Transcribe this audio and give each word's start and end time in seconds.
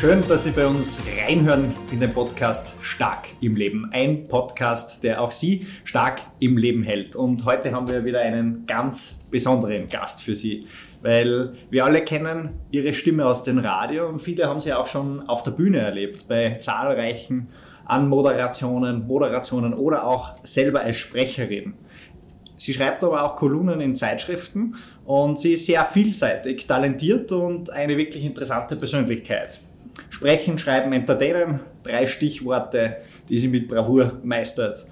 Schön, 0.00 0.22
dass 0.28 0.44
Sie 0.44 0.50
bei 0.50 0.66
uns 0.66 0.98
reinhören 1.24 1.74
in 1.90 2.00
den 2.00 2.12
Podcast 2.12 2.74
Stark 2.80 3.28
im 3.40 3.56
Leben. 3.56 3.88
Ein 3.92 4.28
Podcast, 4.28 5.02
der 5.02 5.22
auch 5.22 5.30
Sie 5.30 5.66
stark 5.84 6.20
im 6.40 6.58
Leben 6.58 6.82
hält. 6.82 7.16
Und 7.16 7.44
heute 7.46 7.72
haben 7.72 7.88
wir 7.88 8.04
wieder 8.04 8.20
einen 8.20 8.66
ganz 8.66 9.20
besonderen 9.30 9.88
Gast 9.88 10.20
für 10.20 10.34
Sie, 10.34 10.66
weil 11.00 11.54
wir 11.70 11.84
alle 11.84 12.02
kennen 12.02 12.50
Ihre 12.70 12.92
Stimme 12.92 13.24
aus 13.24 13.44
dem 13.44 13.58
Radio 13.58 14.08
und 14.08 14.20
viele 14.20 14.46
haben 14.46 14.60
Sie 14.60 14.72
auch 14.74 14.86
schon 14.86 15.26
auf 15.28 15.42
der 15.42 15.52
Bühne 15.52 15.78
erlebt, 15.78 16.26
bei 16.28 16.54
zahlreichen 16.56 17.48
Anmoderationen, 17.86 19.06
Moderationen 19.06 19.72
oder 19.74 20.04
auch 20.04 20.34
selber 20.44 20.80
als 20.80 20.98
Sprecherin. 20.98 21.74
Sie 22.56 22.72
schreibt 22.72 23.02
aber 23.04 23.22
auch 23.24 23.36
Kolumnen 23.36 23.80
in 23.80 23.94
Zeitschriften 23.96 24.76
und 25.04 25.38
sie 25.38 25.54
ist 25.54 25.66
sehr 25.66 25.84
vielseitig, 25.84 26.66
talentiert 26.66 27.30
und 27.32 27.70
eine 27.70 27.96
wirklich 27.96 28.24
interessante 28.24 28.76
Persönlichkeit. 28.76 29.60
Sprechen, 30.10 30.58
Schreiben, 30.58 30.92
Entertainen, 30.92 31.60
drei 31.82 32.06
Stichworte, 32.06 32.98
die 33.28 33.38
sie 33.38 33.48
mit 33.48 33.68
Bravour 33.68 34.20
meistert. 34.22 34.86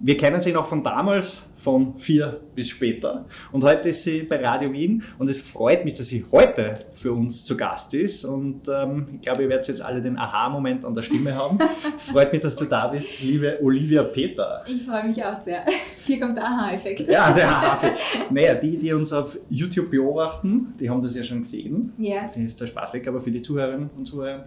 Wir 0.00 0.16
kennen 0.16 0.40
sie 0.40 0.52
noch 0.52 0.66
von 0.66 0.82
damals, 0.82 1.48
von 1.64 1.98
vier 1.98 2.40
bis 2.54 2.68
später. 2.68 3.24
Und 3.50 3.64
heute 3.64 3.88
ist 3.88 4.02
sie 4.02 4.22
bei 4.22 4.36
Radio 4.44 4.70
Wien 4.70 5.02
und 5.18 5.30
es 5.30 5.40
freut 5.40 5.82
mich, 5.86 5.94
dass 5.94 6.08
sie 6.08 6.22
heute 6.30 6.78
für 6.94 7.10
uns 7.10 7.42
zu 7.42 7.56
Gast 7.56 7.94
ist. 7.94 8.26
Und 8.26 8.68
ähm, 8.68 9.06
ich 9.14 9.22
glaube, 9.22 9.44
ihr 9.44 9.48
werdet 9.48 9.66
jetzt 9.68 9.82
alle 9.82 10.02
den 10.02 10.18
Aha-Moment 10.18 10.84
an 10.84 10.94
der 10.94 11.00
Stimme 11.00 11.34
haben. 11.34 11.58
Es 11.96 12.02
freut 12.12 12.32
mich, 12.32 12.42
dass 12.42 12.54
du 12.54 12.66
da 12.66 12.88
bist, 12.88 13.22
liebe 13.22 13.58
Olivia 13.62 14.02
Peter. 14.02 14.62
Ich 14.68 14.84
freue 14.84 15.04
mich 15.04 15.24
auch 15.24 15.42
sehr. 15.42 15.64
Hier 16.04 16.20
kommt 16.20 16.36
der 16.36 16.44
Aha-Effekt. 16.44 17.08
Ja, 17.08 17.32
der 17.32 17.48
Aha-Effekt. 17.48 17.98
Naja, 18.30 18.54
die, 18.56 18.76
die 18.76 18.92
uns 18.92 19.10
auf 19.14 19.38
YouTube 19.48 19.90
beobachten, 19.90 20.74
die 20.78 20.90
haben 20.90 21.00
das 21.00 21.14
ja 21.14 21.24
schon 21.24 21.38
gesehen. 21.38 21.94
Ja. 21.96 22.26
Das 22.28 22.36
ist 22.36 22.60
der 22.60 22.66
Spaß 22.66 22.92
weg, 22.92 23.08
aber 23.08 23.22
für 23.22 23.30
die 23.30 23.40
Zuhörerinnen 23.40 23.88
und 23.96 24.04
Zuhörer 24.04 24.44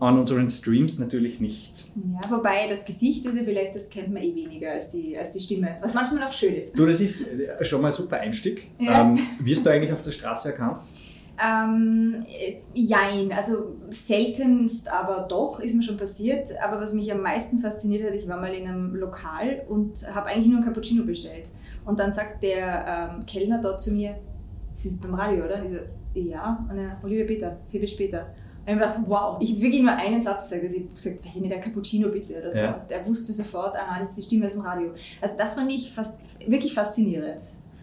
an 0.00 0.18
unseren 0.18 0.48
Streams 0.48 0.98
natürlich 0.98 1.40
nicht. 1.40 1.84
Ja, 1.94 2.30
wobei 2.30 2.68
das 2.68 2.84
Gesicht 2.84 3.24
ist 3.26 3.36
ja 3.36 3.42
vielleicht, 3.44 3.74
das 3.76 3.90
kennt 3.90 4.12
man 4.12 4.22
eh 4.22 4.34
weniger 4.34 4.72
als 4.72 4.88
die, 4.90 5.16
als 5.16 5.32
die 5.32 5.40
Stimme, 5.40 5.76
was 5.80 5.92
manchmal 5.94 6.22
auch 6.24 6.32
schön 6.32 6.54
ist. 6.54 6.76
Du, 6.78 6.86
das 6.86 7.00
ist 7.00 7.28
äh, 7.28 7.64
schon 7.64 7.82
mal 7.82 7.88
ein 7.88 7.94
super 7.94 8.16
Einstieg. 8.18 8.70
Ja. 8.78 9.02
Ähm, 9.02 9.18
wirst 9.40 9.66
du 9.66 9.70
eigentlich 9.70 9.92
auf 9.92 10.02
der 10.02 10.12
Straße 10.12 10.48
erkannt? 10.48 10.78
Ähm, 11.42 12.24
äh, 12.28 12.56
jein, 12.74 13.32
also 13.32 13.76
seltenst, 13.90 14.90
aber 14.90 15.26
doch 15.28 15.60
ist 15.60 15.74
mir 15.74 15.82
schon 15.82 15.96
passiert. 15.96 16.50
Aber 16.62 16.80
was 16.80 16.94
mich 16.94 17.12
am 17.12 17.20
meisten 17.20 17.58
fasziniert 17.58 18.06
hat, 18.06 18.14
ich 18.14 18.26
war 18.26 18.40
mal 18.40 18.52
in 18.54 18.66
einem 18.66 18.94
Lokal 18.94 19.62
und 19.68 20.06
habe 20.14 20.28
eigentlich 20.28 20.48
nur 20.48 20.58
ein 20.58 20.64
Cappuccino 20.64 21.04
bestellt. 21.04 21.50
Und 21.84 22.00
dann 22.00 22.10
sagt 22.10 22.42
der 22.42 23.12
ähm, 23.16 23.26
Kellner 23.26 23.60
dort 23.60 23.82
zu 23.82 23.92
mir, 23.92 24.16
Sie 24.76 24.88
sind 24.88 25.02
beim 25.02 25.14
Radio, 25.14 25.44
oder? 25.44 25.62
Und 25.62 25.74
ich 25.74 25.78
so, 25.78 26.30
ja. 26.30 26.66
Und 26.70 26.78
er, 26.78 26.96
Olivia 27.02 27.26
Peter, 27.26 27.58
viel 27.68 27.80
bis 27.80 27.90
später. 27.90 28.32
Und 28.66 28.74
ich 28.76 28.80
habe 28.80 28.80
gedacht, 28.92 29.00
wow, 29.08 29.36
ich 29.40 29.52
habe 29.52 29.62
wirklich 29.62 29.82
nur 29.82 29.92
einen 29.92 30.20
Satz 30.22 30.44
gesagt. 30.44 30.62
Also 30.62 30.76
ich 30.76 30.82
habe 30.82 30.94
gesagt, 30.94 31.24
weiß 31.24 31.36
ich 31.36 31.42
nicht, 31.42 31.52
ein 31.54 31.60
Cappuccino 31.60 32.08
bitte 32.10 32.38
oder 32.38 32.52
so. 32.52 32.58
Ja. 32.58 32.74
Und 32.74 32.90
der 32.90 33.06
wusste 33.06 33.32
sofort, 33.32 33.74
aha, 33.76 33.98
das 34.00 34.10
ist 34.10 34.18
die 34.18 34.22
Stimme 34.22 34.46
aus 34.46 34.52
dem 34.52 34.62
Radio. 34.62 34.90
Also 35.20 35.36
das 35.38 35.54
fand 35.54 35.70
ich 35.72 35.92
fast, 35.92 36.18
wirklich 36.46 36.74
faszinierend. 36.74 37.40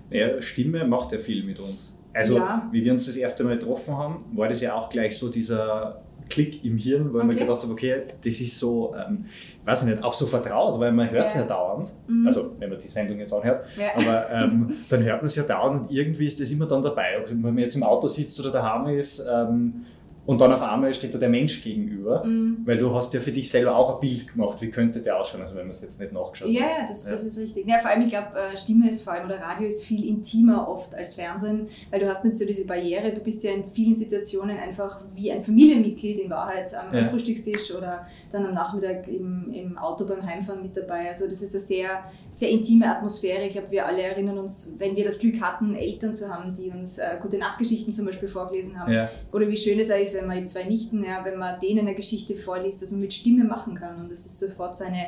Ja, 0.09 0.41
Stimme 0.41 0.85
macht 0.85 1.11
ja 1.11 1.17
viel 1.17 1.43
mit 1.43 1.59
uns. 1.59 1.95
Also, 2.13 2.37
Ja. 2.37 2.67
wie 2.71 2.83
wir 2.83 2.93
uns 2.93 3.05
das 3.05 3.17
erste 3.17 3.43
Mal 3.43 3.57
getroffen 3.57 3.95
haben, 3.97 4.25
war 4.33 4.47
das 4.47 4.61
ja 4.61 4.73
auch 4.75 4.89
gleich 4.89 5.17
so 5.17 5.29
dieser 5.29 6.01
Klick 6.29 6.63
im 6.65 6.77
Hirn, 6.77 7.13
weil 7.13 7.23
man 7.23 7.35
Okay. 7.35 7.45
gedacht 7.45 7.63
hat, 7.63 7.69
okay, 7.69 8.01
das 8.23 8.39
ist 8.41 8.57
so, 8.59 8.93
ähm, 8.95 9.25
weiß 9.65 9.83
ich 9.83 9.89
nicht, 9.89 10.03
auch 10.03 10.13
so 10.13 10.25
vertraut, 10.25 10.79
weil 10.79 10.91
man 10.91 11.09
hört 11.09 11.27
es 11.27 11.35
ja. 11.35 11.41
Ja. 11.41 11.47
dauernd. 11.47 11.91
Mhm. 12.07 12.27
Also, 12.27 12.51
wenn 12.59 12.69
man 12.69 12.79
die 12.79 12.87
Sendung 12.87 13.19
jetzt 13.19 13.33
anhört. 13.33 13.65
Ja. 13.77 13.95
Aber 13.95 14.29
ähm, 14.31 14.73
dann 14.89 15.03
hört 15.03 15.17
man 15.17 15.25
es 15.25 15.35
ja 15.35 15.43
dauernd 15.43 15.81
und 15.83 15.91
irgendwie 15.91 16.25
ist 16.25 16.39
das 16.39 16.49
immer 16.51 16.65
dann 16.65 16.81
dabei. 16.81 17.17
Ob 17.21 17.31
man 17.33 17.57
jetzt 17.57 17.75
im 17.75 17.83
Auto 17.83 18.07
sitzt 18.07 18.39
oder 18.39 18.51
daheim 18.51 18.87
ist 18.87 19.19
ähm, 19.29 19.85
und 20.27 20.39
dann 20.39 20.53
auf 20.53 20.61
einmal 20.61 20.93
steht 20.93 21.13
da 21.15 21.17
der 21.17 21.29
Mensch 21.29 21.63
gegenüber. 21.63 22.23
Mm. 22.23 22.57
Weil 22.65 22.77
du 22.77 22.93
hast 22.93 23.13
ja 23.15 23.19
für 23.19 23.31
dich 23.31 23.49
selber 23.49 23.75
auch 23.75 23.95
ein 23.95 23.99
Bild 24.01 24.31
gemacht. 24.31 24.61
Wie 24.61 24.69
könnte 24.69 24.99
der 24.99 25.19
ausschauen, 25.19 25.41
also 25.41 25.55
wenn 25.55 25.63
man 25.63 25.71
es 25.71 25.81
jetzt 25.81 25.99
nicht 25.99 26.11
nachgeschaut 26.13 26.49
Ja, 26.49 26.61
hat. 26.63 26.69
ja, 26.81 26.87
das, 26.87 27.05
das 27.05 27.23
ist 27.23 27.39
richtig. 27.39 27.65
Ja, 27.67 27.79
vor 27.79 27.89
allem, 27.89 28.01
ich 28.03 28.09
glaube, 28.09 28.27
Stimme 28.55 28.89
ist 28.89 29.01
vor 29.01 29.13
allem 29.13 29.25
oder 29.27 29.39
Radio 29.39 29.67
ist 29.67 29.83
viel 29.83 30.05
intimer 30.07 30.67
oft 30.67 30.93
als 30.93 31.15
Fernsehen, 31.15 31.67
weil 31.89 32.01
du 32.01 32.07
hast 32.07 32.23
nicht 32.25 32.37
so 32.37 32.45
diese 32.45 32.65
Barriere. 32.65 33.13
Du 33.13 33.21
bist 33.21 33.43
ja 33.43 33.51
in 33.53 33.65
vielen 33.71 33.95
Situationen 33.95 34.57
einfach 34.57 35.01
wie 35.15 35.31
ein 35.31 35.41
Familienmitglied 35.43 36.19
in 36.19 36.29
Wahrheit 36.29 36.73
am 36.75 36.93
Ja. 36.93 37.05
Frühstückstisch 37.05 37.73
oder 37.73 38.05
dann 38.31 38.45
am 38.45 38.53
Nachmittag 38.53 39.07
im, 39.07 39.49
im 39.53 39.77
Auto 39.77 40.05
beim 40.05 40.25
Heimfahren 40.25 40.61
mit 40.61 40.75
dabei. 40.75 41.07
Also 41.07 41.27
das 41.27 41.41
ist 41.41 41.55
eine 41.55 41.63
sehr, 41.63 42.03
sehr 42.33 42.49
intime 42.49 42.93
Atmosphäre. 42.93 43.43
Ich 43.45 43.53
glaube, 43.53 43.71
wir 43.71 43.85
alle 43.85 44.01
erinnern 44.01 44.37
uns, 44.37 44.73
wenn 44.77 44.95
wir 44.97 45.05
das 45.05 45.19
Glück 45.19 45.41
hatten, 45.41 45.73
Eltern 45.73 46.15
zu 46.15 46.29
haben, 46.29 46.53
die 46.53 46.69
uns 46.69 46.97
äh, 46.97 47.17
gute 47.21 47.37
Nachtgeschichten 47.37 47.93
zum 47.93 48.05
Beispiel 48.05 48.27
vorgelesen 48.27 48.77
haben. 48.77 48.91
Ja. 48.91 49.09
Oder 49.31 49.47
wie 49.47 49.55
schön 49.57 49.79
es 49.79 49.89
auch 49.89 49.95
ist, 49.95 50.16
wenn 50.17 50.27
man 50.27 50.37
eben 50.37 50.47
zwei 50.47 50.63
Nichten, 50.65 51.03
ja, 51.03 51.23
wenn 51.23 51.37
man 51.37 51.59
denen 51.59 51.79
eine 51.87 51.95
Geschichte 51.95 52.35
vorliest, 52.35 52.81
was 52.83 52.91
man 52.91 52.99
mit 53.01 53.13
Stimme 53.13 53.43
machen 53.45 53.75
kann. 53.75 53.95
Und 54.01 54.11
das 54.11 54.25
ist 54.25 54.39
sofort 54.39 54.75
so 54.75 54.83
eine, 54.83 55.05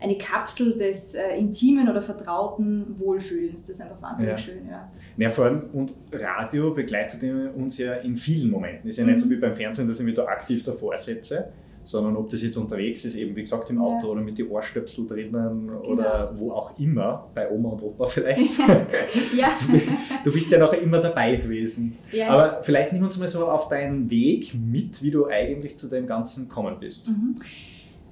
eine 0.00 0.16
Kapsel 0.16 0.76
des 0.78 1.14
äh, 1.14 1.36
intimen 1.38 1.88
oder 1.88 2.00
vertrauten 2.02 2.98
Wohlfühlens. 2.98 3.60
Das 3.62 3.70
ist 3.70 3.80
einfach 3.82 4.00
wahnsinnig 4.00 4.32
Ja. 4.32 4.38
schön, 4.38 4.68
ja. 4.68 4.90
Ja, 5.18 5.28
vor 5.30 5.44
allem, 5.44 5.62
und 5.74 5.94
Radio 6.12 6.72
begleitet 6.72 7.22
uns 7.54 7.76
ja 7.78 7.94
in 7.94 8.16
vielen 8.16 8.50
Momenten. 8.50 8.88
Ist 8.88 8.98
ja 8.98 9.04
nicht 9.04 9.16
Mhm. 9.16 9.20
so 9.24 9.30
wie 9.30 9.36
beim 9.36 9.54
Fernsehen, 9.54 9.86
dass 9.88 10.00
ich 10.00 10.06
mich 10.06 10.14
da 10.14 10.24
aktiv 10.24 10.62
davor 10.64 10.96
setze, 10.98 11.48
sondern 11.84 12.16
ob 12.16 12.28
das 12.30 12.42
jetzt 12.42 12.56
unterwegs 12.56 13.04
ist, 13.04 13.14
eben 13.14 13.34
wie 13.36 13.40
gesagt 13.42 13.68
im 13.70 13.80
Auto 13.80 14.06
Ja. 14.06 14.12
oder 14.12 14.20
mit 14.20 14.38
den 14.38 14.48
Ohrstöpsel 14.48 15.06
drinnen 15.06 15.66
Genau. 15.68 15.80
oder 15.82 16.32
wo 16.36 16.52
auch 16.52 16.78
immer, 16.78 17.28
bei 17.34 17.50
Oma 17.50 17.70
und 17.70 17.82
Opa 17.82 18.06
vielleicht. 18.06 18.58
ja. 19.36 19.48
du 20.24 20.32
bist 20.32 20.50
ja 20.50 20.58
noch 20.58 20.72
immer 20.72 20.98
dabei 20.98 21.36
gewesen. 21.36 21.98
ja. 22.12 22.28
Aber 22.30 22.62
vielleicht 22.62 22.92
nimm 22.92 23.02
uns 23.02 23.18
mal 23.18 23.28
so 23.28 23.46
auf 23.48 23.68
deinen 23.68 24.10
Weg 24.10 24.54
mit, 24.54 25.02
wie 25.02 25.10
du 25.10 25.26
eigentlich 25.26 25.76
zu 25.78 25.88
dem 25.88 26.06
Ganzen 26.06 26.48
gekommen 26.48 26.76
bist. 26.80 27.08
Mhm. 27.10 27.36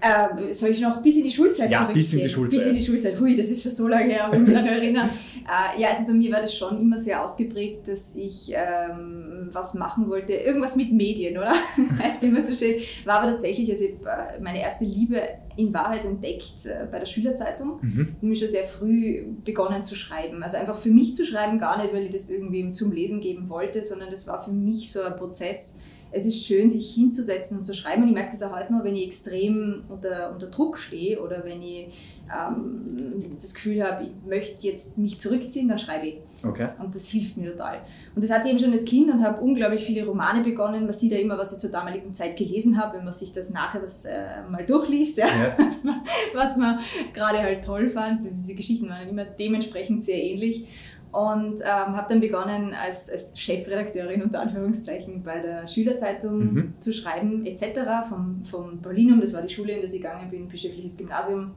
Äh, 0.01 0.53
soll 0.55 0.71
ich 0.71 0.81
noch 0.81 1.03
bis 1.03 1.17
in 1.17 1.25
die 1.25 1.31
Schulzeit 1.31 1.71
Ja, 1.71 1.79
zurückgehen? 1.81 1.95
bis 2.03 2.13
in 2.15 2.21
die 2.21 2.29
Schulzeit. 2.31 2.59
Bis 2.61 2.67
in 2.69 2.75
die 2.75 2.83
Schulzeit. 2.83 3.21
Hui, 3.21 3.35
das 3.35 3.47
ist 3.47 3.63
schon 3.63 3.73
so 3.73 3.89
lange 3.89 4.13
her, 4.13 4.29
wenn 4.31 4.43
ich 4.43 4.49
mich 4.49 4.55
daran 4.57 4.69
erinnere. 4.73 5.05
Äh, 5.07 5.81
ja, 5.81 5.89
also 5.91 6.07
bei 6.07 6.13
mir 6.13 6.33
war 6.33 6.41
das 6.41 6.55
schon 6.57 6.81
immer 6.81 6.99
sehr 6.99 7.23
ausgeprägt, 7.23 7.87
dass 7.89 8.15
ich 8.15 8.51
ähm, 8.55 9.49
was 9.53 9.75
machen 9.75 10.09
wollte. 10.09 10.33
Irgendwas 10.33 10.77
mit 10.77 10.93
Medien, 10.93 11.37
oder? 11.37 11.53
heißt 12.03 12.23
immer 12.25 12.43
so 12.43 12.55
schön. 12.55 12.81
War 13.05 13.21
aber 13.21 13.33
tatsächlich, 13.33 13.71
also 13.71 13.85
ich 13.85 13.91
äh, 14.07 14.41
meine 14.41 14.61
erste 14.61 14.85
Liebe 14.85 15.21
in 15.57 15.75
Wahrheit 15.75 16.05
entdeckt 16.05 16.65
äh, 16.65 16.87
bei 16.91 16.99
der 16.99 17.07
Schülerzeitung. 17.07 17.79
Mhm. 17.83 18.17
nämlich 18.21 18.39
schon 18.39 18.49
sehr 18.49 18.65
früh 18.65 19.25
begonnen 19.45 19.85
zu 19.85 19.95
schreiben. 19.97 20.43
Also 20.43 20.57
einfach 20.57 20.79
für 20.79 20.91
mich 20.91 21.15
zu 21.15 21.25
schreiben, 21.25 21.59
gar 21.59 21.81
nicht, 21.83 21.93
weil 21.93 22.05
ich 22.05 22.11
das 22.11 22.31
irgendwie 22.31 22.73
zum 22.73 22.93
Lesen 22.93 23.21
geben 23.21 23.49
wollte, 23.49 23.83
sondern 23.83 24.11
das 24.11 24.27
war 24.27 24.43
für 24.43 24.53
mich 24.53 24.93
so 24.93 25.03
ein 25.03 25.17
Prozess. 25.17 25.77
Es 26.13 26.27
ist 26.27 26.45
schön, 26.45 26.71
sich 26.71 26.95
hinzusetzen 26.95 27.59
und 27.59 27.65
zu 27.65 27.75
schreiben. 27.75 28.03
Und 28.03 28.09
ich 28.09 28.15
merke 28.15 28.31
das 28.33 28.43
auch 28.43 28.57
heute 28.57 28.73
noch, 28.73 28.85
wenn 28.85 28.97
ich 28.97 29.07
extrem 29.07 29.85
unter, 29.89 30.33
unter 30.33 30.49
Druck 30.49 30.79
stehe 30.79 31.21
oder 31.21 31.45
wenn 31.45 31.63
ich 31.63 31.89
ähm, 32.31 33.37
das 33.41 33.55
Gefühl 33.55 33.83
habe, 33.83 34.05
ich 34.05 34.11
möchte 34.29 34.67
jetzt 34.67 34.97
mich 34.97 35.19
zurückziehen, 35.21 35.69
dann 35.69 35.79
schreibe 35.79 36.07
ich. 36.07 36.19
Okay. 36.47 36.69
Und 36.83 36.95
das 36.95 37.09
hilft 37.09 37.37
mir 37.37 37.51
total. 37.53 37.81
Und 38.15 38.25
das 38.25 38.31
hatte 38.31 38.47
ich 38.47 38.55
eben 38.55 38.59
schon 38.59 38.73
als 38.73 38.85
Kind 38.85 39.11
und 39.11 39.23
habe 39.23 39.41
unglaublich 39.41 39.85
viele 39.85 40.07
Romane 40.07 40.43
begonnen. 40.43 40.85
Man 40.85 40.93
sieht 40.93 41.13
ja 41.13 41.19
immer, 41.19 41.37
was 41.37 41.53
ich 41.53 41.59
zur 41.59 41.71
damaligen 41.71 42.15
Zeit 42.15 42.37
gelesen 42.37 42.79
habe, 42.79 42.97
wenn 42.99 43.05
man 43.05 43.13
sich 43.13 43.33
das 43.33 43.51
nachher 43.51 43.81
das, 43.81 44.05
äh, 44.05 44.43
mal 44.51 44.65
durchliest, 44.65 45.19
ja, 45.19 45.27
Ja. 45.27 45.57
was 45.59 45.85
man, 45.85 46.01
was 46.35 46.57
man 46.57 46.79
gerade 47.13 47.39
halt 47.39 47.65
toll 47.65 47.89
fand. 47.89 48.23
Diese 48.25 48.55
Geschichten 48.55 48.89
waren 48.89 49.09
immer 49.09 49.25
dementsprechend 49.25 50.05
sehr 50.05 50.23
ähnlich. 50.23 50.67
Und 51.13 51.61
ähm, 51.63 51.97
habe 51.97 52.07
dann 52.09 52.21
begonnen, 52.21 52.73
als, 52.73 53.11
als 53.11 53.37
Chefredakteurin 53.37 54.23
unter 54.23 54.41
Anführungszeichen 54.41 55.23
bei 55.25 55.41
der 55.41 55.67
Schülerzeitung 55.67 56.39
Mhm. 56.55 56.75
zu 56.79 56.93
schreiben, 56.93 57.45
etc. 57.47 58.09
Vom, 58.09 58.45
vom 58.45 58.81
Paulinum, 58.81 59.21
das 59.21 59.33
war 59.33 59.43
die 59.43 59.53
Schule, 59.53 59.73
in 59.73 59.81
der 59.81 59.87
ich 59.91 59.97
gegangen 60.01 60.31
bin, 60.31 60.47
bischöfliches 60.47 60.97
Gymnasium. 60.97 61.51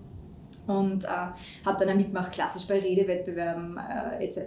Und 0.65 1.03
äh, 1.03 1.07
habe 1.07 1.79
dann 1.79 1.89
auch 1.89 1.95
mitgemacht, 1.95 2.31
klassisch 2.31 2.65
bei 2.67 2.79
Redewettbewerben 2.79 3.77
äh, 3.77 4.23
etc. 4.25 4.39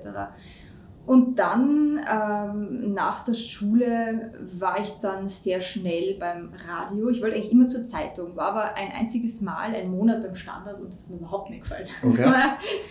Und 1.06 1.38
dann 1.38 2.00
ähm, 2.12 2.92
nach 2.92 3.22
der 3.22 3.34
Schule 3.34 4.32
war 4.58 4.80
ich 4.80 4.90
dann 5.00 5.28
sehr 5.28 5.60
schnell 5.60 6.16
beim 6.18 6.50
Radio. 6.68 7.08
Ich 7.10 7.22
wollte 7.22 7.36
eigentlich 7.36 7.52
immer 7.52 7.68
zur 7.68 7.84
Zeitung, 7.84 8.34
war 8.34 8.48
aber 8.48 8.74
ein 8.74 8.90
einziges 8.90 9.40
Mal, 9.40 9.72
einen 9.74 9.92
Monat 9.92 10.24
beim 10.24 10.34
Standard 10.34 10.80
und 10.80 10.92
das 10.92 11.04
hat 11.04 11.10
mir 11.10 11.18
überhaupt 11.18 11.50
nicht 11.50 11.62
gefallen. 11.62 11.86
Okay. 12.02 12.24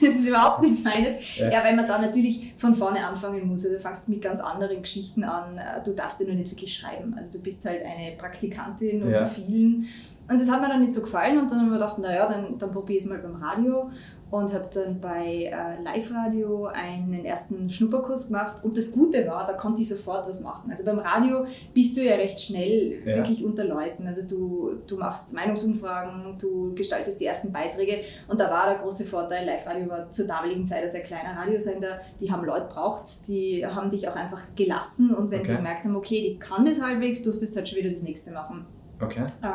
Das 0.01 0.09
ist 0.15 0.27
überhaupt 0.27 0.61
nicht 0.61 0.83
meines. 0.83 1.37
Ja. 1.37 1.51
Ja, 1.51 1.63
weil 1.65 1.75
man 1.75 1.87
da 1.87 1.99
natürlich 1.99 2.53
von 2.57 2.73
vorne 2.73 3.05
anfangen 3.05 3.45
muss. 3.47 3.65
Also 3.65 3.75
du 3.75 3.81
fängst 3.81 4.07
mit 4.07 4.21
ganz 4.21 4.39
anderen 4.39 4.81
Geschichten 4.81 5.23
an. 5.25 5.57
Äh, 5.57 5.83
Du 5.83 5.91
darfst 5.93 6.19
ja 6.21 6.25
nur 6.25 6.35
nicht 6.35 6.51
wirklich 6.51 6.73
schreiben. 6.73 7.15
Also 7.17 7.33
du 7.33 7.39
bist 7.39 7.65
halt 7.65 7.81
eine 7.83 8.15
Praktikantin 8.17 9.03
unter 9.03 9.19
Ja. 9.21 9.25
vielen. 9.25 9.87
Und 10.29 10.41
das 10.41 10.49
hat 10.49 10.61
mir 10.61 10.69
dann 10.69 10.79
nicht 10.81 10.93
so 10.93 11.01
gefallen 11.01 11.37
und 11.37 11.51
dann 11.51 11.59
haben 11.59 11.67
wir 11.69 11.73
gedacht, 11.77 11.99
naja, 11.99 12.27
dann, 12.27 12.57
dann 12.57 12.71
probiere 12.71 12.97
ich 12.97 13.03
es 13.03 13.09
mal 13.09 13.19
beim 13.19 13.35
Radio. 13.35 13.91
Und 14.35 14.53
habe 14.53 14.69
dann 14.73 14.99
bei 14.99 15.45
äh, 15.45 15.81
Live-Radio 15.81 16.65
einen 16.65 17.23
ersten 17.23 17.69
Schnupperkurs 17.69 18.27
gemacht. 18.27 18.65
Und 18.65 18.77
das 18.77 18.91
Gute 18.91 19.25
war, 19.27 19.47
da 19.47 19.53
konnte 19.53 19.81
ich 19.81 19.87
sofort 19.87 20.27
was 20.27 20.41
machen. 20.41 20.69
Also 20.69 20.83
beim 20.83 20.99
Radio 20.99 21.45
bist 21.73 21.95
du 21.95 22.03
ja 22.03 22.15
recht 22.15 22.41
schnell 22.41 22.99
ja. 23.05 23.15
wirklich 23.15 23.45
unter 23.45 23.63
Leuten. 23.63 24.05
Also 24.05 24.27
du, 24.27 24.75
du 24.85 24.97
machst 24.97 25.31
Meinungsumfragen, 25.31 26.37
du 26.37 26.75
gestaltest 26.75 27.21
die 27.21 27.25
ersten 27.25 27.53
Beiträge. 27.53 28.01
Und 28.27 28.41
da 28.41 28.51
war 28.51 28.67
der 28.67 28.79
große 28.79 29.05
Vorteil, 29.05 29.45
Live-Radio 29.45 29.87
war 29.87 30.11
zur 30.11 30.27
damaligen 30.27 30.65
Zeit 30.65 30.83
ein 30.83 30.89
sehr 30.89 31.03
kleiner 31.03 31.39
Radiosender. 31.39 32.01
Die 32.19 32.29
haben 32.29 32.43
Leute 32.43 32.67
braucht, 32.67 33.29
die 33.29 33.65
haben 33.65 33.89
dich 33.89 34.09
auch 34.09 34.15
einfach 34.17 34.41
gelassen. 34.57 35.15
Und 35.15 35.31
wenn 35.31 35.39
okay. 35.39 35.51
sie 35.51 35.55
gemerkt 35.55 35.85
haben, 35.85 35.95
okay, 35.95 36.21
die 36.21 36.39
kann 36.39 36.65
das 36.65 36.81
halbwegs, 36.81 37.23
durftest 37.23 37.55
halt 37.55 37.69
schon 37.69 37.79
wieder 37.79 37.89
das 37.89 38.03
nächste 38.03 38.31
machen. 38.31 38.65
Okay. 38.99 39.21
Äh, 39.21 39.47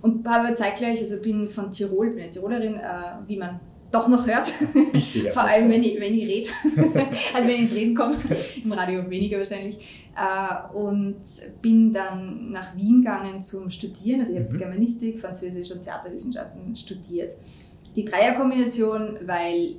und 0.00 0.26
habe 0.26 0.54
zeitgleich, 0.54 1.00
also 1.02 1.20
bin 1.20 1.48
von 1.48 1.70
Tirol, 1.70 2.10
bin 2.10 2.22
eine 2.22 2.30
Tirolerin, 2.30 2.76
äh, 2.76 3.26
wie 3.26 3.36
man 3.36 3.60
doch 3.96 4.08
noch 4.08 4.26
hört. 4.26 4.52
Bisschen, 4.92 5.32
Vor 5.32 5.42
allem, 5.42 5.70
wenn 5.70 5.82
ich, 5.82 6.00
wenn 6.00 6.14
ich 6.14 6.26
rede. 6.26 6.50
also 7.34 7.48
wenn 7.48 7.56
ich 7.56 7.62
ins 7.62 7.74
Reden 7.74 7.94
komme, 7.94 8.16
im 8.64 8.72
Radio 8.72 9.08
weniger 9.08 9.38
wahrscheinlich. 9.38 9.76
Äh, 10.16 10.76
und 10.76 11.16
bin 11.62 11.92
dann 11.92 12.50
nach 12.50 12.76
Wien 12.76 13.02
gegangen 13.02 13.42
zum 13.42 13.70
Studieren. 13.70 14.20
Also 14.20 14.32
ich 14.32 14.40
habe 14.40 14.52
mhm. 14.52 14.58
Germanistik, 14.58 15.18
Französisch 15.18 15.70
und 15.72 15.82
Theaterwissenschaften 15.82 16.74
studiert. 16.74 17.32
Die 17.94 18.04
Dreierkombination, 18.04 19.18
weil 19.24 19.76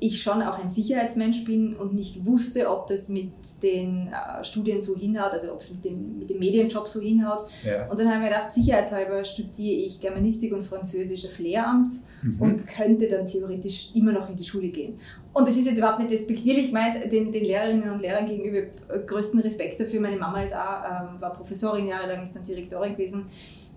ich 0.00 0.22
schon 0.22 0.42
auch 0.42 0.58
ein 0.58 0.68
Sicherheitsmensch 0.68 1.44
bin 1.44 1.74
und 1.76 1.94
nicht 1.94 2.24
wusste, 2.24 2.70
ob 2.70 2.86
das 2.86 3.08
mit 3.08 3.32
den 3.62 4.08
äh, 4.08 4.44
Studien 4.44 4.80
so 4.80 4.96
hinhaut, 4.96 5.32
also 5.32 5.52
ob 5.52 5.60
es 5.60 5.70
mit 5.70 5.84
dem, 5.84 6.18
mit 6.18 6.30
dem 6.30 6.38
Medienjob 6.38 6.88
so 6.88 7.00
hinhaut. 7.00 7.46
Ja. 7.64 7.88
Und 7.88 7.98
dann 7.98 8.08
habe 8.08 8.18
ich 8.18 8.22
mir 8.22 8.28
gedacht, 8.28 8.52
sicherheitshalber 8.52 9.24
studiere 9.24 9.86
ich 9.86 10.00
Germanistik 10.00 10.52
und 10.52 10.64
Französisch 10.64 11.26
auf 11.26 11.38
Lehramt 11.38 11.92
mhm. 12.22 12.40
und 12.40 12.66
könnte 12.66 13.08
dann 13.08 13.26
theoretisch 13.26 13.90
immer 13.94 14.12
noch 14.12 14.28
in 14.28 14.36
die 14.36 14.44
Schule 14.44 14.68
gehen. 14.68 14.98
Und 15.32 15.46
das 15.46 15.56
ist 15.56 15.66
jetzt 15.66 15.78
überhaupt 15.78 15.98
nicht 15.98 16.10
despektierlich 16.10 16.72
meint, 16.72 17.12
den, 17.12 17.32
den 17.32 17.44
Lehrerinnen 17.44 17.90
und 17.90 18.00
Lehrern 18.00 18.26
gegenüber 18.26 18.58
äh, 18.58 19.00
größten 19.06 19.40
Respekt 19.40 19.80
dafür. 19.80 20.00
Meine 20.00 20.16
Mama 20.16 20.42
ist 20.42 20.54
auch, 20.54 20.82
ähm, 20.84 21.20
war 21.20 21.34
Professorin 21.34 21.86
jahrelang, 21.86 22.22
ist 22.22 22.34
dann 22.34 22.44
Direktorin 22.44 22.92
gewesen. 22.92 23.26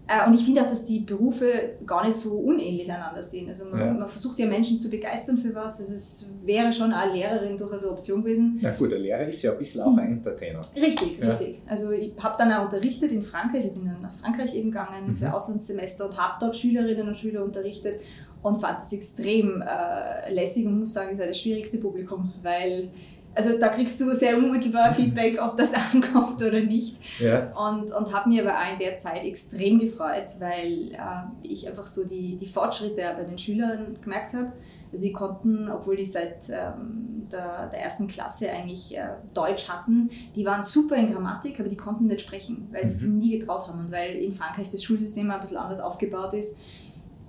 Äh, 0.07 0.27
und 0.27 0.33
ich 0.33 0.43
finde 0.43 0.61
auch, 0.61 0.69
dass 0.69 0.83
die 0.83 0.99
Berufe 0.99 1.75
gar 1.85 2.05
nicht 2.05 2.17
so 2.17 2.33
unähnlich 2.33 2.91
einander 2.91 3.21
sind. 3.21 3.49
Also 3.49 3.65
man, 3.65 3.79
ja. 3.79 3.93
man, 3.93 4.07
versucht 4.07 4.39
ja 4.39 4.47
Menschen 4.47 4.79
zu 4.79 4.89
begeistern 4.89 5.37
für 5.37 5.53
was. 5.55 5.79
Also 5.79 5.93
es 5.93 6.27
wäre 6.43 6.71
schon 6.73 6.91
eine 6.91 7.13
Lehrerin 7.13 7.57
durchaus 7.57 7.83
eine 7.83 7.93
Option 7.93 8.23
gewesen. 8.23 8.59
Na 8.61 8.71
gut, 8.71 8.91
der 8.91 8.99
Lehrer 8.99 9.27
ist 9.27 9.41
ja 9.41 9.51
ein 9.51 9.57
bisschen 9.57 9.81
auch 9.81 9.95
ein 9.97 10.13
Entertainer. 10.13 10.61
Richtig, 10.75 11.19
ja. 11.19 11.27
richtig. 11.27 11.61
Also 11.67 11.91
ich 11.91 12.13
habe 12.19 12.35
dann 12.37 12.51
auch 12.51 12.63
unterrichtet 12.63 13.11
in 13.11 13.23
Frankreich. 13.23 13.65
Ich 13.65 13.73
bin 13.73 13.85
dann 13.85 14.01
nach 14.01 14.13
Frankreich 14.15 14.55
eben 14.55 14.71
gegangen 14.71 15.07
mhm. 15.07 15.15
für 15.15 15.33
Auslandssemester 15.33 16.05
und 16.05 16.17
habe 16.17 16.33
dort 16.39 16.55
Schülerinnen 16.55 17.07
und 17.07 17.17
Schüler 17.17 17.43
unterrichtet 17.43 18.01
und 18.41 18.57
fand 18.59 18.83
es 18.83 18.91
extrem 18.91 19.61
äh, 19.61 20.33
lässig 20.33 20.65
und 20.65 20.79
muss 20.79 20.93
sagen, 20.93 21.09
es 21.13 21.19
ist 21.19 21.29
das 21.29 21.39
schwierigste 21.39 21.77
Publikum, 21.77 22.33
weil 22.41 22.89
also 23.33 23.57
da 23.57 23.69
kriegst 23.69 23.99
du 24.01 24.13
sehr 24.13 24.37
unmittelbar 24.37 24.93
Feedback, 24.93 25.41
ob 25.41 25.55
das 25.57 25.73
ankommt 25.93 26.41
oder 26.41 26.59
nicht. 26.59 26.97
Ja. 27.19 27.51
Und, 27.57 27.91
und 27.91 28.13
habe 28.13 28.29
mir 28.29 28.43
aber 28.43 28.57
auch 28.57 28.73
in 28.73 28.79
der 28.79 28.97
Zeit 28.97 29.23
extrem 29.23 29.79
gefreut, 29.79 30.27
weil 30.39 30.91
äh, 30.93 30.97
ich 31.43 31.67
einfach 31.67 31.87
so 31.87 32.05
die, 32.05 32.35
die 32.35 32.47
Fortschritte 32.47 32.95
bei 32.95 33.23
den 33.23 33.37
Schülern 33.37 33.97
gemerkt 34.01 34.33
habe. 34.33 34.51
Sie 34.93 35.13
konnten, 35.13 35.69
obwohl 35.69 35.95
die 35.95 36.05
seit 36.05 36.49
ähm, 36.49 37.27
der, 37.31 37.67
der 37.67 37.79
ersten 37.81 38.07
Klasse 38.07 38.49
eigentlich 38.49 38.97
äh, 38.97 39.07
Deutsch 39.33 39.69
hatten, 39.69 40.09
die 40.35 40.45
waren 40.45 40.63
super 40.63 40.97
in 40.97 41.13
Grammatik, 41.13 41.61
aber 41.61 41.69
die 41.69 41.77
konnten 41.77 42.07
nicht 42.07 42.19
sprechen, 42.19 42.67
weil 42.71 42.85
sie 42.85 42.93
mhm. 42.93 42.99
sich 42.99 43.29
nie 43.29 43.39
getraut 43.39 43.69
haben 43.69 43.79
und 43.79 43.91
weil 43.91 44.15
in 44.15 44.33
Frankreich 44.33 44.69
das 44.69 44.83
Schulsystem 44.83 45.31
ein 45.31 45.39
bisschen 45.39 45.57
anders 45.57 45.79
aufgebaut 45.79 46.33
ist 46.33 46.59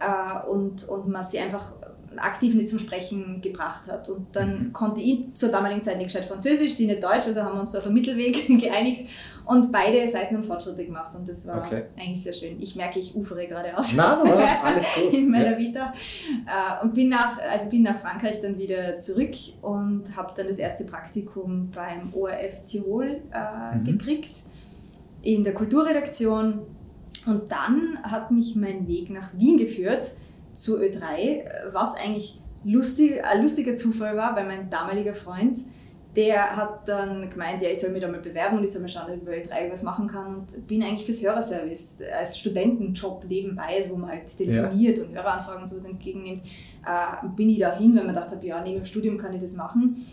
äh, 0.01 0.49
und, 0.49 0.89
und 0.89 1.09
man 1.09 1.23
sie 1.23 1.39
einfach 1.39 1.73
aktiv 2.19 2.55
nicht 2.55 2.69
zum 2.69 2.79
Sprechen 2.79 3.41
gebracht 3.41 3.91
hat. 3.91 4.09
Und 4.09 4.35
dann 4.35 4.67
mhm. 4.67 4.73
konnte 4.73 5.01
ich 5.01 5.35
zur 5.35 5.51
damaligen 5.51 5.83
Zeit 5.83 5.99
nicht 5.99 6.09
gescheit 6.09 6.25
Französisch, 6.25 6.75
sie 6.75 6.87
nicht 6.87 7.03
Deutsch, 7.03 7.27
also 7.27 7.43
haben 7.43 7.57
wir 7.57 7.61
uns 7.63 7.75
auf 7.75 7.85
einen 7.85 7.95
Mittelweg 7.95 8.47
geeinigt 8.61 9.09
und 9.45 9.73
beide 9.73 10.07
Seiten 10.09 10.37
haben 10.37 10.45
Fortschritte 10.45 10.85
gemacht 10.85 11.15
und 11.17 11.29
das 11.29 11.47
war 11.47 11.67
okay. 11.67 11.85
eigentlich 11.99 12.23
sehr 12.23 12.33
schön. 12.33 12.61
Ich 12.61 12.77
merke, 12.77 13.01
ich 13.01 13.17
ufere 13.17 13.47
gerade 13.47 13.77
aus. 13.77 13.93
Nein, 13.95 14.19
nein, 14.25 14.57
alles 14.65 14.87
gut. 14.95 15.13
In 15.13 15.31
meiner 15.31 15.53
ja. 15.53 15.59
Vita. 15.59 15.93
Äh, 16.47 16.85
und 16.85 16.95
bin 16.95 17.09
nach, 17.09 17.39
also 17.39 17.69
bin 17.69 17.83
nach 17.83 17.99
Frankreich 17.99 18.41
dann 18.41 18.57
wieder 18.57 19.01
zurück 19.01 19.35
und 19.61 20.05
habe 20.17 20.33
dann 20.37 20.47
das 20.47 20.59
erste 20.59 20.85
Praktikum 20.85 21.71
beim 21.75 22.13
ORF 22.15 22.65
Tirol 22.67 23.21
äh, 23.33 23.77
mhm. 23.77 23.85
gekriegt 23.85 24.43
in 25.23 25.43
der 25.45 25.55
Kulturredaktion. 25.55 26.61
Und 27.27 27.51
dann 27.51 27.99
hat 28.03 28.31
mich 28.31 28.55
mein 28.57 28.87
Weg 28.87 29.11
nach 29.11 29.37
Wien 29.37 29.57
geführt 29.57 30.13
zu 30.55 30.79
Ö3, 30.79 31.73
was 31.73 31.97
eigentlich 31.97 32.41
lustig, 32.65 33.25
ein 33.25 33.43
lustiger 33.43 33.77
Zufall 33.77 34.17
war, 34.17 34.37
weil 34.37 34.47
mein 34.47 34.71
damaliger 34.71 35.15
Freund, 35.15 35.59
der 36.15 36.57
hat 36.57 36.87
dann 36.89 37.31
gemeint, 37.31 37.63
ja, 37.63 37.71
ich 37.71 37.81
soll 37.81 37.91
mich 37.91 38.03
da 38.03 38.09
mal 38.09 38.21
bewerben 38.21 38.59
und 38.59 38.65
ich 38.65 38.73
soll 38.73 38.83
mal 38.83 38.89
schauen, 38.89 39.11
ob 39.11 39.17
ich 39.17 39.25
bei 39.25 39.41
Ö3 39.41 39.57
irgendwas 39.57 39.83
machen 39.83 40.09
kann 40.09 40.37
und 40.37 40.67
bin 40.67 40.83
eigentlich 40.83 41.07
fürs 41.07 41.23
Hörerservice 41.23 41.99
als 42.19 42.39
Studentenjob 42.39 43.25
nebenbei, 43.27 43.77
also 43.77 43.91
wo 43.91 43.97
man 43.97 44.11
halt 44.11 44.37
telefoniert 44.37 44.99
ja. 44.99 45.05
und 45.05 45.15
Höreranfragen 45.15 45.63
und 45.63 45.69
sowas 45.69 45.87
entgegennimmt, 45.87 46.43
äh, 46.87 47.27
bin 47.35 47.49
ich 47.49 47.61
da 47.61 47.75
hin, 47.77 47.97
weil 47.97 48.05
man 48.05 48.15
dachte, 48.15 48.39
ja, 48.47 48.63
neben 48.63 48.81
dem 48.81 48.85
Studium 48.85 49.17
kann 49.17 49.33
ich 49.33 49.41
das 49.41 49.57
machen. 49.57 50.05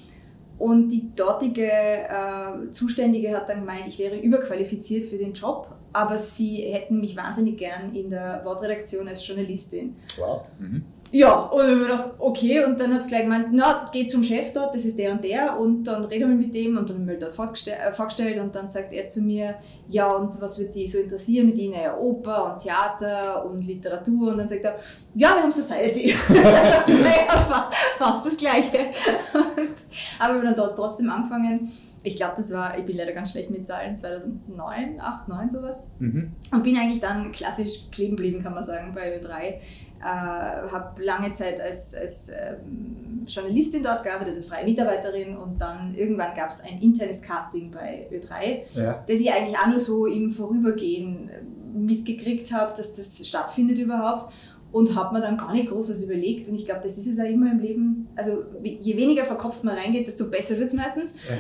Und 0.58 0.90
die 0.90 1.14
dortige 1.16 1.70
äh, 1.70 2.72
Zuständige 2.72 3.36
hat 3.36 3.50
dann 3.50 3.62
gemeint, 3.62 3.88
ich 3.88 4.00
wäre 4.00 4.18
überqualifiziert 4.18 5.06
für 5.06 5.18
den 5.18 5.34
Job, 5.34 5.74
aber 5.94 6.18
sie 6.18 6.58
hätten 6.72 7.00
mich 7.00 7.16
wahnsinnig 7.16 7.58
gern 7.58 7.96
in 7.96 8.10
der 8.10 8.42
Wortredaktion 8.44 9.08
als 9.08 9.26
Journalistin. 9.26 9.96
Wow. 10.18 10.46
Mhm. 10.60 10.84
Ja, 11.12 11.34
und 11.40 11.62
ich 11.62 11.72
habe 11.72 11.76
mir 11.76 11.88
gedacht, 11.88 12.10
okay, 12.20 12.64
und 12.64 12.80
dann 12.80 12.94
hat 12.94 13.04
sie 13.04 13.10
gleich 13.10 13.24
gemeint, 13.24 13.48
na, 13.52 13.90
geh 13.92 14.06
zum 14.06 14.24
Chef 14.24 14.54
dort, 14.54 14.76
das 14.76 14.86
ist 14.86 15.00
der 15.00 15.12
und 15.12 15.24
der, 15.24 15.60
und 15.60 15.84
dann 15.86 16.06
reden 16.06 16.30
wir 16.30 16.36
mit 16.36 16.54
dem, 16.54 16.78
und 16.78 16.88
dann 16.88 16.98
haben 16.98 17.08
wir 17.08 17.18
da 17.18 17.28
äh, 17.28 17.92
vorgestellt, 17.92 18.40
und 18.40 18.54
dann 18.54 18.68
sagt 18.68 18.94
er 18.94 19.08
zu 19.08 19.22
mir, 19.22 19.56
ja, 19.90 20.12
und 20.12 20.40
was 20.40 20.60
wird 20.60 20.76
die 20.76 20.88
so 20.88 21.00
interessieren 21.00 21.48
mit 21.48 21.58
ihnen? 21.58 21.74
Ja, 21.74 21.98
Oper 21.98 22.54
und 22.54 22.62
Theater 22.62 23.44
und 23.44 23.66
Literatur, 23.66 24.34
und 24.34 24.38
dann 24.38 24.48
sagt 24.48 24.64
er, 24.64 24.76
ja, 25.16 25.30
wir 25.30 25.42
haben 25.42 25.52
Society. 25.52 26.16
naja, 26.30 27.72
fast 27.98 28.28
das 28.28 28.38
Gleiche. 28.38 28.78
Und, 29.34 29.76
aber 30.20 30.36
wir 30.36 30.40
haben 30.42 30.46
dann 30.46 30.56
dort 30.56 30.76
trotzdem 30.76 31.10
angefangen, 31.10 31.72
ich 32.04 32.16
glaube, 32.16 32.34
das 32.38 32.54
war, 32.54 32.78
ich 32.78 32.86
bin 32.86 32.98
leider 32.98 33.12
ganz 33.12 33.32
schlecht 33.32 33.50
mit 33.50 33.68
Zahlen, 33.68 33.98
2009, 33.98 35.00
8, 35.00 35.28
9 35.28 35.50
sowas. 35.50 35.84
Mhm. 36.00 36.32
Und 36.52 36.64
bin 36.64 36.78
eigentlich 36.78 37.02
dann 37.02 37.32
klassisch 37.32 37.90
kleben 37.92 38.16
geblieben, 38.16 38.42
kann 38.42 38.54
man 38.54 38.64
sagen, 38.64 38.94
bei 38.94 39.20
Ö3. 39.20 39.56
Äh, 40.02 40.04
habe 40.04 41.04
lange 41.04 41.34
Zeit 41.34 41.60
als, 41.60 41.94
als 41.94 42.30
ähm, 42.30 43.26
Journalistin 43.28 43.84
dort 43.84 44.04
gearbeitet, 44.04 44.38
als 44.38 44.46
freie 44.46 44.64
Mitarbeiterin 44.64 45.36
und 45.36 45.60
dann 45.60 45.94
irgendwann 45.94 46.34
gab 46.36 46.52
es 46.52 46.62
ein 46.62 46.82
internes 46.82 47.22
Casting 47.22 47.70
bei 47.70 48.08
Ö3, 48.10 48.80
ja. 48.80 49.04
das 49.06 49.20
ich 49.20 49.30
eigentlich 49.30 49.58
auch 49.58 49.68
nur 49.68 49.80
so 49.80 50.06
im 50.06 50.32
Vorübergehen 50.32 51.30
mitgekriegt 51.74 52.54
habe, 52.54 52.76
dass 52.78 52.94
das 52.94 53.28
stattfindet 53.28 53.78
überhaupt 53.78 54.32
und 54.72 54.96
habe 54.96 55.16
mir 55.16 55.22
dann 55.22 55.38
gar 55.38 55.52
nicht 55.52 55.70
groß 55.70 55.92
was 55.92 56.04
überlegt. 56.04 56.48
Und 56.48 56.56
ich 56.56 56.66
glaube, 56.66 56.82
das 56.84 56.98
ist 56.98 57.08
es 57.08 57.20
auch 57.20 57.24
immer 57.24 57.52
im 57.52 57.60
Leben. 57.60 58.08
Also 58.16 58.44
je 58.64 58.96
weniger 58.96 59.26
verkopft 59.26 59.64
man 59.64 59.76
reingeht, 59.76 60.06
desto 60.06 60.30
besser 60.30 60.58
wird 60.58 60.68
es 60.68 60.74
meistens. 60.74 61.16
Ja. 61.28 61.38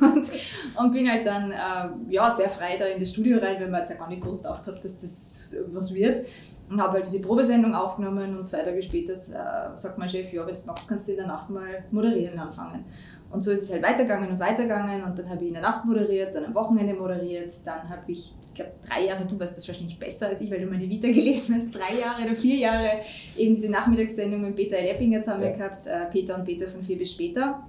Und, 0.12 0.28
und, 0.76 0.90
bin 0.92 1.08
halt 1.08 1.24
dann 1.24 1.52
äh, 1.52 2.12
ja, 2.12 2.28
sehr 2.32 2.48
frei 2.48 2.76
da 2.76 2.86
in 2.86 2.98
das 2.98 3.10
Studio 3.10 3.38
rein, 3.38 3.60
weil 3.60 3.70
man 3.70 3.80
jetzt 3.80 3.90
ja 3.90 3.96
gar 3.96 4.08
nicht 4.08 4.20
groß 4.20 4.42
gedacht 4.42 4.66
hat, 4.66 4.84
dass 4.84 4.98
das 4.98 5.56
was 5.72 5.94
wird. 5.94 6.26
Und 6.68 6.80
habe 6.80 6.94
halt 6.94 7.06
diese 7.06 7.20
Probesendung 7.20 7.72
aufgenommen 7.72 8.36
und 8.36 8.48
zwei 8.48 8.62
Tage 8.62 8.82
später 8.82 9.12
äh, 9.12 9.78
sagt 9.78 9.98
mein 9.98 10.08
Chef, 10.08 10.32
ja, 10.32 10.44
wenn 10.44 10.54
du 10.54 10.60
magst, 10.66 10.88
kannst 10.88 11.06
du 11.06 11.12
in 11.12 11.18
der 11.18 11.26
Nacht 11.28 11.50
mal 11.50 11.84
moderieren 11.92 12.36
anfangen. 12.38 12.84
Und 13.32 13.40
so 13.40 13.50
ist 13.50 13.62
es 13.62 13.72
halt 13.72 13.82
weitergegangen 13.82 14.30
und 14.30 14.38
weitergegangen 14.38 15.02
und 15.04 15.18
dann 15.18 15.28
habe 15.30 15.40
ich 15.40 15.48
in 15.48 15.54
der 15.54 15.62
Nacht 15.62 15.86
moderiert, 15.86 16.34
dann 16.34 16.44
am 16.44 16.54
Wochenende 16.54 16.92
moderiert, 16.92 17.50
dann 17.64 17.88
habe 17.88 18.12
ich, 18.12 18.34
ich 18.48 18.54
glaube, 18.54 18.72
drei 18.86 19.06
Jahre, 19.06 19.24
du 19.24 19.40
weißt 19.40 19.56
das 19.56 19.66
wahrscheinlich 19.66 19.98
besser 19.98 20.28
als 20.28 20.42
ich, 20.42 20.50
weil 20.50 20.60
du 20.60 20.66
meine 20.66 20.86
Vita 20.86 21.08
gelesen 21.08 21.56
hast, 21.56 21.70
drei 21.74 21.98
Jahre 21.98 22.26
oder 22.26 22.34
vier 22.34 22.56
Jahre 22.56 22.90
eben 23.34 23.54
diese 23.54 23.70
Nachmittagssendung 23.70 24.42
mit 24.42 24.54
Peter 24.54 24.78
Leppinger 24.80 25.22
zusammen 25.22 25.44
ja. 25.44 25.50
gehabt, 25.52 25.86
äh, 25.86 26.10
Peter 26.12 26.36
und 26.36 26.44
Peter 26.44 26.68
von 26.68 26.82
vier 26.82 26.98
bis 26.98 27.12
später. 27.12 27.62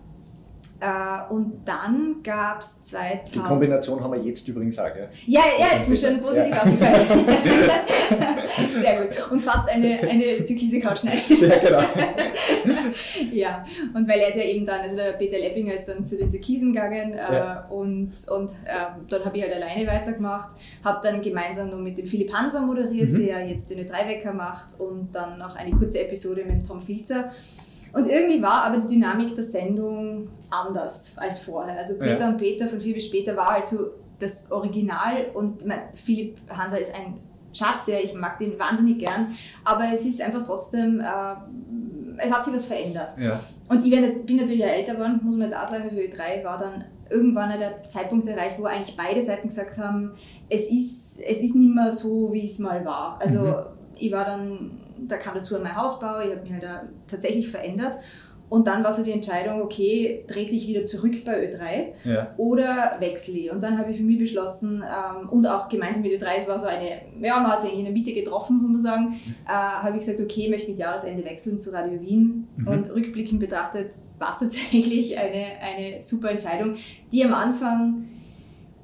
Äh, 0.83 1.33
und 1.33 1.61
dann 1.63 2.17
gab 2.23 2.59
es 2.59 2.81
2000. 2.81 3.35
Die 3.35 3.39
Kombination 3.39 4.03
haben 4.03 4.11
wir 4.11 4.21
jetzt 4.21 4.45
übrigens 4.49 4.77
auch, 4.77 4.93
gell? 4.93 5.07
Ja, 5.27 5.41
ja, 5.57 5.77
ist 5.77 5.87
mir 5.87 5.95
schon 5.95 6.19
positiv 6.19 6.53
ja. 6.53 6.61
aufgefallen. 6.61 7.25
Sehr 8.81 9.01
gut. 9.01 9.31
Und 9.31 9.41
fast 9.41 9.69
eine, 9.69 9.99
eine 10.01 10.45
türkise 10.45 10.81
Couch 10.81 11.05
Ja, 11.05 11.11
genau. 11.57 11.79
ja, 13.31 13.65
und 13.93 14.09
weil 14.09 14.19
er 14.19 14.27
ist 14.27 14.35
ja 14.35 14.43
eben 14.43 14.65
dann, 14.65 14.81
also 14.81 14.97
der 14.97 15.13
Peter 15.13 15.39
Leppinger 15.39 15.73
ist 15.73 15.85
dann 15.85 16.05
zu 16.05 16.17
den 16.17 16.29
Türkisen 16.29 16.73
gegangen 16.73 17.13
äh, 17.13 17.33
ja. 17.33 17.63
und, 17.69 18.11
und 18.29 18.51
äh, 18.65 18.99
dann 19.07 19.23
habe 19.23 19.37
ich 19.37 19.43
halt 19.43 19.53
alleine 19.53 19.87
weitergemacht, 19.87 20.49
habe 20.83 20.99
dann 21.01 21.21
gemeinsam 21.21 21.69
noch 21.69 21.79
mit 21.79 21.97
dem 21.97 22.07
Philipp 22.07 22.33
Hanser 22.33 22.59
moderiert, 22.59 23.11
mhm. 23.11 23.25
der 23.25 23.47
jetzt 23.47 23.69
den 23.69 23.79
Ö3-Wecker 23.79 24.33
macht 24.33 24.77
und 24.81 25.15
dann 25.15 25.39
noch 25.39 25.55
eine 25.55 25.71
kurze 25.71 26.01
Episode 26.01 26.43
mit 26.43 26.55
dem 26.55 26.67
Tom 26.67 26.81
Filzer. 26.81 27.31
Und 27.93 28.07
irgendwie 28.07 28.41
war 28.41 28.65
aber 28.65 28.77
die 28.77 28.87
Dynamik 28.87 29.35
der 29.35 29.43
Sendung 29.43 30.29
anders 30.49 31.13
als 31.15 31.39
vorher. 31.39 31.77
Also 31.77 31.93
Peter 31.95 32.19
ja. 32.19 32.29
und 32.29 32.37
Peter 32.37 32.67
von 32.67 32.81
viel 32.81 32.93
bis 32.93 33.05
später 33.05 33.35
war 33.37 33.53
halt 33.53 33.67
so 33.67 33.91
das 34.19 34.51
Original 34.51 35.27
und 35.33 35.65
mein, 35.65 35.79
Philipp 35.93 36.37
Hanser 36.49 36.79
ist 36.79 36.93
ein 36.93 37.19
Schatz, 37.53 37.87
ja, 37.87 37.97
ich 37.99 38.15
mag 38.15 38.39
den 38.39 38.57
wahnsinnig 38.57 38.97
gern, 38.97 39.35
aber 39.63 39.85
es 39.93 40.05
ist 40.05 40.19
einfach 40.21 40.43
trotzdem 40.43 40.99
äh, 40.99 41.35
es 42.17 42.31
hat 42.31 42.45
sich 42.45 42.53
was 42.53 42.65
verändert. 42.65 43.15
Ja. 43.17 43.39
Und 43.69 43.85
ich 43.85 43.91
bin 44.25 44.37
natürlich 44.37 44.59
ja 44.59 44.67
älter 44.67 44.93
geworden, 44.93 45.19
muss 45.23 45.35
man 45.35 45.49
jetzt 45.49 45.57
auch 45.57 45.67
sagen, 45.67 45.83
also 45.83 45.99
Ö3 45.99 46.43
war 46.43 46.57
dann 46.57 46.85
irgendwann 47.09 47.57
der 47.57 47.87
Zeitpunkt 47.87 48.27
erreicht, 48.27 48.57
wo 48.59 48.65
eigentlich 48.65 48.95
beide 48.95 49.21
Seiten 49.21 49.47
gesagt 49.47 49.77
haben, 49.77 50.11
es 50.49 50.69
ist, 50.69 51.19
es 51.19 51.41
ist 51.41 51.55
nicht 51.55 51.73
mehr 51.73 51.91
so, 51.91 52.31
wie 52.33 52.45
es 52.45 52.59
mal 52.59 52.83
war. 52.85 53.19
Also 53.21 53.39
mhm. 53.39 53.55
ich 53.95 54.11
war 54.11 54.25
dann, 54.25 54.81
da 55.07 55.17
kam 55.17 55.35
dazu 55.35 55.57
mein 55.59 55.75
Hausbau, 55.75 56.19
ich 56.21 56.31
habe 56.31 56.41
mich 56.41 56.53
halt 56.53 56.63
da 56.63 56.83
tatsächlich 57.07 57.49
verändert. 57.49 57.97
Und 58.49 58.67
dann 58.67 58.83
war 58.83 58.93
so 58.93 59.03
die 59.03 59.11
Entscheidung, 59.11 59.61
okay, 59.63 60.25
trete 60.27 60.51
ich 60.51 60.67
wieder 60.67 60.83
zurück 60.83 61.25
bei 61.25 61.49
Ö3 61.49 61.87
ja. 62.03 62.33
oder 62.37 62.97
wechsle 62.99 63.33
ich. 63.33 63.51
Und 63.51 63.63
dann 63.63 63.79
habe 63.79 63.89
ich 63.89 63.97
für 63.97 64.03
mich 64.03 64.19
beschlossen, 64.19 64.83
ähm, 64.83 65.27
und 65.29 65.47
auch 65.47 65.69
gemeinsam 65.69 66.03
mit 66.03 66.11
Ö3, 66.11 66.27
es 66.37 66.47
war 66.47 66.59
so 66.59 66.67
eine, 66.67 67.01
ja, 67.19 67.39
man 67.39 67.51
hat 67.51 67.61
sich 67.63 67.73
in 67.73 67.83
der 67.83 67.93
Mitte 67.93 68.13
getroffen, 68.13 68.61
muss 68.61 68.83
man 68.83 68.93
sagen, 68.93 69.19
äh, 69.47 69.51
habe 69.51 69.97
ich 69.97 70.05
gesagt, 70.05 70.19
okay, 70.21 70.41
ich 70.43 70.49
möchte 70.51 70.69
mit 70.69 70.79
Jahresende 70.79 71.25
wechseln 71.25 71.59
zu 71.59 71.73
Radio 71.73 71.99
Wien. 71.99 72.47
Mhm. 72.57 72.67
Und 72.67 72.93
rückblickend 72.93 73.39
betrachtet 73.39 73.93
war 74.19 74.33
es 74.33 74.39
tatsächlich 74.39 75.17
eine, 75.17 75.45
eine 75.59 76.01
super 76.03 76.29
Entscheidung, 76.29 76.75
die 77.11 77.25
am 77.25 77.33
Anfang 77.33 78.05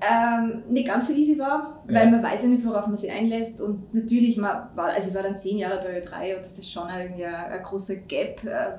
ähm, 0.02 0.64
nicht 0.70 0.88
ganz 0.88 1.08
so 1.08 1.14
easy 1.14 1.38
war, 1.38 1.84
weil 1.86 2.06
ja. 2.06 2.12
man 2.12 2.24
weiß 2.24 2.44
ja 2.44 2.50
nicht, 2.50 2.66
worauf 2.66 2.88
man 2.88 2.96
sich 2.96 3.12
einlässt. 3.12 3.62
Und 3.62 3.94
natürlich, 3.94 4.38
man 4.38 4.70
war, 4.76 4.90
also 4.90 5.10
ich 5.10 5.16
war 5.16 5.24
dann 5.24 5.38
zehn 5.38 5.58
Jahre 5.58 5.84
bei 5.84 6.02
Ö3 6.02 6.38
und 6.38 6.46
das 6.46 6.58
ist 6.58 6.72
schon 6.72 6.88
irgendwie 6.90 7.26
ein, 7.26 7.34
ein 7.34 7.64
großer 7.64 7.96
Gap, 7.96 8.44
äh, 8.46 8.78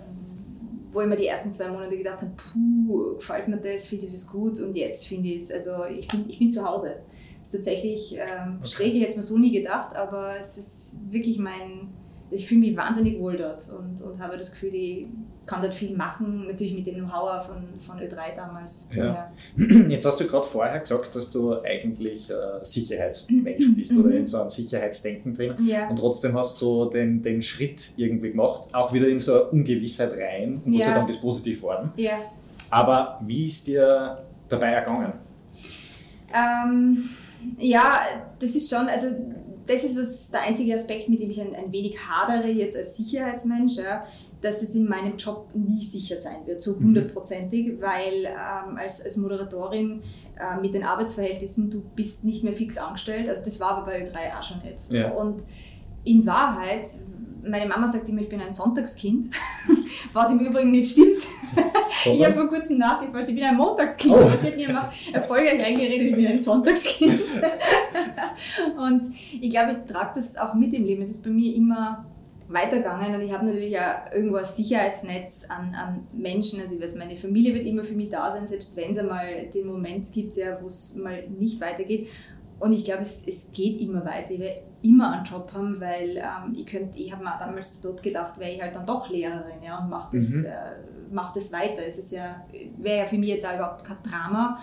wo 0.93 1.03
ich 1.03 1.07
mir 1.07 1.17
die 1.17 1.27
ersten 1.27 1.53
zwei 1.53 1.69
Monate 1.69 1.97
gedacht 1.97 2.23
habe, 2.23 2.33
puh, 2.37 3.15
gefällt 3.17 3.49
mir 3.49 3.59
das, 3.59 3.87
finde 3.87 4.07
ich 4.07 4.13
das 4.13 4.27
gut 4.27 4.61
und 4.61 4.75
jetzt 4.75 5.07
finde 5.07 5.29
ich 5.29 5.45
es, 5.45 5.53
also 5.53 5.85
ich 5.85 6.09
bin, 6.09 6.25
ich 6.29 6.39
bin 6.39 6.51
zu 6.51 6.65
Hause. 6.65 6.97
Das 7.41 7.55
ist 7.55 7.65
tatsächlich 7.65 8.17
ähm, 8.17 8.59
okay. 8.61 8.69
schräg, 8.69 8.95
ich 8.95 9.03
hätte 9.03 9.11
es 9.11 9.17
mir 9.17 9.23
so 9.23 9.39
nie 9.39 9.53
gedacht, 9.53 9.95
aber 9.95 10.37
es 10.41 10.57
ist 10.57 10.99
wirklich 11.11 11.39
mein, 11.39 11.89
ich 12.31 12.47
fühle 12.47 12.61
mich 12.61 12.77
wahnsinnig 12.77 13.19
wohl 13.19 13.37
dort 13.37 13.63
und, 13.71 14.01
und 14.03 14.21
habe 14.21 14.37
das 14.37 14.53
Gefühl, 14.53 14.75
ich 14.75 15.07
kann 15.47 15.63
dort 15.63 15.75
viel 15.75 15.97
machen, 15.97 16.47
natürlich 16.47 16.75
mit 16.75 16.87
dem 16.87 16.97
Know-how 16.97 17.45
von, 17.45 17.57
von 17.81 17.99
Ö3 17.99 18.37
damals. 18.37 18.89
Ja. 18.95 19.33
Jetzt 19.89 20.07
hast 20.07 20.21
du 20.21 20.27
gerade 20.27 20.47
vorher 20.47 20.79
gesagt, 20.79 21.15
dass 21.17 21.31
du 21.31 21.61
eigentlich 21.61 22.31
äh, 22.31 22.35
Sicherheitsmensch 22.63 23.67
mhm. 23.67 23.75
bist 23.77 23.93
oder 23.93 24.11
in 24.13 24.27
so 24.27 24.41
einem 24.41 24.51
Sicherheitsdenken 24.51 25.35
drin 25.35 25.55
ja. 25.61 25.89
und 25.89 25.97
trotzdem 25.97 26.37
hast 26.37 26.61
du 26.63 26.85
den, 26.87 27.21
den 27.23 27.43
Schritt 27.43 27.91
irgendwie 27.97 28.31
gemacht, 28.31 28.69
auch 28.73 28.93
wieder 28.93 29.09
in 29.09 29.19
so 29.19 29.35
eine 29.35 29.45
Ungewissheit 29.51 30.13
rein 30.13 30.63
und 30.65 30.73
Gott 30.73 30.85
sei 30.85 30.95
Dank 30.95 31.09
ist 31.11 31.21
positiv 31.21 31.61
geworden. 31.61 31.93
Ja. 31.97 32.19
Aber 32.71 33.21
wie 33.25 33.47
ist 33.47 33.67
dir 33.67 34.23
dabei 34.49 34.73
ergangen? 34.73 35.13
Ähm, 36.33 37.09
ja, 37.59 38.01
das 38.39 38.51
ist 38.51 38.71
schon, 38.71 38.87
also 38.89 39.09
das 39.71 39.85
ist 39.85 39.97
was, 39.97 40.31
der 40.31 40.43
einzige 40.43 40.75
Aspekt, 40.75 41.09
mit 41.09 41.23
dem 41.23 41.31
ich 41.31 41.41
ein, 41.41 41.55
ein 41.55 41.71
wenig 41.71 41.97
hadere 41.97 42.49
jetzt 42.49 42.77
als 42.77 42.97
Sicherheitsmensch, 42.97 43.77
ja, 43.77 44.05
dass 44.41 44.63
es 44.63 44.75
in 44.75 44.89
meinem 44.89 45.17
Job 45.17 45.49
nie 45.55 45.85
sicher 45.85 46.17
sein 46.17 46.45
wird, 46.47 46.61
so 46.61 46.75
mhm. 46.75 46.87
hundertprozentig, 46.87 47.75
mhm. 47.75 47.81
weil 47.81 48.25
ähm, 48.25 48.77
als, 48.77 49.01
als 49.01 49.17
Moderatorin 49.17 50.03
äh, 50.37 50.61
mit 50.61 50.75
den 50.75 50.83
Arbeitsverhältnissen, 50.83 51.71
du 51.71 51.83
bist 51.95 52.25
nicht 52.25 52.43
mehr 52.43 52.53
fix 52.53 52.79
angestellt, 52.79 53.29
also 53.29 53.45
das 53.45 53.61
war 53.61 53.77
aber 53.77 53.87
bei 53.87 54.05
Ö3 54.05 54.39
auch 54.39 54.43
schon 54.43 54.61
nicht. 54.63 54.91
Ja. 54.91 55.13
Und 55.13 55.45
in 56.03 56.27
Wahrheit, 56.27 56.87
meine 57.45 57.67
Mama 57.67 57.87
sagt 57.87 58.09
immer, 58.09 58.23
ich 58.23 58.29
bin 58.29 58.41
ein 58.41 58.53
Sonntagskind, 58.53 59.31
was 60.13 60.31
im 60.31 60.41
Übrigen 60.41 60.71
nicht 60.71 60.93
stimmt. 60.93 61.27
ich 62.05 62.25
habe 62.25 62.35
vor 62.35 62.49
kurzem 62.49 62.79
nachgeforscht, 62.79 63.29
ich 63.29 63.35
bin 63.35 63.45
ein 63.45 63.57
Montagskind. 63.57 64.15
Oh. 64.15 64.31
Sie 64.41 64.49
hat 64.49 64.57
mir 64.57 64.69
immer 64.69 64.93
erfolgreich 65.13 65.65
eingeredet, 65.65 66.09
ich 66.09 66.15
bin 66.15 66.27
ein 66.27 66.41
Sonntagskind. 66.41 67.21
und 68.79 69.15
ich 69.41 69.51
glaube, 69.51 69.73
ich 69.73 69.93
trage 69.93 70.21
das 70.21 70.37
auch 70.37 70.55
mit 70.55 70.73
im 70.75 70.85
Leben. 70.85 71.03
Es 71.03 71.11
ist 71.11 71.25
bei 71.25 71.31
mir 71.31 71.55
immer 71.55 72.07
weitergegangen 72.49 73.15
und 73.15 73.21
ich 73.21 73.33
habe 73.33 73.47
natürlich 73.47 73.79
auch 73.79 74.13
irgendwo 74.13 74.37
ein 74.37 74.45
Sicherheitsnetz 74.45 75.45
an, 75.49 75.75
an 75.75 76.07
Menschen. 76.13 76.61
Also 76.61 76.75
ich 76.75 76.83
weiß, 76.83 76.97
meine 76.97 77.17
Familie 77.17 77.55
wird 77.55 77.65
immer 77.65 77.85
für 77.85 77.95
mich 77.95 78.09
da 78.09 78.31
sein, 78.33 78.49
selbst 78.49 78.77
wenn 78.77 78.91
es 78.91 78.99
einmal 78.99 79.47
den 79.55 79.67
Moment 79.67 80.13
gibt, 80.13 80.37
ja, 80.37 80.59
wo 80.61 80.67
es 80.67 80.95
mal 80.97 81.29
nicht 81.29 81.61
weitergeht. 81.61 82.09
Und 82.61 82.75
ich 82.75 82.85
glaube, 82.85 83.03
es, 83.03 83.23
es 83.27 83.51
geht 83.53 83.81
immer 83.81 84.05
weiter. 84.05 84.33
Ich 84.33 84.41
werde 84.41 84.61
immer 84.83 85.13
einen 85.13 85.25
Job 85.25 85.51
haben, 85.53 85.81
weil 85.81 86.17
ähm, 86.17 86.55
ich 86.55 86.67
könnte, 86.67 86.99
ich 86.99 87.13
habe 87.13 87.25
mir 87.25 87.37
damals 87.39 87.81
dort 87.81 88.03
gedacht, 88.03 88.39
wäre 88.39 88.53
ich 88.53 88.63
halt 88.63 88.75
dann 88.75 88.87
doch 88.87 89.09
Lehrerin 89.09 89.63
ja, 89.65 89.79
und 89.79 89.91
mache 89.91 90.17
das, 90.17 90.29
mhm. 90.29 90.45
äh, 90.45 90.51
mach 91.11 91.33
das 91.33 91.51
weiter. 91.53 91.83
Es 91.87 91.99
ist 91.99 92.13
ja, 92.13 92.45
wäre 92.79 92.99
ja 92.99 93.07
für 93.07 93.17
mich 93.17 93.31
jetzt 93.31 93.47
auch 93.47 93.55
überhaupt 93.55 93.85
kein 93.85 93.97
Drama. 94.03 94.61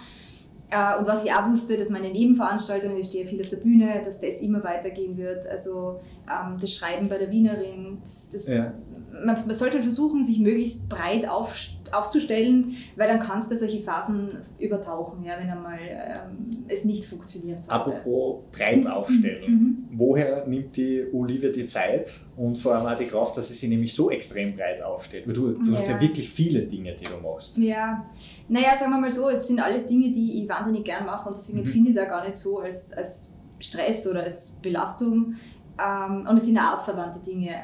Äh, 0.69 0.99
und 0.99 1.07
was 1.07 1.23
ich 1.23 1.31
auch 1.31 1.49
wusste, 1.49 1.77
dass 1.77 1.89
meine 1.89 2.11
Nebenveranstaltungen, 2.11 2.97
ich 2.97 3.07
stehe 3.07 3.25
viel 3.25 3.41
auf 3.41 3.49
der 3.49 3.57
Bühne, 3.57 4.01
dass 4.03 4.19
das 4.19 4.41
immer 4.41 4.63
weitergehen 4.63 5.17
wird. 5.17 5.47
Also 5.47 5.99
ähm, 6.29 6.57
das 6.59 6.73
Schreiben 6.73 7.07
bei 7.07 7.17
der 7.17 7.31
Wienerin, 7.31 7.99
das, 8.01 8.29
das 8.29 8.47
ja. 8.47 8.73
man, 9.11 9.35
man, 9.45 9.55
sollte 9.55 9.81
versuchen, 9.81 10.23
sich 10.23 10.39
möglichst 10.39 10.89
breit 10.89 11.27
auf, 11.27 11.55
aufzustellen, 11.93 12.75
weil 12.95 13.07
dann 13.07 13.19
kannst 13.19 13.51
du 13.51 13.57
solche 13.57 13.79
Phasen 13.79 14.41
übertauchen, 14.59 15.23
ja, 15.23 15.37
wenn 15.39 15.49
einmal 15.49 15.79
ähm, 15.81 16.65
es 16.67 16.85
nicht 16.85 17.05
funktionieren 17.05 17.59
sollte. 17.61 17.73
Apropos 17.73 18.43
breit 18.51 18.83
mhm. 18.83 18.87
aufstellen, 18.87 19.51
mhm. 19.51 19.97
woher 19.97 20.45
nimmt 20.47 20.75
die 20.77 21.03
Olivia 21.11 21.51
die 21.51 21.65
Zeit 21.65 22.13
und 22.35 22.57
vor 22.57 22.75
allem 22.75 22.85
auch 22.85 22.97
die 22.97 23.05
Kraft, 23.05 23.37
dass 23.37 23.47
sie 23.47 23.53
sich 23.53 23.69
nämlich 23.69 23.93
so 23.93 24.09
extrem 24.09 24.55
breit 24.55 24.81
aufstellt? 24.81 25.27
Weil 25.27 25.33
du, 25.33 25.51
du 25.53 25.71
ja. 25.71 25.77
hast 25.77 25.87
ja 25.87 25.99
wirklich 25.99 26.29
viele 26.29 26.61
Dinge, 26.61 26.95
die 26.95 27.05
du 27.05 27.17
machst. 27.21 27.57
Ja, 27.57 28.05
naja, 28.47 28.77
sagen 28.77 28.91
wir 28.91 28.99
mal 28.99 29.11
so, 29.11 29.29
es 29.29 29.47
sind 29.47 29.59
alles 29.59 29.87
Dinge, 29.87 30.11
die 30.11 30.41
ich 30.41 30.49
wahnsinnig 30.49 30.83
gern 30.83 31.05
mache 31.05 31.29
und 31.29 31.37
deswegen 31.37 31.59
mhm. 31.59 31.71
finde 31.71 31.89
ich 31.91 31.95
es 31.95 32.01
auch 32.01 32.09
gar 32.09 32.23
nicht 32.23 32.35
so 32.35 32.59
als, 32.59 32.93
als 32.93 33.33
Stress 33.59 34.07
oder 34.07 34.23
als 34.23 34.49
Belastung. 34.61 35.35
Ähm, 35.79 36.27
und 36.27 36.37
es 36.37 36.45
sind 36.45 36.57
artverwandte 36.57 37.19
Dinge. 37.19 37.55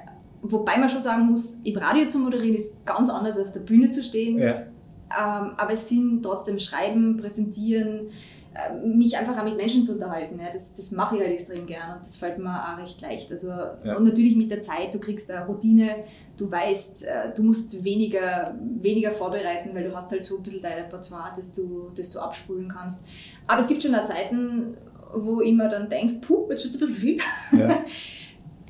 Wobei 0.44 0.78
man 0.78 0.90
schon 0.90 1.02
sagen 1.02 1.26
muss, 1.28 1.60
im 1.64 1.78
Radio 1.78 2.06
zu 2.06 2.20
moderieren 2.20 2.56
ist 2.56 2.86
ganz 2.86 3.10
anders, 3.10 3.38
als 3.38 3.48
auf 3.48 3.54
der 3.54 3.62
Bühne 3.62 3.90
zu 3.90 4.04
stehen. 4.04 4.38
Ja. 4.40 4.64
Ähm, 5.10 5.54
aber 5.56 5.72
es 5.72 5.88
sind 5.88 6.22
trotzdem 6.22 6.60
Schreiben, 6.60 7.16
Präsentieren, 7.16 8.10
äh, 8.54 8.86
mich 8.86 9.18
einfach 9.18 9.38
auch 9.38 9.46
mit 9.46 9.56
Menschen 9.56 9.86
zu 9.86 9.94
unterhalten. 9.94 10.38
Ja. 10.40 10.52
Das, 10.52 10.76
das 10.76 10.92
mache 10.92 11.16
ich 11.16 11.22
halt 11.22 11.32
extrem 11.32 11.66
gern 11.66 11.94
und 11.94 12.02
das 12.02 12.18
fällt 12.18 12.40
mir 12.40 12.50
auch 12.50 12.78
recht 12.78 13.02
leicht. 13.02 13.32
Also, 13.32 13.48
ja. 13.48 13.96
Und 13.96 14.04
natürlich 14.04 14.36
mit 14.36 14.52
der 14.52 14.60
Zeit, 14.60 14.94
du 14.94 15.00
kriegst 15.00 15.32
eine 15.32 15.46
Routine, 15.46 16.04
du 16.36 16.52
weißt, 16.52 17.06
äh, 17.06 17.34
du 17.34 17.44
musst 17.44 17.82
weniger, 17.82 18.54
weniger 18.82 19.12
vorbereiten, 19.12 19.70
weil 19.74 19.86
du 19.86 19.96
hast 19.96 20.12
halt 20.12 20.26
so 20.26 20.38
ein 20.38 20.44
bisschen 20.44 20.62
dein 20.62 20.84
Repertoire, 20.84 21.32
das 21.34 21.54
du, 21.54 21.90
das 21.96 22.12
du 22.12 22.20
abspulen 22.20 22.68
kannst. 22.68 23.02
Aber 23.48 23.62
es 23.62 23.68
gibt 23.68 23.82
schon 23.82 23.96
auch 23.96 24.04
Zeiten, 24.04 24.76
wo 25.16 25.40
ich 25.40 25.54
mir 25.54 25.70
dann 25.70 25.90
denke, 25.90 26.16
puh, 26.26 26.48
jetzt 26.50 26.66
wird 26.66 26.76
es 26.76 26.82
ein 26.82 26.88
bisschen 26.88 27.02
viel. 27.02 27.18
Ja. 27.58 27.78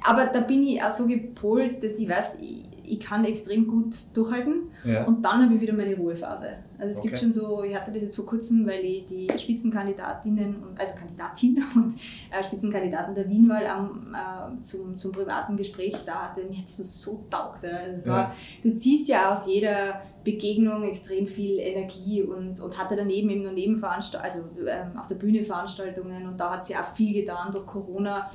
Aber 0.04 0.26
da 0.28 0.42
bin 0.42 0.64
ich 0.64 0.82
auch 0.82 0.92
so 0.92 1.08
gepolt, 1.08 1.84
dass 1.84 1.94
ich 1.94 2.10
weiß, 2.10 2.34
ich, 2.42 2.66
ich 2.84 3.00
kann 3.00 3.24
extrem 3.26 3.68
gut 3.68 3.96
durchhalten 4.14 4.72
ja. 4.84 5.06
und 5.06 5.24
dann 5.24 5.44
habe 5.44 5.56
ich 5.56 5.62
wieder 5.62 5.74
meine 5.74 5.96
Ruhephase. 5.96 6.50
Also 6.78 6.92
es 6.92 6.98
okay. 7.00 7.10
gibt 7.10 7.20
schon 7.20 7.32
so, 7.32 7.64
ich 7.64 7.74
hatte 7.74 7.92
das 7.92 8.04
jetzt 8.04 8.16
vor 8.16 8.26
kurzem, 8.26 8.66
weil 8.68 8.84
ich 8.84 9.06
die 9.06 9.28
Spitzenkandidatinnen, 9.38 10.64
und, 10.64 10.80
also 10.80 10.94
Kandidatin 10.96 11.64
und 11.76 11.94
äh, 12.30 12.44
Spitzenkandidaten 12.44 13.16
der 13.16 13.30
Wienwahl 13.30 13.66
am, 13.68 14.14
äh, 14.14 14.62
zum, 14.62 14.98
zum 14.98 15.14
privaten 15.14 15.56
Gespräch 15.56 15.96
da 16.06 16.30
hatte, 16.30 16.44
mir 16.44 16.58
hat 16.58 16.66
es 16.66 17.02
so 17.02 17.24
taugt. 17.30 17.64
Also 17.64 18.08
war, 18.08 18.30
ja. 18.30 18.36
Du 18.64 18.76
ziehst 18.76 19.08
ja 19.08 19.32
aus 19.32 19.48
jeder 19.48 20.04
Begegnung 20.26 20.84
extrem 20.84 21.26
viel 21.26 21.60
Energie 21.60 22.22
und, 22.22 22.60
und 22.60 22.78
hatte 22.78 22.98
daneben 22.98 23.30
eben 23.30 23.44
nur 23.44 23.54
Nebenveranstaltungen, 23.54 24.26
also 24.26 24.70
ähm, 24.70 24.98
auf 25.00 25.08
der 25.08 25.16
Bühne 25.16 25.44
Veranstaltungen 25.44 26.28
und 26.28 26.38
da 26.38 26.52
hat 26.52 26.66
sie 26.66 26.76
auch 26.76 26.94
viel 26.96 27.14
getan 27.14 27.52
durch 27.52 27.66
Corona 27.66 28.30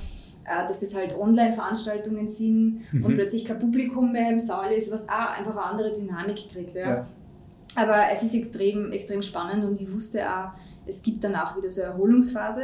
dass 0.66 0.80
das 0.80 0.94
halt 0.94 1.16
Online-Veranstaltungen 1.16 2.28
sind 2.28 2.82
mhm. 2.92 3.04
und 3.04 3.14
plötzlich 3.14 3.44
kein 3.44 3.58
Publikum 3.58 4.12
mehr 4.12 4.30
im 4.30 4.40
Saal 4.40 4.72
ist, 4.72 4.92
was 4.92 5.08
auch 5.08 5.36
einfach 5.36 5.56
eine 5.56 5.62
andere 5.62 5.92
Dynamik 5.92 6.50
kriegt. 6.52 6.74
Ja. 6.74 6.88
ja. 6.88 7.06
Aber 7.74 7.96
es 8.12 8.22
ist 8.22 8.34
extrem, 8.34 8.92
extrem 8.92 9.22
spannend 9.22 9.64
und 9.64 9.80
ich 9.80 9.92
wusste 9.92 10.28
auch, 10.28 10.50
es 10.86 11.02
gibt 11.02 11.22
danach 11.22 11.56
wieder 11.56 11.68
so 11.68 11.82
eine 11.82 11.92
Erholungsphase. 11.92 12.62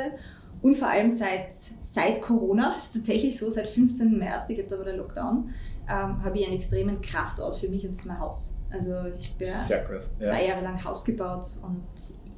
Und 0.62 0.76
vor 0.76 0.88
allem 0.88 1.10
seit, 1.10 1.52
seit 1.82 2.22
Corona, 2.22 2.74
ist 2.76 2.94
tatsächlich 2.94 3.38
so, 3.38 3.50
seit 3.50 3.68
15. 3.68 4.18
März, 4.18 4.48
ich 4.48 4.56
glaube, 4.56 4.70
da 4.70 4.78
war 4.78 4.84
der 4.84 4.96
Lockdown, 4.96 5.50
ähm, 5.88 6.24
habe 6.24 6.38
ich 6.38 6.46
einen 6.46 6.56
extremen 6.56 7.02
Kraftort 7.02 7.58
für 7.58 7.68
mich 7.68 7.84
und 7.84 7.92
das 7.92 7.98
ist 7.98 8.06
mein 8.06 8.18
Haus. 8.18 8.56
Also 8.70 8.94
ich 9.18 9.34
bin 9.36 9.48
ja. 9.48 9.84
drei 10.18 10.48
Jahre 10.48 10.62
lang 10.62 10.82
Haus 10.82 11.04
gebaut 11.04 11.46
und 11.62 11.84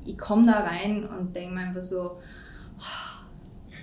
ich 0.05 0.19
komme 0.19 0.47
da 0.47 0.61
rein 0.61 1.09
und 1.09 1.35
denke 1.35 1.55
mir 1.55 1.61
einfach 1.61 1.83
so, 1.83 2.19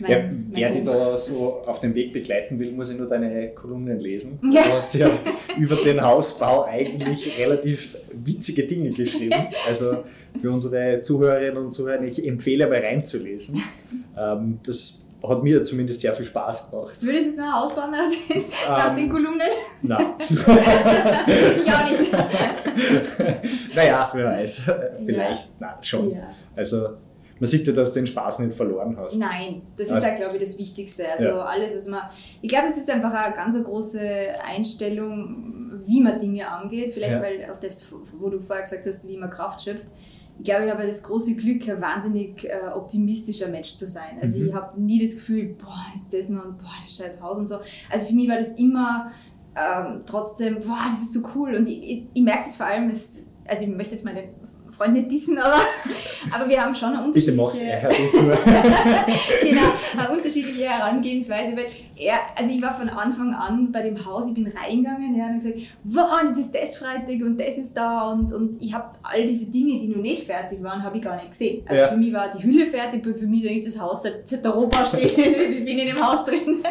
mein, 0.03 0.11
ja, 0.11 0.17
wer 0.51 0.71
dich 0.71 0.83
da 0.83 1.17
so 1.17 1.63
auf 1.65 1.79
dem 1.79 1.95
Weg 1.95 2.13
begleiten 2.13 2.59
will, 2.59 2.71
muss 2.71 2.89
ich 2.89 2.97
nur 2.97 3.07
deine 3.07 3.49
Kolumnen 3.49 3.99
lesen. 3.99 4.39
Ja. 4.51 4.63
Du 4.63 4.69
hast 4.73 4.93
ja 4.93 5.09
über 5.57 5.77
den 5.77 6.01
Hausbau 6.01 6.65
eigentlich 6.65 7.37
relativ 7.39 7.97
witzige 8.11 8.63
Dinge 8.63 8.91
geschrieben. 8.91 9.47
Also 9.67 10.03
für 10.41 10.51
unsere 10.51 11.01
Zuhörerinnen 11.01 11.57
und 11.57 11.73
Zuhörer, 11.73 12.03
ich 12.03 12.27
empfehle 12.27 12.65
aber 12.65 12.81
reinzulesen. 12.83 13.61
Ähm, 14.17 14.59
das 14.65 15.05
hat 15.27 15.41
mir 15.41 15.63
zumindest 15.63 16.01
sehr 16.01 16.13
viel 16.13 16.25
Spaß 16.25 16.69
gemacht. 16.69 16.95
Würdest 16.99 17.25
du 17.25 17.29
jetzt 17.29 17.39
noch 17.39 17.45
ein 17.45 17.53
Haus 17.53 17.73
bauen 17.75 17.91
nach 17.91 18.09
den, 18.09 18.37
ähm, 18.37 18.49
nach 18.67 18.95
den 18.95 19.09
Kolumnen? 19.09 19.49
Nein. 19.81 20.05
ich 20.19 21.73
auch 21.73 21.89
nicht. 21.89 22.11
naja, 23.75 24.09
wer 24.13 24.25
weiß. 24.25 24.61
Vielleicht, 25.05 25.41
ja. 25.41 25.47
nein, 25.59 25.75
schon. 25.81 26.11
Ja. 26.11 26.27
Also 26.55 26.89
man 27.39 27.47
sieht 27.47 27.67
ja, 27.67 27.73
dass 27.73 27.91
du 27.93 27.99
den 27.99 28.07
Spaß 28.07 28.39
nicht 28.39 28.53
verloren 28.53 28.95
hast. 28.97 29.17
Nein, 29.17 29.61
das 29.77 29.89
Also- 29.89 30.05
ist 30.05 30.11
ja, 30.11 30.15
glaube 30.15 30.37
ich, 30.37 30.43
das 30.43 30.57
Wichtigste. 30.57 31.05
Also 31.09 31.23
Ja. 31.25 31.45
alles, 31.45 31.75
was 31.75 31.87
man. 31.87 32.01
Ich 32.41 32.49
glaube, 32.49 32.67
es 32.69 32.77
ist 32.77 32.89
einfach 32.89 33.11
eine 33.13 33.35
ganz 33.35 33.61
große 33.63 33.99
Einstellung, 34.45 35.81
wie 35.85 36.01
man 36.01 36.19
Dinge 36.19 36.47
angeht. 36.49 36.91
Vielleicht, 36.91 37.13
Ja. 37.13 37.21
weil 37.21 37.49
auf 37.51 37.59
das, 37.59 37.85
wo 38.17 38.29
du 38.29 38.39
vorher 38.39 38.63
gesagt 38.63 38.85
hast, 38.85 39.07
wie 39.07 39.17
man 39.17 39.29
Kraft 39.29 39.61
schöpft. 39.61 39.87
Ich 40.39 40.45
glaube, 40.45 40.65
ich 40.65 40.71
habe 40.71 40.85
das 40.87 41.03
große 41.03 41.35
Glück, 41.35 41.67
ein 41.69 41.79
wahnsinnig 41.79 42.43
äh, 42.49 42.57
optimistischer 42.73 43.47
Mensch 43.49 43.75
zu 43.75 43.85
sein. 43.85 44.17
Also 44.21 44.39
Mhm. 44.39 44.47
ich 44.47 44.53
habe 44.53 44.81
nie 44.81 44.99
das 44.99 45.15
Gefühl, 45.15 45.55
boah, 45.61 45.85
jetzt 45.95 46.11
das 46.13 46.29
noch 46.29 46.43
und 46.45 46.57
boah, 46.57 46.71
das 46.83 46.95
scheiß 46.95 47.21
Haus 47.21 47.37
und 47.37 47.47
so. 47.47 47.57
Also 47.91 48.05
für 48.07 48.15
mich 48.15 48.27
war 48.29 48.37
das 48.37 48.53
immer 48.53 49.11
ähm, 49.55 50.01
trotzdem, 50.07 50.55
boah, 50.61 50.79
das 50.89 51.03
ist 51.03 51.13
so 51.13 51.21
cool. 51.35 51.53
Und 51.53 51.67
ich, 51.67 51.83
ich, 51.83 52.05
ich 52.11 52.23
merke 52.23 52.45
das 52.45 52.55
vor 52.55 52.65
allem, 52.65 52.89
es, 52.89 53.19
also 53.47 53.63
ich 53.65 53.69
möchte 53.69 53.93
jetzt 53.93 54.03
meine 54.03 54.23
Freunde 54.75 55.03
dissen, 55.03 55.37
aber, 55.37 55.61
aber 56.33 56.49
wir 56.49 56.61
haben 56.61 56.73
schon 56.75 56.93
eine 56.95 57.11
Bitte 57.11 57.31
unterschiedliche... 57.31 57.41
mach's, 57.41 57.59
er 57.59 57.81
genau, 59.47 59.61
eine 59.97 60.09
unterschiedliche 60.17 60.69
Herangehensweise, 60.69 61.55
weil 61.55 61.65
er, 61.95 62.15
also 62.35 62.53
ich 62.53 62.61
war 62.61 62.77
von 62.77 62.89
Anfang 62.89 63.33
an 63.33 63.71
bei 63.71 63.83
dem 63.83 64.03
Haus, 64.05 64.27
ich 64.27 64.33
bin 64.33 64.47
reingegangen, 64.47 65.15
ja, 65.15 65.25
und 65.25 65.29
habe 65.29 65.37
gesagt, 65.37 65.57
wow, 65.83 66.21
jetzt 66.27 66.39
ist 66.39 66.55
das 66.55 66.77
Freitag 66.77 67.21
und 67.21 67.39
das 67.39 67.57
ist 67.57 67.73
da 67.75 68.11
und, 68.11 68.33
und 68.33 68.61
ich 68.61 68.73
habe 68.73 68.89
all 69.03 69.25
diese 69.25 69.45
Dinge, 69.45 69.79
die 69.79 69.87
noch 69.87 70.01
nicht 70.01 70.23
fertig 70.25 70.61
waren, 70.63 70.83
habe 70.83 70.97
ich 70.97 71.03
gar 71.03 71.15
nicht 71.15 71.31
gesehen. 71.31 71.63
Also 71.67 71.81
Ja. 71.81 71.87
für 71.89 71.97
mich 71.97 72.13
war 72.13 72.29
die 72.29 72.43
Hülle 72.43 72.67
fertig, 72.67 73.03
für 73.03 73.27
mich 73.27 73.43
ist 73.43 73.49
eigentlich 73.49 73.65
das 73.65 73.79
Haus, 73.79 74.03
seit, 74.03 74.27
seit 74.27 74.43
der 74.43 74.85
steht, 74.85 75.17
ich 75.17 75.65
bin 75.65 75.77
in 75.77 75.87
dem 75.87 76.05
Haus 76.05 76.25
drin. 76.25 76.63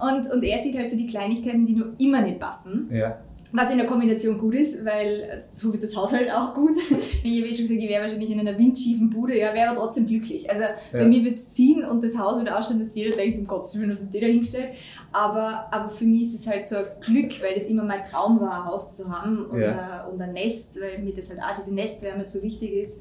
Und, 0.00 0.30
und 0.30 0.42
er 0.42 0.62
sieht 0.62 0.76
halt 0.76 0.90
so 0.90 0.96
die 0.96 1.06
Kleinigkeiten, 1.06 1.66
die 1.66 1.74
noch 1.74 1.86
immer 1.98 2.20
nicht 2.20 2.38
passen. 2.38 2.88
ja. 2.92 3.18
Was 3.52 3.70
in 3.70 3.78
der 3.78 3.86
Kombination 3.86 4.36
gut 4.38 4.54
ist, 4.56 4.84
weil 4.84 5.42
so 5.52 5.72
wird 5.72 5.82
das 5.82 5.94
Haushalt 5.94 6.28
auch 6.32 6.54
gut. 6.54 6.76
Ich 7.22 7.40
habe 7.40 7.48
eh 7.50 7.54
schon 7.54 7.62
gesagt, 7.64 7.80
ich 7.82 7.88
wäre 7.88 8.02
wahrscheinlich 8.02 8.30
in 8.30 8.40
einer 8.40 8.58
windschiefen 8.58 9.10
Bude, 9.10 9.38
ja, 9.38 9.54
wäre 9.54 9.68
aber 9.70 9.78
trotzdem 9.80 10.06
glücklich. 10.06 10.48
Also 10.50 10.64
bei 10.92 11.00
Ja. 11.02 11.06
mir 11.06 11.22
wird 11.24 11.34
es 11.36 11.50
ziehen 11.50 11.84
und 11.84 12.02
das 12.02 12.18
Haus 12.18 12.36
wird 12.38 12.50
ausschauen, 12.50 12.80
dass 12.80 12.94
jeder 12.94 13.16
denkt, 13.16 13.38
um 13.38 13.46
Gottes 13.46 13.78
Willen, 13.78 13.90
was 13.92 14.00
sind 14.00 14.12
die 14.12 14.20
da 14.20 14.26
hingestellt. 14.26 14.70
Aber, 15.12 15.68
aber 15.72 15.88
für 15.88 16.04
mich 16.04 16.24
ist 16.24 16.40
es 16.40 16.46
halt 16.46 16.66
so 16.66 16.76
ein 16.76 16.84
Glück, 17.00 17.32
weil 17.42 17.54
das 17.58 17.68
immer 17.68 17.84
mein 17.84 18.02
Traum 18.04 18.40
war, 18.40 18.62
ein 18.62 18.64
Haus 18.66 18.96
zu 18.96 19.08
haben 19.10 19.46
und, 19.46 19.60
Ja. 19.60 20.04
ein, 20.06 20.12
und 20.12 20.20
ein 20.20 20.32
Nest, 20.32 20.78
weil 20.80 20.98
mir 21.02 21.14
das 21.14 21.30
halt 21.30 21.40
auch 21.40 21.56
diese 21.60 21.72
Nestwärme 21.74 22.24
so 22.24 22.42
wichtig 22.42 22.72
ist. 22.72 22.98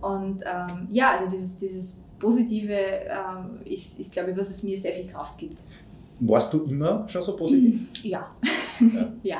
Und 0.00 0.42
ähm, 0.44 0.88
ja, 0.92 1.16
also 1.18 1.30
dieses, 1.30 1.58
dieses 1.58 2.00
Positive 2.18 2.72
ähm, 2.74 3.60
ist, 3.64 3.98
ist 3.98 4.12
glaube 4.12 4.32
ich, 4.32 4.36
was 4.36 4.50
es 4.50 4.62
mir 4.62 4.78
sehr 4.78 4.92
viel 4.92 5.06
Kraft 5.10 5.38
gibt. 5.38 5.60
Warst 6.20 6.52
du 6.52 6.62
immer 6.64 7.08
schon 7.08 7.22
so 7.22 7.34
positiv? 7.34 7.80
Ja. 8.02 8.30
Ja. 8.80 9.12
ja. 9.22 9.38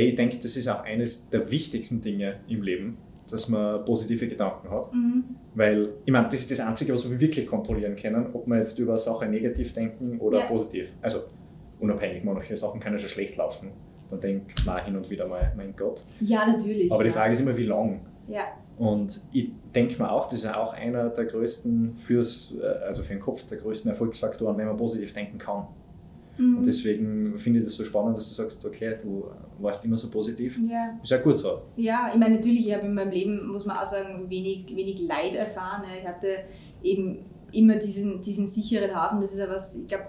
Ich 0.00 0.14
denke, 0.16 0.38
das 0.38 0.56
ist 0.56 0.68
auch 0.68 0.82
eines 0.82 1.30
der 1.30 1.50
wichtigsten 1.50 2.00
Dinge 2.00 2.40
im 2.48 2.62
Leben, 2.62 2.98
dass 3.30 3.48
man 3.48 3.84
positive 3.84 4.26
Gedanken 4.26 4.68
hat. 4.70 4.92
Mhm. 4.92 5.24
Weil, 5.54 5.90
ich 6.04 6.12
meine, 6.12 6.26
das 6.26 6.34
ist 6.40 6.50
das 6.50 6.60
Einzige, 6.60 6.92
was 6.92 7.08
wir 7.08 7.18
wirklich 7.20 7.46
kontrollieren 7.46 7.94
können, 7.96 8.26
ob 8.32 8.46
wir 8.46 8.58
jetzt 8.58 8.78
über 8.78 8.92
eine 8.92 8.98
Sache 8.98 9.26
negativ 9.26 9.72
denken 9.72 10.18
oder 10.18 10.40
Ja. 10.40 10.46
positiv. 10.46 10.88
Also, 11.00 11.18
unabhängig, 11.78 12.24
manche 12.24 12.56
Sachen 12.56 12.80
können 12.80 12.98
schon 12.98 13.08
schlecht 13.08 13.36
laufen. 13.36 13.70
Dann 14.10 14.20
denkt 14.20 14.66
man 14.66 14.84
hin 14.84 14.96
und 14.96 15.08
wieder 15.10 15.26
mal, 15.26 15.52
mein 15.56 15.74
Gott. 15.76 16.04
Ja, 16.20 16.46
natürlich. 16.46 16.90
Aber 16.92 17.04
die 17.04 17.10
ja. 17.10 17.14
Frage 17.14 17.32
ist 17.32 17.40
immer, 17.40 17.56
wie 17.56 17.66
lang. 17.66 18.00
Ja. 18.28 18.42
Und 18.76 19.20
ich 19.32 19.52
denke 19.74 20.02
mir 20.02 20.10
auch, 20.10 20.28
das 20.28 20.40
ist 20.40 20.52
auch 20.52 20.72
einer 20.74 21.08
der 21.10 21.26
größten, 21.26 21.96
fürs, 21.98 22.56
äh, 22.60 22.66
also 22.84 23.02
für 23.02 23.12
den 23.14 23.20
Kopf, 23.20 23.46
der 23.46 23.58
größten 23.58 23.88
Erfolgsfaktoren, 23.90 24.58
wenn 24.58 24.66
man 24.66 24.76
positiv 24.76 25.12
denken 25.12 25.38
kann. 25.38 25.68
Mhm. 26.36 26.58
Und 26.58 26.66
deswegen 26.66 27.38
finde 27.38 27.60
ich 27.60 27.64
das 27.66 27.74
so 27.74 27.84
spannend, 27.84 28.16
dass 28.16 28.28
du 28.28 28.34
sagst, 28.34 28.64
okay, 28.66 28.96
du 29.02 29.24
warst 29.58 29.84
immer 29.84 29.96
so 29.96 30.10
positiv. 30.10 30.58
Ja, 30.62 30.98
Ist 31.02 31.10
ja 31.10 31.18
gut 31.18 31.38
so. 31.38 31.62
ja, 31.76 32.10
ich 32.12 32.18
meine, 32.18 32.36
natürlich, 32.36 32.66
ich 32.68 32.74
habe 32.74 32.86
in 32.86 32.94
meinem 32.94 33.10
Leben, 33.12 33.46
muss 33.46 33.64
man 33.64 33.76
auch 33.76 33.86
sagen, 33.86 34.28
wenig, 34.28 34.66
wenig 34.74 35.00
Leid 35.00 35.34
erfahren. 35.34 35.82
Ich 36.00 36.06
hatte 36.06 36.28
eben 36.82 37.18
immer 37.52 37.76
diesen, 37.76 38.20
diesen 38.20 38.48
sicheren 38.48 38.94
Hafen. 38.94 39.20
Das 39.20 39.32
ist 39.32 39.38
ja 39.38 39.48
was, 39.48 39.76
ich 39.76 39.86
glaube, 39.86 40.06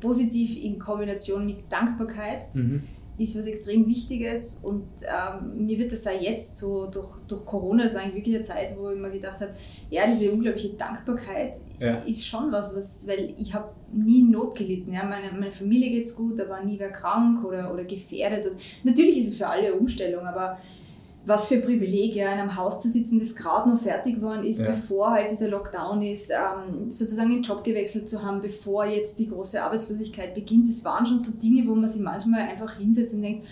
positiv 0.00 0.62
in 0.62 0.78
Kombination 0.78 1.46
mit 1.46 1.70
Dankbarkeit 1.70 2.44
Mhm. 2.54 2.82
Ist 3.18 3.38
was 3.38 3.46
extrem 3.46 3.86
Wichtiges. 3.86 4.60
Und 4.62 4.84
ähm, 5.02 5.66
mir 5.66 5.78
wird 5.78 5.92
das 5.92 6.06
auch 6.06 6.20
jetzt 6.20 6.56
so 6.56 6.86
durch, 6.86 7.16
durch 7.28 7.44
Corona, 7.44 7.84
das 7.84 7.94
war 7.94 8.02
eigentlich 8.02 8.16
wirklich 8.16 8.36
eine 8.36 8.44
Zeit, 8.44 8.76
wo 8.78 8.90
ich 8.90 8.98
mir 8.98 9.10
gedacht 9.10 9.40
habe, 9.40 9.54
ja, 9.90 10.06
diese 10.06 10.30
unglaubliche 10.30 10.70
Dankbarkeit 10.70 11.54
Ja. 11.80 11.96
ist 12.00 12.26
schon 12.26 12.52
was, 12.52 12.76
was 12.76 13.06
weil 13.06 13.34
ich 13.38 13.54
habe 13.54 13.70
nie 13.92 14.22
Not 14.22 14.54
gelitten. 14.56 14.92
Ja? 14.92 15.04
Meine, 15.04 15.32
meine 15.32 15.50
Familie 15.52 15.90
geht 15.90 16.06
es 16.06 16.14
gut, 16.14 16.38
da 16.38 16.48
war 16.48 16.64
nie 16.64 16.78
wer 16.78 16.90
krank 16.90 17.44
oder, 17.44 17.72
oder 17.72 17.84
gefährdet. 17.84 18.46
Und 18.50 18.56
natürlich 18.84 19.18
ist 19.18 19.28
es 19.28 19.36
für 19.36 19.46
alle 19.46 19.68
eine 19.68 19.74
Umstellung, 19.74 20.26
aber 20.26 20.58
was 21.26 21.46
für 21.46 21.56
ein 21.56 21.62
Privileg, 21.62 22.14
ja, 22.14 22.32
in 22.32 22.38
einem 22.38 22.56
Haus 22.56 22.80
zu 22.80 22.88
sitzen, 22.88 23.18
das 23.18 23.34
gerade 23.34 23.68
noch 23.68 23.80
fertig 23.82 24.14
geworden 24.16 24.44
ist, 24.44 24.60
Ja. 24.60 24.66
bevor 24.66 25.10
halt 25.10 25.30
dieser 25.30 25.48
Lockdown 25.48 26.00
ist, 26.02 26.30
ähm, 26.30 26.90
sozusagen 26.92 27.30
den 27.30 27.42
Job 27.42 27.64
gewechselt 27.64 28.08
zu 28.08 28.22
haben, 28.22 28.40
bevor 28.40 28.86
jetzt 28.86 29.18
die 29.18 29.28
große 29.28 29.60
Arbeitslosigkeit 29.62 30.34
beginnt. 30.34 30.68
Das 30.68 30.84
waren 30.84 31.04
schon 31.04 31.18
so 31.18 31.32
Dinge, 31.32 31.66
wo 31.66 31.74
man 31.74 31.88
sich 31.90 32.00
manchmal 32.00 32.42
einfach 32.42 32.78
hinsetzt 32.78 33.14
und 33.14 33.22
denkt, 33.22 33.44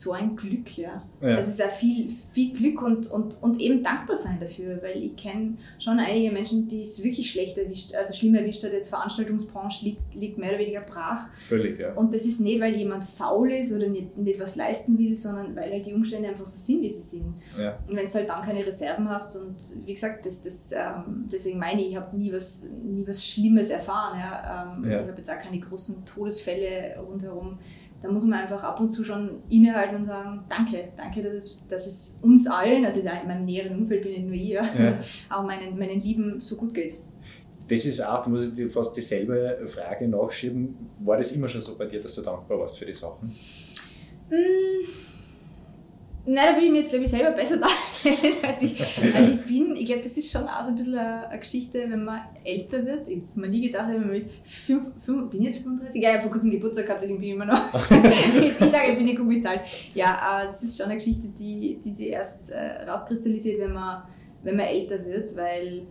so 0.00 0.12
ein 0.12 0.34
Glück, 0.34 0.78
ja. 0.78 1.02
Ja. 1.20 1.36
Es 1.36 1.48
ist 1.48 1.62
auch 1.62 1.70
viel, 1.70 2.08
viel 2.32 2.54
Glück 2.54 2.80
und, 2.80 3.10
und, 3.10 3.36
und 3.42 3.60
eben 3.60 3.82
dankbar 3.82 4.16
sein 4.16 4.38
dafür, 4.40 4.80
weil 4.82 5.02
ich 5.04 5.14
kenne 5.16 5.58
schon 5.78 5.98
einige 5.98 6.32
Menschen, 6.32 6.68
die 6.68 6.80
es 6.80 7.02
wirklich 7.04 7.30
schlecht 7.30 7.58
erwischt, 7.58 7.94
also 7.94 8.14
schlimm 8.14 8.34
erwischt 8.34 8.64
hat. 8.64 8.72
Jetzt 8.72 8.88
Veranstaltungsbranche 8.88 9.84
liegt, 9.84 10.14
liegt 10.14 10.38
mehr 10.38 10.50
oder 10.50 10.58
weniger 10.58 10.80
brach. 10.80 11.28
Völlig, 11.40 11.78
ja. 11.78 11.92
Und 11.92 12.14
das 12.14 12.24
ist 12.24 12.40
nicht, 12.40 12.60
weil 12.62 12.74
jemand 12.76 13.04
faul 13.04 13.50
ist 13.52 13.74
oder 13.74 13.88
nicht, 13.88 14.16
nicht 14.16 14.40
was 14.40 14.56
leisten 14.56 14.98
will, 14.98 15.14
sondern 15.16 15.54
weil 15.54 15.70
halt 15.70 15.84
die 15.84 15.92
Umstände 15.92 16.28
einfach 16.30 16.46
so 16.46 16.56
sind, 16.56 16.80
wie 16.80 16.90
sie 16.90 17.00
sind. 17.18 17.34
ja. 17.58 17.78
Und 17.86 17.94
wenn 17.94 18.06
du 18.06 18.12
halt 18.14 18.28
dann 18.28 18.40
keine 18.42 18.64
Reserven 18.64 19.06
hast 19.08 19.36
und 19.36 19.56
wie 19.84 19.92
gesagt, 19.92 20.24
das, 20.24 20.40
das, 20.40 20.72
ähm, 20.72 21.28
deswegen 21.30 21.58
meine 21.58 21.82
ich, 21.82 21.90
ich 21.90 21.96
habe 21.96 22.16
nie 22.16 22.32
was, 22.32 22.64
nie 22.82 23.06
was 23.06 23.22
Schlimmes 23.22 23.68
erfahren. 23.68 24.18
Ja. 24.18 24.74
Ähm, 24.78 24.90
Ja. 24.90 25.02
Ich 25.02 25.08
habe 25.08 25.18
jetzt 25.18 25.30
auch 25.30 25.38
keine 25.38 25.58
großen 25.58 26.04
Todesfälle 26.06 26.96
rundherum. 26.98 27.58
Da 28.02 28.10
muss 28.10 28.24
man 28.24 28.40
einfach 28.40 28.62
ab 28.62 28.80
und 28.80 28.90
zu 28.90 29.04
schon 29.04 29.42
innehalten 29.50 29.96
und 29.96 30.04
sagen, 30.04 30.44
danke, 30.48 30.88
danke, 30.96 31.22
dass 31.22 31.34
es, 31.34 31.66
dass 31.68 31.86
es 31.86 32.18
uns 32.22 32.46
allen, 32.46 32.84
also 32.84 33.00
in 33.00 33.06
meinem 33.28 33.44
näheren 33.44 33.78
Umfeld 33.78 34.02
bin 34.02 34.12
ich 34.12 34.22
nur 34.22 34.32
ich, 34.32 34.48
ja, 34.48 34.64
auch 35.30 35.44
meinen, 35.44 35.78
meinen 35.78 36.00
Lieben 36.00 36.40
so 36.40 36.56
gut 36.56 36.72
geht. 36.72 36.98
Das 37.68 37.84
ist 37.84 38.00
auch, 38.00 38.22
da 38.24 38.28
muss 38.28 38.48
ich 38.48 38.54
dir 38.54 38.68
fast 38.70 38.96
dieselbe 38.96 39.60
Frage 39.66 40.08
nachschieben. 40.08 40.74
War 41.00 41.18
das 41.18 41.30
immer 41.32 41.46
schon 41.46 41.60
so 41.60 41.76
bei 41.78 41.86
dir, 41.86 42.00
dass 42.00 42.14
du 42.14 42.22
dankbar 42.22 42.58
warst 42.58 42.78
für 42.78 42.86
die 42.86 42.94
Sachen? 42.94 43.28
Mm, 44.28 45.09
Nein, 46.26 46.44
da 46.50 46.56
will 46.56 46.64
ich 46.64 46.70
mir 46.70 46.78
jetzt, 46.80 46.90
glaube 46.90 47.04
ich, 47.04 47.10
selber 47.10 47.30
besser 47.30 47.56
darstellen, 47.60 48.36
als 48.42 48.62
ich, 48.62 48.80
als 48.80 49.28
ich 49.28 49.40
bin. 49.46 49.74
Ich 49.74 49.86
glaube, 49.86 50.02
das 50.02 50.16
ist 50.16 50.30
schon 50.30 50.42
auch 50.42 50.62
so 50.62 50.68
ein 50.68 50.76
bisschen 50.76 50.98
eine, 50.98 51.28
eine 51.28 51.40
Geschichte, 51.40 51.84
wenn 51.88 52.04
man 52.04 52.20
älter 52.44 52.84
wird. 52.84 53.08
Ich 53.08 53.22
habe 53.22 53.40
mir 53.40 53.48
nie 53.48 53.62
gedacht, 53.62 53.88
wenn 53.88 54.00
man 54.00 54.10
mit 54.10 54.26
fünf, 54.44 54.88
fünf, 55.04 55.30
bin 55.30 55.42
ich 55.42 55.54
jetzt 55.54 55.62
35? 55.62 56.02
Ja, 56.02 56.10
ich 56.10 56.14
habe 56.16 56.22
vor 56.24 56.32
kurzem 56.32 56.50
Geburtstag 56.50 56.86
gehabt, 56.86 57.02
deswegen 57.02 57.20
bin 57.20 57.28
ich 57.28 57.34
immer 57.34 57.46
noch. 57.46 57.74
ich 57.74 58.52
sage, 58.54 58.90
ich 58.90 58.96
bin 58.96 59.04
nicht 59.06 59.18
gut 59.18 59.28
bezahlt. 59.28 59.62
Ja, 59.94 60.42
äh, 60.42 60.46
das 60.52 60.62
ist 60.62 60.76
schon 60.76 60.86
eine 60.86 60.96
Geschichte, 60.96 61.28
die, 61.38 61.78
die 61.82 61.92
sich 61.92 62.08
erst 62.08 62.50
äh, 62.50 62.88
rauskristallisiert, 62.88 63.60
wenn 63.60 63.72
man, 63.72 64.02
wenn 64.42 64.56
man 64.56 64.66
älter 64.66 65.04
wird, 65.04 65.34
weil 65.36 65.82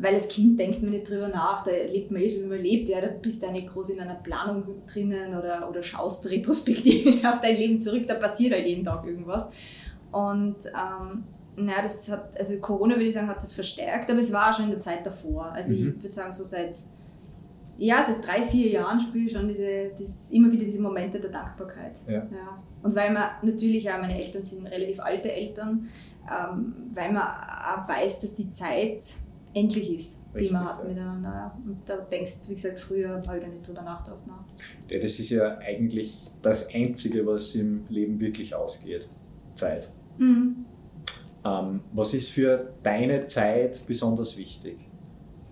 weil 0.00 0.14
als 0.14 0.28
Kind 0.28 0.58
denkt 0.58 0.82
man 0.82 0.92
nicht 0.92 1.08
drüber 1.10 1.28
nach, 1.28 1.62
da 1.64 1.70
lebt 1.70 2.10
man 2.10 2.22
eh 2.22 2.28
so, 2.28 2.40
wie 2.40 2.46
man 2.46 2.58
lebt, 2.60 2.88
ja, 2.88 3.00
da 3.00 3.08
bist 3.08 3.42
du 3.42 3.46
ja 3.46 3.52
nicht 3.52 3.68
groß 3.68 3.90
in 3.90 4.00
einer 4.00 4.14
Planung 4.14 4.64
drinnen 4.86 5.36
oder, 5.36 5.68
oder 5.68 5.82
schaust 5.82 6.30
retrospektivisch 6.30 7.24
auf 7.30 7.40
dein 7.40 7.56
Leben 7.56 7.80
zurück, 7.80 8.06
da 8.06 8.14
passiert 8.14 8.52
halt 8.54 8.66
jeden 8.66 8.84
Tag 8.84 9.04
irgendwas. 9.06 9.50
Und 10.12 10.56
ähm, 10.66 11.24
naja, 11.56 11.82
das 11.82 12.08
hat, 12.08 12.38
also 12.38 12.58
Corona 12.58 12.94
würde 12.94 13.04
ich 13.06 13.14
sagen, 13.14 13.28
hat 13.28 13.36
das 13.38 13.52
verstärkt, 13.52 14.10
aber 14.10 14.20
es 14.20 14.32
war 14.32 14.50
auch 14.50 14.54
schon 14.56 14.66
in 14.66 14.70
der 14.70 14.80
Zeit 14.80 15.04
davor. 15.04 15.46
Also 15.52 15.72
Mhm. 15.74 15.94
ich 15.96 16.02
würde 16.02 16.12
sagen, 16.12 16.32
so 16.32 16.44
seit, 16.44 16.78
ja, 17.76 18.02
seit 18.02 18.26
drei, 18.26 18.42
vier 18.42 18.68
Jahren 18.70 19.00
spüre 19.00 19.24
ich 19.24 19.32
schon 19.32 19.48
diese, 19.48 19.90
dieses, 19.98 20.30
immer 20.30 20.50
wieder 20.50 20.64
diese 20.64 20.82
Momente 20.82 21.20
der 21.20 21.30
Dankbarkeit. 21.30 21.92
Ja. 22.08 22.26
Und 22.82 22.94
weil 22.94 23.12
man 23.12 23.30
natürlich 23.42 23.90
auch, 23.90 23.98
meine 24.00 24.18
Eltern 24.18 24.42
sind 24.42 24.66
relativ 24.66 25.00
alte 25.00 25.30
Eltern, 25.32 25.88
ähm, 26.30 26.90
weil 26.94 27.12
man 27.12 27.22
auch 27.22 27.88
weiß, 27.88 28.20
dass 28.20 28.34
die 28.34 28.50
Zeit 28.52 29.02
endlich 29.54 29.92
ist, 29.94 30.22
die 30.32 30.38
Richtig, 30.38 30.52
man 30.52 30.64
hat 30.64 30.78
ja. 30.82 30.88
miteinander. 30.88 31.58
Und 31.66 31.78
da 31.86 31.96
denkst 31.96 32.32
wie 32.48 32.54
gesagt, 32.54 32.78
früher 32.78 33.10
habe 33.26 33.38
ich 33.38 33.42
da 33.44 33.48
nicht 33.48 33.66
drüber 33.66 33.82
nachgedacht. 33.82 34.26
Ne? 34.26 34.32
Ja, 34.88 34.98
das 35.00 35.18
ist 35.18 35.30
ja 35.30 35.58
eigentlich 35.58 36.30
das 36.42 36.68
Einzige, 36.72 37.26
was 37.26 37.54
im 37.54 37.84
Leben 37.88 38.20
wirklich 38.20 38.54
ausgeht. 38.54 39.08
Zeit. 39.54 39.88
Mhm. 40.18 40.64
Ähm, 41.44 41.80
was 41.92 42.14
ist 42.14 42.30
für 42.30 42.72
deine 42.82 43.26
Zeit 43.26 43.80
besonders 43.86 44.36
wichtig? 44.36 44.78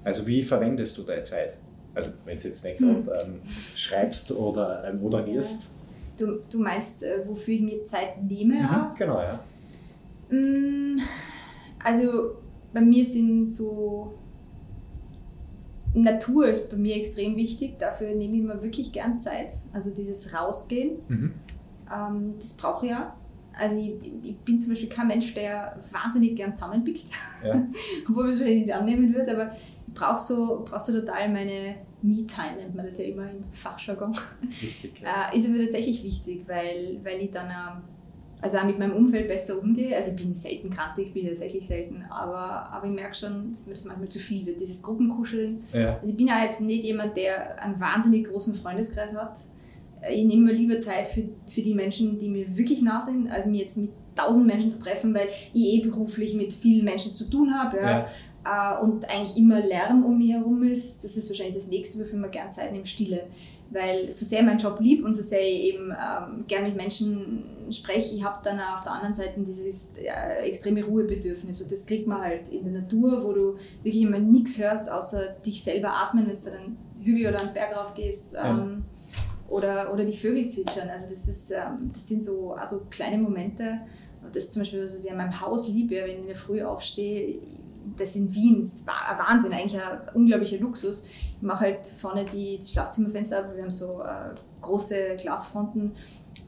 Also 0.05 0.27
wie 0.27 0.43
verwendest 0.43 0.97
du 0.99 1.03
deine 1.03 1.23
Zeit? 1.23 1.55
Also 1.95 2.11
wenn 2.25 2.37
du 2.37 2.43
jetzt 2.45 2.65
nicht 2.65 2.79
Hm. 2.79 3.05
gerade 3.05 3.23
ähm, 3.27 3.41
schreibst 3.75 4.31
oder 4.33 4.85
ähm, 4.89 5.01
moderierst. 5.01 5.71
Du, 6.17 6.39
du 6.51 6.59
meinst, 6.61 7.03
äh, 7.03 7.23
wofür 7.27 7.55
ich 7.55 7.61
mir 7.63 7.85
Zeit 7.87 8.23
nehme? 8.23 8.55
Mhm, 8.55 8.95
genau, 8.97 9.21
ja. 9.21 9.41
Mm, 10.31 11.01
Also 11.83 12.37
bei 12.79 12.85
mir 12.85 13.05
sind 13.05 13.47
so 13.47 14.15
Natur 15.95 16.47
ist 16.47 16.71
bei 16.71 16.77
mir 16.77 16.95
extrem 16.97 17.37
wichtig. 17.37 17.79
Dafür 17.79 18.15
nehme 18.15 18.37
ich 18.37 18.43
mir 18.43 18.63
wirklich 18.63 18.93
gern 18.93 19.21
Zeit. 19.21 19.55
Also 19.73 19.91
dieses 19.91 20.33
Rausgehen, 20.33 20.99
Mhm. 21.09 21.33
ähm, 21.93 22.35
das 22.39 22.55
brauche 22.55 22.87
ich 22.87 22.93
ja. 22.93 23.17
Also 23.53 23.77
ich, 23.77 23.95
ich, 24.23 24.37
bin 24.39 24.61
zum 24.61 24.71
Beispiel 24.71 24.89
kein 24.89 25.09
Mensch, 25.09 25.35
der 25.35 25.81
wahnsinnig 25.91 26.37
gern 26.37 26.55
zusammenpickt, 26.55 27.11
ja. 27.45 27.67
obwohl 28.09 28.25
man 28.25 28.33
es 28.33 28.39
vielleicht 28.39 28.67
nicht 28.67 28.73
annehmen 28.75 29.13
würde, 29.13 29.33
aber 29.33 29.53
ich 29.89 29.95
brauche 29.95 30.19
so, 30.19 30.65
brauch 30.65 30.79
so 30.79 30.93
total 30.93 31.29
meine 31.33 31.75
Me-Time, 32.01 32.57
nennt 32.61 32.77
man 32.77 32.87
das 32.87 32.99
ja 32.99 33.07
immer 33.07 33.29
im 33.29 33.43
Fachjargon. 33.51 34.15
Richtig, 34.63 35.01
ja. 35.01 35.33
äh, 35.33 35.37
ist 35.37 35.49
mir 35.49 35.65
tatsächlich 35.65 36.05
wichtig, 36.05 36.45
weil, 36.47 37.01
weil 37.03 37.21
ich 37.23 37.33
dann 37.33 37.51
äh, 37.51 37.81
also 38.41 38.59
auch 38.59 38.65
mit 38.65 38.79
meinem 38.79 38.95
Umfeld 38.95 39.29
besser 39.29 39.61
umgehe. 39.61 39.97
Also 39.97 40.11
ich 40.11 40.17
bin 40.17 40.35
selten 40.35 40.71
krank, 40.71 40.93
ich 40.99 41.13
bin 41.13 41.27
tatsächlich 41.27 41.67
selten, 41.67 42.05
aber, 42.09 42.71
aber 42.71 42.87
ich 42.87 42.93
merke 42.93 43.15
schon, 43.15 43.53
dass 43.53 43.67
mir 43.67 43.75
das 43.75 43.85
manchmal 43.85 44.09
zu 44.09 44.21
viel 44.21 44.47
wird, 44.47 44.61
dieses 44.61 44.83
Gruppenkuscheln. 44.83 45.65
Ja. 45.73 45.95
Also 45.97 46.09
ich 46.09 46.17
bin 46.17 46.29
ja 46.29 46.45
jetzt 46.45 46.61
nicht 46.61 46.85
jemand, 46.85 47.17
der 47.17 47.61
einen 47.63 47.81
wahnsinnig 47.81 48.29
großen 48.29 48.55
Freundeskreis 48.55 49.17
hat. 49.17 49.39
Ich 50.09 50.25
nehme 50.25 50.47
mir 50.47 50.53
lieber 50.53 50.79
Zeit 50.79 51.09
für, 51.09 51.25
für 51.49 51.63
die 51.63 51.75
Menschen, 51.75 52.19
die 52.19 52.29
mir 52.29 52.57
wirklich 52.57 52.83
nah 52.83 53.01
sind, 53.01 53.29
als 53.29 53.47
mir 53.47 53.63
jetzt 53.63 53.77
mit 53.77 53.91
tausend 54.15 54.47
Menschen 54.47 54.71
zu 54.71 54.81
treffen, 54.81 55.13
weil 55.15 55.29
ich 55.53 55.81
eh 55.81 55.81
beruflich 55.81 56.35
mit 56.35 56.53
vielen 56.53 56.85
Menschen 56.85 57.15
zu 57.15 57.29
tun 57.29 57.53
habe. 57.55 57.79
Ja. 57.79 58.09
ja. 58.45 58.79
Äh, 58.79 58.83
und 58.85 59.11
eigentlich 59.11 59.37
immer 59.37 59.61
Lärm 59.61 60.05
um 60.05 60.19
mich 60.19 60.33
herum 60.33 60.63
ist, 60.63 61.03
das 61.03 61.17
ist 61.17 61.29
wahrscheinlich 61.29 61.57
das 61.57 61.67
nächste, 61.67 61.99
wofür 61.99 62.19
man 62.19 62.31
gerne 62.31 62.51
Zeit 62.51 62.73
nimmt, 62.73 62.89
Stille 62.89 63.25
weil 63.71 64.11
so 64.11 64.25
sehr 64.25 64.43
mein 64.43 64.59
Job 64.59 64.79
lieb 64.81 65.05
und 65.05 65.13
so 65.13 65.23
sehr 65.23 65.47
ich 65.47 65.75
eben 65.75 65.91
ähm, 65.91 66.45
gern 66.47 66.65
mit 66.65 66.77
Menschen 66.77 67.45
spreche, 67.71 68.15
ich 68.15 68.25
habe 68.25 68.39
dann 68.43 68.59
auf 68.61 68.83
der 68.83 68.93
anderen 68.93 69.15
Seite 69.15 69.41
dieses 69.41 69.93
äh, 69.97 70.47
extreme 70.47 70.85
Ruhebedürfnis 70.85 71.61
und 71.61 71.71
das 71.71 71.85
kriegt 71.85 72.07
man 72.07 72.21
halt 72.21 72.49
in 72.49 72.65
der 72.65 72.83
Natur, 72.83 73.25
wo 73.25 73.33
du 73.33 73.57
wirklich 73.83 74.03
immer 74.03 74.19
nichts 74.19 74.59
hörst, 74.59 74.91
außer 74.91 75.37
dich 75.45 75.63
selber 75.63 75.95
atmen, 75.95 76.27
wenn 76.27 76.35
du 76.35 76.53
einen 76.53 76.79
Hügel 77.03 77.33
oder 77.33 77.41
einen 77.41 77.53
Berg 77.53 77.77
rauf 77.77 77.95
gehst 77.95 78.35
ähm, 78.35 78.85
ja. 79.13 79.17
oder, 79.49 79.93
oder 79.93 80.05
die 80.05 80.17
Vögel 80.17 80.49
zwitschern. 80.49 80.89
Also 80.89 81.07
das, 81.09 81.29
ist, 81.29 81.51
ähm, 81.51 81.91
das 81.93 82.09
sind 82.09 82.25
so 82.25 82.53
also 82.53 82.83
kleine 82.91 83.19
Momente. 83.19 83.81
Das 84.33 84.45
ist 84.45 84.53
zum 84.55 84.63
Beispiel, 84.63 84.83
was 84.83 85.05
ich 85.05 85.11
an 85.11 85.19
meinem 85.19 85.41
Haus 85.41 85.69
liebe, 85.69 85.95
wenn 85.97 86.11
ich 86.11 86.19
in 86.19 86.27
der 86.27 86.37
Früh 86.37 86.63
aufstehe 86.63 87.39
das 87.97 88.15
in 88.17 88.33
Wien 88.35 88.63
ist 88.63 88.77
ein 88.87 89.19
Wahnsinn, 89.19 89.53
eigentlich 89.53 89.81
ein 89.81 90.01
unglaublicher 90.15 90.59
Luxus. 90.59 91.07
Ich 91.41 91.43
mache 91.43 91.61
halt 91.61 91.87
vorne 91.87 92.25
die, 92.25 92.59
die 92.59 92.67
Schlafzimmerfenster 92.67 93.41
auf, 93.41 93.55
wir 93.55 93.63
haben 93.63 93.71
so 93.71 94.03
äh, 94.03 94.35
große 94.61 95.17
Glasfronten 95.21 95.93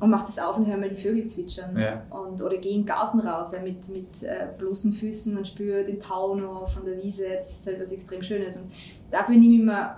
und 0.00 0.11
mache 0.11 0.26
das 0.26 0.38
auf 0.38 0.57
und 0.57 0.66
höre 0.66 0.79
mal 0.79 0.88
die 0.88 1.00
Vögel 1.00 1.26
zwitschern. 1.26 1.79
Ja. 1.79 2.03
Und, 2.11 2.42
oder 2.42 2.57
gehe 2.57 2.72
in 2.72 2.81
den 2.81 2.87
Garten 2.87 3.20
raus 3.20 3.53
ja, 3.53 3.62
mit, 3.62 3.88
mit 3.88 4.22
äh, 4.22 4.46
bloßen 4.59 4.92
Füßen 4.92 5.37
und 5.37 5.46
spüre 5.46 5.85
den 5.85 6.00
Tau 6.00 6.35
noch 6.35 6.68
von 6.68 6.85
der 6.85 7.03
Wiese. 7.03 7.24
Das 7.37 7.50
ist 7.53 7.66
halt 7.66 7.81
was 7.81 7.92
extrem 7.92 8.22
Schönes. 8.22 8.57
Und 8.57 8.64
dafür 9.11 9.37
nehme 9.37 9.55
ich 9.55 9.62
mir 9.62 9.96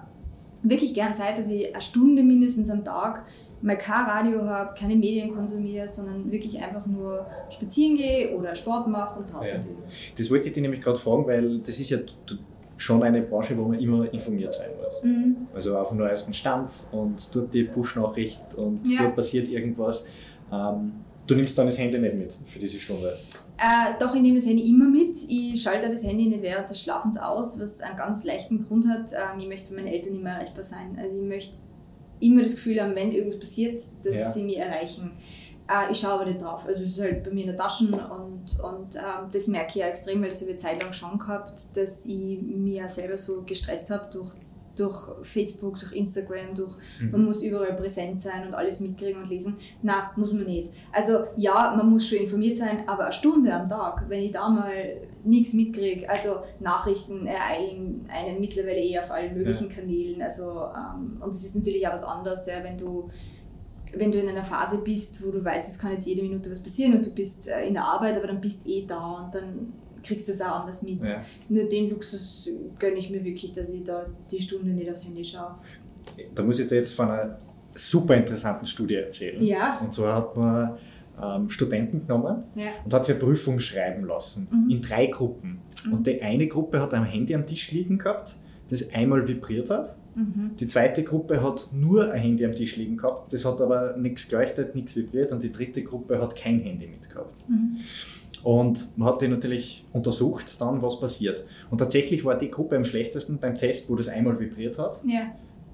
wirklich 0.63 0.95
gern 0.95 1.15
Zeit, 1.15 1.39
dass 1.39 1.49
ich 1.49 1.73
eine 1.73 1.83
Stunde 1.83 2.23
mindestens 2.23 2.69
am 2.71 2.85
Tag 2.85 3.25
mal 3.63 3.79
kein 3.79 4.05
Radio 4.05 4.45
habe, 4.45 4.75
keine 4.75 4.97
Medien 4.97 5.35
konsumiere, 5.35 5.89
sondern 5.89 6.31
wirklich 6.31 6.61
einfach 6.61 6.85
nur 6.85 7.27
spazieren 7.49 7.97
gehe 7.97 8.37
oder 8.37 8.55
Sport 8.55 8.89
mache 8.89 9.21
und 9.21 9.33
draußen 9.33 9.53
ja. 9.53 9.59
bin. 9.59 9.77
Das 10.19 10.31
wollte 10.31 10.49
ich 10.49 10.55
dir 10.55 10.63
nämlich 10.63 10.81
gerade 10.81 10.99
fragen, 10.99 11.27
weil 11.27 11.61
das 11.61 11.79
ist 11.79 11.91
ja 11.91 11.99
schon 12.83 13.03
eine 13.03 13.23
Branche, 13.23 13.57
wo 13.57 13.69
man 13.69 13.79
immer 13.79 14.13
informiert 14.13 14.55
sein 14.55 14.71
muss. 14.83 15.03
Mhm. 15.05 15.37
Also 15.55 15.77
auf 15.79 15.91
dem 15.91 15.99
neuesten 15.99 16.35
Stand 16.35 16.71
und 16.91 17.35
dort 17.35 17.55
die 17.55 17.65
Push-Nachricht 17.65 18.55
und 18.57 18.87
ja. 18.89 19.03
dort 19.03 19.17
passiert 19.17 19.49
irgendwas. 19.49 20.05
Ähm, 20.53 20.93
du 21.27 21.37
nimmst 21.37 21.57
dann 21.57 21.67
das 21.67 21.79
Handy 21.79 21.99
nicht 21.99 22.19
mit 22.19 22.37
für 22.47 22.59
diese 22.59 22.79
Stunde? 22.79 23.17
Äh, 23.57 23.93
doch, 24.01 24.15
ich 24.17 24.21
nehme 24.21 24.37
das 24.37 24.47
Handy 24.47 24.69
immer 24.69 24.87
mit. 24.87 25.17
Ich 25.29 25.63
schalte 25.63 25.89
das 25.89 26.05
Handy 26.05 26.27
nicht 26.27 26.43
während 26.43 26.69
des 26.69 26.81
Schlafens 26.81 27.17
aus, 27.17 27.59
was 27.61 27.81
einen 27.81 27.97
ganz 27.97 28.25
leichten 28.25 28.59
Grund 28.67 28.89
hat. 28.89 29.13
Ähm, 29.13 29.39
ich 29.39 29.47
möchte 29.47 29.69
für 29.69 29.75
meine 29.75 29.93
Eltern 29.93 30.17
immer 30.17 30.31
erreichbar 30.31 30.65
sein. 30.65 30.97
Also 30.99 31.17
ich 31.17 31.29
möchte 31.29 31.55
immer 32.19 32.43
das 32.43 32.57
Gefühl 32.57 32.81
haben, 32.83 32.97
wenn 32.97 33.13
irgendwas 33.13 33.39
passiert, 33.39 33.81
dass 34.03 34.17
ja. 34.17 34.33
sie 34.33 34.43
mich 34.43 34.59
erreichen. 34.59 35.13
Äh, 35.73 35.93
ich 35.93 36.01
schaue 36.01 36.13
aber 36.13 36.27
nicht 36.27 36.43
drauf. 36.43 36.65
Also 36.67 36.83
es 36.83 36.91
ist 36.91 37.01
halt 37.01 37.25
bei 37.25 37.31
mir 37.31 37.43
in 37.43 37.47
der 37.49 37.57
Tasche 37.57 37.85
und, 37.87 38.61
und 38.61 38.95
äh, 38.95 39.01
das 39.31 39.47
merke 39.47 39.71
ich 39.71 39.75
ja 39.77 39.87
extrem, 39.87 40.23
weil 40.23 40.31
das 40.31 40.41
habe 40.41 40.51
ich 40.51 40.57
eine 40.57 40.79
Zeit 40.79 40.83
lang 40.83 40.93
schon 40.93 41.19
gehabt, 41.19 41.77
dass 41.77 42.05
ich 42.05 42.39
ja 42.67 42.89
selber 42.89 43.17
so 43.17 43.43
gestresst 43.43 43.91
habe 43.91 44.09
durch 44.13 44.33
durch 44.75 45.11
Facebook, 45.23 45.79
durch 45.79 45.93
Instagram, 45.93 46.55
durch 46.55 46.73
mhm. 46.99 47.11
man 47.11 47.25
muss 47.27 47.43
überall 47.43 47.75
präsent 47.75 48.23
sein 48.23 48.47
und 48.47 48.55
alles 48.55 48.81
mitkriegen 48.81 49.21
und 49.21 49.29
lesen. 49.29 49.57
Na, 49.83 50.13
muss 50.17 50.33
man 50.33 50.45
nicht. 50.45 50.71
Also 50.91 51.25
ja, 51.37 51.75
man 51.77 51.91
muss 51.91 52.09
schon 52.09 52.21
informiert 52.21 52.57
sein, 52.57 52.89
aber 52.89 53.05
eine 53.05 53.13
Stunde 53.13 53.53
am 53.53 53.69
Tag, 53.69 54.05
wenn 54.09 54.23
ich 54.23 54.33
da 54.33 54.49
mal 54.49 54.73
nichts 55.25 55.53
mitkriege, 55.53 56.09
also 56.09 56.37
Nachrichten 56.61 57.27
ereilen 57.27 58.09
einen 58.09 58.41
mittlerweile 58.41 58.81
eh 58.81 58.99
auf 58.99 59.11
allen 59.11 59.37
möglichen 59.37 59.69
ja. 59.69 59.75
Kanälen. 59.75 60.23
Also 60.23 60.71
ähm, 60.75 61.19
und 61.21 61.31
es 61.31 61.45
ist 61.45 61.55
natürlich 61.55 61.87
auch 61.87 61.93
was 61.93 62.05
anderes, 62.05 62.47
ja, 62.47 62.65
wenn 62.65 62.79
du 62.79 63.11
wenn 63.95 64.11
du 64.11 64.19
in 64.19 64.29
einer 64.29 64.45
Phase 64.45 64.79
bist, 64.79 65.25
wo 65.25 65.31
du 65.31 65.45
weißt, 65.45 65.69
es 65.69 65.79
kann 65.79 65.93
jetzt 65.93 66.07
jede 66.07 66.23
Minute 66.23 66.51
was 66.51 66.61
passieren 66.61 66.97
und 66.97 67.07
du 67.07 67.11
bist 67.11 67.49
äh, 67.49 67.67
in 67.67 67.75
der 67.75 67.85
Arbeit, 67.85 68.17
aber 68.17 68.27
dann 68.27 68.41
bist 68.41 68.67
eh 68.67 68.87
da 68.87 69.25
und 69.25 69.35
dann 69.35 69.73
kriegst 70.03 70.29
du 70.29 70.33
es 70.33 70.41
auch 70.41 70.61
anders 70.61 70.83
mit. 70.83 71.03
Ja. 71.03 71.23
Nur 71.49 71.65
den 71.65 71.91
Luxus 71.91 72.49
gönne 72.79 72.97
ich 72.97 73.11
mir 73.11 73.25
wirklich, 73.25 73.53
dass 73.53 73.71
ich 73.71 73.85
da 73.85 74.07
die 74.31 74.41
Stunde 74.41 74.71
nicht 74.71 74.91
aufs 74.91 75.05
Handy 75.05 75.25
schaue. 75.25 75.55
Da 76.35 76.43
muss 76.43 76.59
ich 76.59 76.67
dir 76.67 76.77
jetzt 76.77 76.95
von 76.95 77.11
einer 77.11 77.39
super 77.75 78.17
interessanten 78.17 78.67
Studie 78.67 78.97
erzählen. 78.97 79.43
Ja. 79.43 79.79
Und 79.79 79.93
zwar 79.93 80.17
hat 80.17 80.37
man 80.37 80.79
ähm, 81.23 81.51
Studenten 81.51 82.07
genommen 82.07 82.45
ja. 82.55 82.71
und 82.85 82.93
hat 82.93 83.05
sie 83.05 83.13
eine 83.13 83.21
Prüfung 83.21 83.59
schreiben 83.59 84.05
lassen 84.05 84.49
mhm. 84.51 84.71
in 84.71 84.81
drei 84.81 85.07
Gruppen. 85.07 85.61
Mhm. 85.85 85.93
Und 85.93 86.07
die 86.07 86.21
eine 86.21 86.47
Gruppe 86.49 86.81
hat 86.81 86.95
ein 86.95 87.05
Handy 87.05 87.35
am 87.35 87.47
Tisch 87.47 87.71
liegen 87.71 87.99
gehabt, 87.99 88.37
das 88.71 88.93
einmal 88.93 89.27
vibriert 89.27 89.71
hat. 89.71 89.95
Mhm. 90.15 90.53
Die 90.59 90.67
zweite 90.67 91.03
Gruppe 91.03 91.43
hat 91.43 91.69
nur 91.73 92.11
ein 92.13 92.21
Handy 92.21 92.45
am 92.45 92.55
Tisch 92.55 92.77
liegen 92.77 92.97
gehabt, 92.97 93.33
das 93.33 93.45
hat 93.45 93.61
aber 93.61 93.97
nichts 93.97 94.29
geleuchtet, 94.29 94.75
nichts 94.75 94.97
vibriert 94.97 95.33
und 95.33 95.43
die 95.43 95.53
dritte 95.53 95.83
Gruppe 95.83 96.21
hat 96.21 96.37
kein 96.37 96.61
Handy 96.61 96.89
mitgehabt. 96.89 97.49
Mhm. 97.49 97.79
Und 98.43 98.89
man 98.97 99.09
hat 99.09 99.23
die 99.23 99.29
natürlich 99.29 99.85
untersucht, 99.93 100.61
dann 100.61 100.83
was 100.83 100.99
passiert. 100.99 101.45
Und 101.71 101.79
tatsächlich 101.79 102.25
war 102.25 102.37
die 102.37 102.51
Gruppe 102.51 102.77
am 102.77 102.85
schlechtesten 102.85 103.39
beim 103.39 103.55
Test, 103.55 103.89
wo 103.89 103.95
das 103.95 104.09
einmal 104.09 104.39
vibriert 104.39 104.79
hat. 104.79 105.01
Ja. 105.05 105.33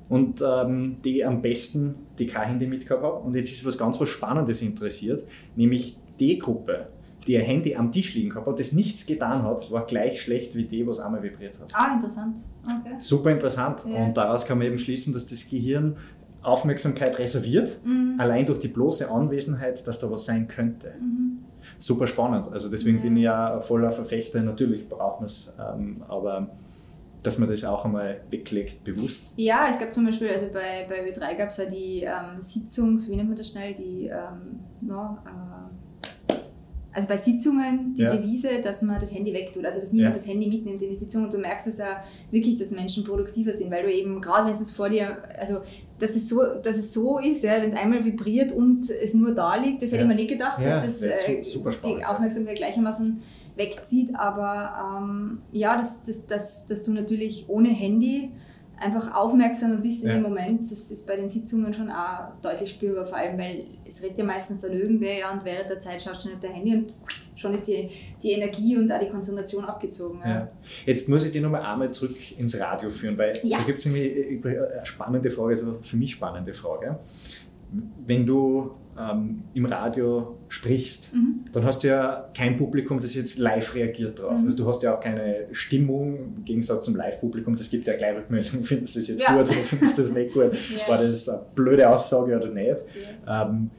Und 0.09 0.42
ähm, 0.42 0.96
die 1.05 1.24
am 1.24 1.42
besten 1.42 1.94
die 2.18 2.27
kein 2.27 2.48
Handy 2.48 2.66
mitgehabt 2.66 3.03
haben. 3.03 3.24
Und 3.24 3.35
jetzt 3.35 3.53
ist 3.53 3.64
was 3.64 3.79
ganz 3.79 3.98
was 4.01 4.09
Spannendes 4.09 4.62
interessiert, 4.62 5.24
nämlich 5.57 5.96
die 6.18 6.38
Gruppe, 6.38 6.88
die 7.26 7.33
ihr 7.33 7.42
Handy 7.42 7.74
am 7.74 7.92
Tisch 7.92 8.14
liegen 8.14 8.31
gehabt 8.31 8.46
hat, 8.46 8.61
das 8.61 8.72
nichts 8.72 9.07
getan 9.07 9.42
hat, 9.42 9.70
war 9.70 9.85
gleich 9.87 10.20
schlecht 10.20 10.54
wie 10.54 10.64
die, 10.64 10.87
was 10.87 10.98
einmal 10.98 11.22
vibriert 11.22 11.59
hat. 11.61 11.70
Ah, 11.72 11.94
interessant. 11.94 12.38
Okay. 12.64 12.94
Super 12.98 13.31
interessant. 13.31 13.85
Ja. 13.87 14.04
Und 14.04 14.16
daraus 14.16 14.46
kann 14.46 14.59
man 14.59 14.66
eben 14.66 14.78
schließen, 14.78 15.12
dass 15.12 15.26
das 15.26 15.48
Gehirn 15.48 15.96
Aufmerksamkeit 16.42 17.18
reserviert, 17.18 17.85
mhm. 17.85 18.14
allein 18.18 18.46
durch 18.46 18.61
die 18.61 18.68
bloße 18.68 19.11
Anwesenheit, 19.11 19.87
dass 19.87 19.98
da 19.98 20.11
was 20.11 20.24
sein 20.24 20.46
könnte. 20.46 20.94
Mhm 21.00 21.44
super 21.78 22.07
spannend. 22.07 22.52
Also 22.52 22.68
deswegen 22.68 22.98
mhm. 22.98 23.02
bin 23.02 23.16
ich 23.16 23.24
ja 23.24 23.61
voller 23.61 23.92
Verfechter, 23.92 24.40
natürlich 24.40 24.88
braucht 24.88 25.20
man 25.20 25.26
es, 25.26 25.52
ähm, 25.59 26.02
aber 26.09 26.48
dass 27.22 27.37
man 27.37 27.48
das 27.48 27.64
auch 27.64 27.85
einmal 27.85 28.20
weglegt, 28.31 28.85
bewusst. 28.85 29.33
Ja, 29.37 29.66
es 29.68 29.78
gab 29.78 29.92
zum 29.92 30.07
Beispiel, 30.07 30.31
also 30.31 30.46
bei, 30.52 30.87
bei 30.88 31.04
Ö3 31.04 31.37
gab 31.37 31.48
es 31.48 31.57
ja 31.57 31.64
die 31.66 32.02
ähm, 32.02 32.42
Sitzung, 32.42 32.98
wie 33.09 33.16
nennt 33.16 33.28
man 33.28 33.37
das 33.37 33.48
schnell, 33.48 33.74
die 33.74 34.07
ähm, 34.07 34.61
no, 34.81 35.18
äh, 35.26 35.48
also 36.92 37.07
bei 37.07 37.16
Sitzungen 37.16 37.94
die 37.94 38.03
ja. 38.03 38.14
Devise, 38.14 38.62
dass 38.62 38.83
man 38.83 38.98
das 38.98 39.14
Handy 39.14 39.33
wegtut, 39.33 39.64
also 39.64 39.81
dass 39.81 39.92
niemand 39.92 40.14
ja. 40.14 40.20
das 40.20 40.29
Handy 40.29 40.48
mitnimmt 40.48 40.81
in 40.83 40.90
die 40.90 40.96
Sitzung 40.96 41.24
und 41.24 41.33
du 41.33 41.38
merkst 41.38 41.66
es 41.66 41.79
ja 41.79 42.03
wirklich, 42.31 42.57
dass 42.57 42.70
Menschen 42.70 43.05
produktiver 43.05 43.53
sind, 43.53 43.70
weil 43.70 43.85
du 43.85 43.92
eben, 43.92 44.20
gerade 44.20 44.46
wenn 44.46 44.55
es 44.55 44.70
vor 44.70 44.88
dir, 44.88 45.18
also 45.38 45.61
dass 45.98 46.11
es 46.11 46.29
so, 46.29 46.42
dass 46.62 46.77
es 46.77 46.92
so 46.92 47.18
ist, 47.18 47.44
ja, 47.44 47.61
wenn 47.61 47.68
es 47.68 47.74
einmal 47.74 48.05
vibriert 48.05 48.53
und 48.53 48.90
es 48.90 49.14
nur 49.14 49.35
da 49.35 49.57
liegt, 49.57 49.83
das 49.83 49.90
ja. 49.90 49.98
hätte 49.98 50.09
man 50.09 50.16
nicht 50.16 50.31
gedacht, 50.31 50.61
dass 50.64 51.01
das, 51.01 51.27
äh, 51.29 51.42
die 51.85 52.05
Aufmerksamkeit 52.05 52.57
gleichermaßen 52.57 53.20
wegzieht, 53.57 54.14
aber 54.14 55.01
ähm, 55.03 55.42
ja, 55.53 55.77
dass, 55.77 56.05
dass, 56.05 56.27
dass, 56.27 56.66
dass 56.66 56.85
du 56.85 56.92
natürlich 56.92 57.46
ohne 57.48 57.68
Handy 57.68 58.31
einfach 58.81 59.14
aufmerksamer 59.14 59.77
bist 59.77 60.03
in 60.03 60.09
ja. 60.09 60.14
dem 60.14 60.23
Moment. 60.23 60.62
Das 60.62 60.91
ist 60.91 61.07
bei 61.07 61.17
den 61.17 61.29
Sitzungen 61.29 61.73
schon 61.73 61.91
auch 61.91 62.33
deutlich 62.43 62.71
spürbar, 62.71 63.05
vor 63.05 63.17
allem, 63.17 63.38
weil 63.38 63.64
es 63.85 64.03
redet 64.03 64.19
ja 64.19 64.25
meistens 64.25 64.61
dann 64.61 64.73
irgendwer 64.73 65.19
ja, 65.19 65.33
und 65.33 65.45
während 65.45 65.71
der 65.71 65.81
Zeit 65.81 66.03
schaust 66.03 66.25
du 66.25 66.29
auf 66.31 66.41
dein 66.41 66.53
Handy 66.53 66.75
und 66.75 66.95
schon 67.37 67.53
ist 67.55 67.67
die, 67.67 67.91
die 68.23 68.33
Energie 68.33 68.77
und 68.77 68.91
auch 68.93 69.01
die 69.01 69.09
Konzentration 69.09 69.64
abgezogen. 69.64 70.21
Ja. 70.25 70.31
Ja. 70.31 70.49
Jetzt 70.87 71.09
muss 71.09 71.25
ich 71.25 71.33
dich 71.33 71.43
nochmal 71.43 71.62
einmal 71.62 71.91
zurück 71.93 72.17
ins 72.38 72.59
Radio 72.61 72.91
führen, 72.91 73.19
weil 73.19 73.33
da 73.33 73.62
gibt 73.64 73.79
es 73.79 73.87
nämlich 73.87 74.45
eine 74.45 74.85
spannende 74.85 75.31
Frage, 75.31 75.51
also 75.51 75.79
für 75.83 75.97
mich 75.97 76.12
spannende 76.12 76.53
Frage. 76.53 76.99
Wenn 78.07 78.27
du 78.27 78.71
ähm, 78.99 79.43
im 79.55 79.67
Radio 79.67 80.39
sprichst, 80.49 81.15
mhm. 81.15 81.45
dann 81.53 81.65
hast 81.65 81.85
du 81.85 81.89
ja 81.89 82.29
kein 82.37 82.57
Publikum, 82.57 83.01
das 83.01 83.15
jetzt 83.15 83.39
live 83.39 83.75
reagiert 83.75 84.21
drauf. 84.21 84.39
Mhm. 84.39 84.47
Also 84.47 84.57
du 84.59 84.69
hast 84.69 84.83
ja 84.83 84.97
auch 84.97 85.01
keine 85.01 85.47
Stimmung 85.53 86.35
im 86.37 86.45
Gegensatz 86.45 86.85
zum 86.85 86.97
Live-Publikum. 86.97 87.57
Das 87.57 87.71
gibt 87.71 87.87
ja 87.87 87.97
gleich 87.97 88.17
Rückmeldung, 88.17 88.65
findest 88.65 88.95
du 88.97 89.01
das 89.01 89.09
jetzt 89.09 89.23
ja. 89.23 89.37
gut 89.37 89.49
oder 89.49 89.59
findest 89.59 89.99
du 89.99 90.03
das 90.03 90.13
nicht 90.13 90.33
gut? 90.33 90.53
ja. 90.53 90.89
War 90.89 91.03
das 91.03 91.29
eine 91.29 91.43
blöde 91.55 91.89
Aussage 91.89 92.37
oder 92.37 92.49
nicht? 92.49 92.77
Ja. 93.27 93.49
Ähm, 93.49 93.71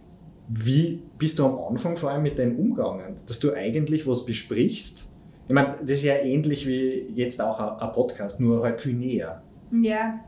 wie 0.47 1.01
bist 1.17 1.37
du 1.37 1.45
am 1.45 1.59
Anfang 1.59 1.95
vor 1.95 2.09
allem 2.09 2.23
mit 2.23 2.37
dem 2.37 2.57
umgegangen, 2.57 3.17
dass 3.27 3.39
du 3.39 3.53
eigentlich 3.53 4.07
was 4.07 4.25
besprichst? 4.25 5.07
Ich 5.47 5.53
meine, 5.53 5.75
das 5.81 5.91
ist 5.91 6.03
ja 6.03 6.15
ähnlich 6.15 6.67
wie 6.67 7.07
jetzt 7.15 7.41
auch 7.41 7.79
ein 7.79 7.91
Podcast, 7.93 8.39
nur 8.39 8.63
halt 8.63 8.79
viel 8.79 8.93
näher. 8.93 9.41
Ja. 9.71 10.19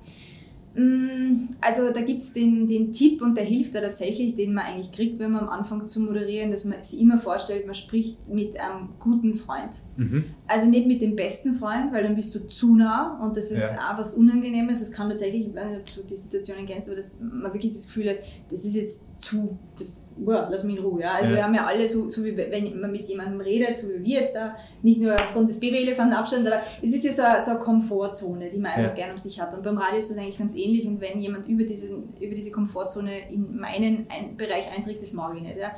Mm, 0.74 1.50
also 1.60 1.92
da 1.92 2.02
gibt 2.02 2.24
es 2.24 2.34
den, 2.34 2.68
den 2.68 2.94
Tipp 2.94 3.22
und 3.22 3.36
der 3.36 3.44
hilft 3.44 3.76
da 3.76 3.82
tatsächlich, 3.82 4.36
den 4.36 4.54
man 4.54 4.66
eigentlich 4.66 4.92
kriegt, 4.92 5.20
wenn 5.20 5.32
man 5.32 5.44
am 5.44 5.50
Anfang 5.50 5.88
zu 5.88 6.00
moderieren, 6.00 6.52
dass 6.52 6.66
man 6.66 6.84
sich 6.84 7.00
immer 7.00 7.20
vorstellt, 7.20 7.66
man 7.66 7.76
spricht 7.76 8.28
mit 8.30 8.58
einem 8.60 8.90
guten 9.00 9.34
Freund. 9.34 9.72
Mhm. 9.98 10.24
Also 10.52 10.68
nicht 10.68 10.86
mit 10.86 11.02
dem 11.02 11.16
besten 11.16 11.54
Freund, 11.54 11.94
weil 11.94 12.04
dann 12.04 12.16
bist 12.16 12.36
du 12.36 12.40
zu 12.48 12.76
nah 12.76 13.24
und 13.24 13.38
das 13.38 13.52
ist 13.52 13.62
ja. 13.62 13.90
auch 13.90 13.98
was 13.98 14.16
Unangenehmes. 14.16 14.82
Es 14.82 14.92
kann 14.92 15.10
tatsächlich, 15.10 15.48
ich 15.48 15.56
weiß 15.56 15.70
nicht, 15.70 15.80
ob 15.80 15.96
du 15.96 16.10
die 16.10 16.18
Situationen 16.18 16.66
kennst, 16.66 16.90
aber 16.90 16.98
dass 16.98 17.18
man 17.22 17.54
wirklich 17.54 17.72
das 17.72 17.88
Gefühl 17.88 18.10
hat, 18.10 18.18
das 18.50 18.66
ist 18.66 18.76
jetzt 18.76 19.22
zu, 19.22 19.58
das 19.80 20.02
wow, 20.18 20.48
lass 20.50 20.66
mich 20.66 20.78
in 20.78 20.84
Ruhe. 20.84 21.02
Ja? 21.02 21.14
Also 21.14 21.30
ja. 21.30 21.36
wir 21.38 21.44
haben 21.44 21.54
ja 21.54 21.66
alle, 21.66 21.88
so, 21.88 22.10
so 22.10 22.24
wie 22.26 22.36
wenn 22.36 22.80
man 22.80 22.92
mit 22.92 23.08
jemandem 23.08 23.40
redet, 23.40 23.78
so 23.78 23.88
wie 23.90 24.04
wir 24.04 24.22
jetzt 24.22 24.36
da, 24.36 24.56
nicht 24.82 25.00
nur 25.00 25.14
aufgrund 25.14 25.50
des 25.50 25.60
Babyelefantenabstands, 25.60 26.48
aber 26.48 26.62
es 26.82 26.94
ist 26.94 27.06
ja 27.06 27.14
so, 27.14 27.22
eine, 27.22 27.44
so 27.44 27.52
eine 27.52 27.60
Komfortzone, 27.60 28.50
die 28.50 28.58
man 28.58 28.72
einfach 28.72 28.90
ja. 28.90 28.96
gerne 28.96 29.14
um 29.14 29.18
sich 29.18 29.40
hat. 29.40 29.54
Und 29.54 29.64
beim 29.64 29.78
Radio 29.78 30.00
ist 30.00 30.12
das 30.12 30.18
eigentlich 30.18 30.38
ganz 30.38 30.56
ähnlich. 30.56 30.86
Und 30.86 31.00
wenn 31.02 31.20
jemand 31.20 31.48
über, 31.48 31.64
diesen, 31.64 32.14
über 32.20 32.36
diese 32.36 32.52
Komfortzone 32.52 33.32
in 33.32 33.58
meinen 33.58 34.08
ein 34.10 34.36
Bereich 34.36 34.70
eintritt, 34.76 35.02
das 35.02 35.14
mag 35.14 35.36
ich 35.38 35.44
nicht. 35.44 35.58
Ja? 35.58 35.72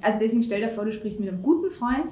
Also 0.00 0.18
deswegen 0.20 0.42
stell 0.42 0.60
dir 0.60 0.68
vor, 0.68 0.84
du 0.84 0.92
sprichst 0.92 1.20
mit 1.20 1.28
einem 1.28 1.42
guten 1.42 1.70
Freund 1.70 2.10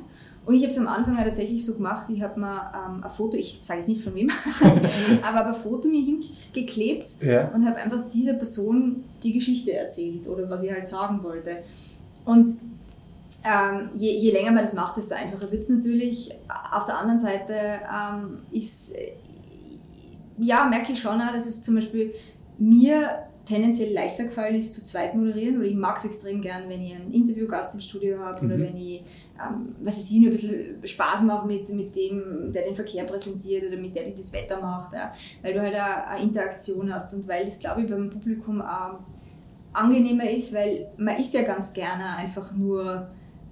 und 0.48 0.54
ich 0.54 0.62
habe 0.62 0.72
es 0.72 0.78
am 0.78 0.88
Anfang 0.88 1.14
tatsächlich 1.18 1.62
so 1.66 1.74
gemacht, 1.74 2.08
ich 2.08 2.22
habe 2.22 2.40
mir 2.40 2.72
ähm, 2.74 3.04
ein 3.04 3.11
Foto, 3.11 3.37
ich 3.37 3.61
sage 3.62 3.80
jetzt 3.80 3.88
nicht 3.88 4.02
von 4.02 4.14
wem, 4.14 4.30
aber 5.22 5.48
ein 5.48 5.54
Foto 5.54 5.88
mir 5.88 6.02
hingeklebt 6.02 7.22
ja. 7.22 7.48
und 7.48 7.66
habe 7.66 7.76
einfach 7.76 8.08
dieser 8.08 8.32
Person 8.32 9.04
die 9.22 9.34
Geschichte 9.34 9.74
erzählt 9.74 10.26
oder 10.26 10.48
was 10.48 10.62
ich 10.62 10.72
halt 10.72 10.88
sagen 10.88 11.22
wollte. 11.22 11.64
Und 12.24 12.52
ähm, 13.44 13.90
je, 13.98 14.11
je, 14.11 14.30
länger 14.30 14.52
man 14.52 14.62
das 14.62 14.72
macht, 14.72 14.96
desto 14.96 15.16
einfacher 15.16 15.52
wird 15.52 15.64
es 15.64 15.68
natürlich. 15.68 16.34
Auf 16.72 16.87
der 16.87 16.96
anderen 16.96 17.18
Seite 17.18 17.52
ähm, 17.54 18.38
ist, 18.50 18.90
ja, 20.38 20.64
merke 20.64 20.92
ich 20.92 20.98
schon, 20.98 21.18
dass 21.18 21.44
es 21.44 21.62
zum 21.62 21.74
Beispiel 21.74 22.14
mir 22.56 23.28
tendenziell 23.48 23.92
leichter 23.92 24.24
gefallen 24.24 24.54
ist, 24.56 24.74
zu 24.74 24.84
zweit 24.84 25.14
moderieren. 25.14 25.56
Oder 25.56 25.66
ich 25.66 25.74
mag 25.74 25.96
es 25.96 26.04
extrem 26.04 26.42
gern, 26.42 26.68
wenn 26.68 26.82
ich 26.82 26.94
einen 26.94 27.12
Interviewgast 27.12 27.74
im 27.74 27.80
Studio 27.80 28.18
habe 28.18 28.44
mhm. 28.44 28.52
oder 28.52 28.61
wenn 28.61 28.76
ich, 28.76 29.00
ähm, 29.40 29.74
was 29.80 29.98
ich 29.98 30.18
nur 30.18 30.28
ein 30.28 30.32
bisschen 30.32 30.87
Spaß 30.87 31.22
mache 31.22 31.46
mit, 31.46 31.68
mit 31.70 31.96
dem, 31.96 32.52
der 32.52 32.64
den 32.64 32.74
Verkehr 32.74 33.04
präsentiert 33.04 33.64
oder 33.66 33.80
mit 33.80 33.96
der, 33.96 34.04
die 34.04 34.14
das 34.14 34.32
Wetter 34.32 34.61
macht. 34.61 34.92
Ja. 34.92 35.14
Weil 35.42 35.54
du 35.54 35.62
halt 35.62 35.74
eine 35.74 36.22
Interaktion 36.22 36.92
hast 36.92 37.14
und 37.14 37.26
weil 37.26 37.46
das, 37.46 37.58
glaube 37.58 37.82
ich, 37.82 37.88
beim 37.88 38.11
Publikum 38.11 38.61
auch 38.61 38.98
angenehmer 39.72 40.28
ist, 40.28 40.52
weil 40.52 40.88
man 40.98 41.16
ist 41.16 41.32
ja 41.32 41.42
ganz 41.42 41.72
gerne 41.72 42.16
einfach 42.16 42.54
nur 42.54 43.08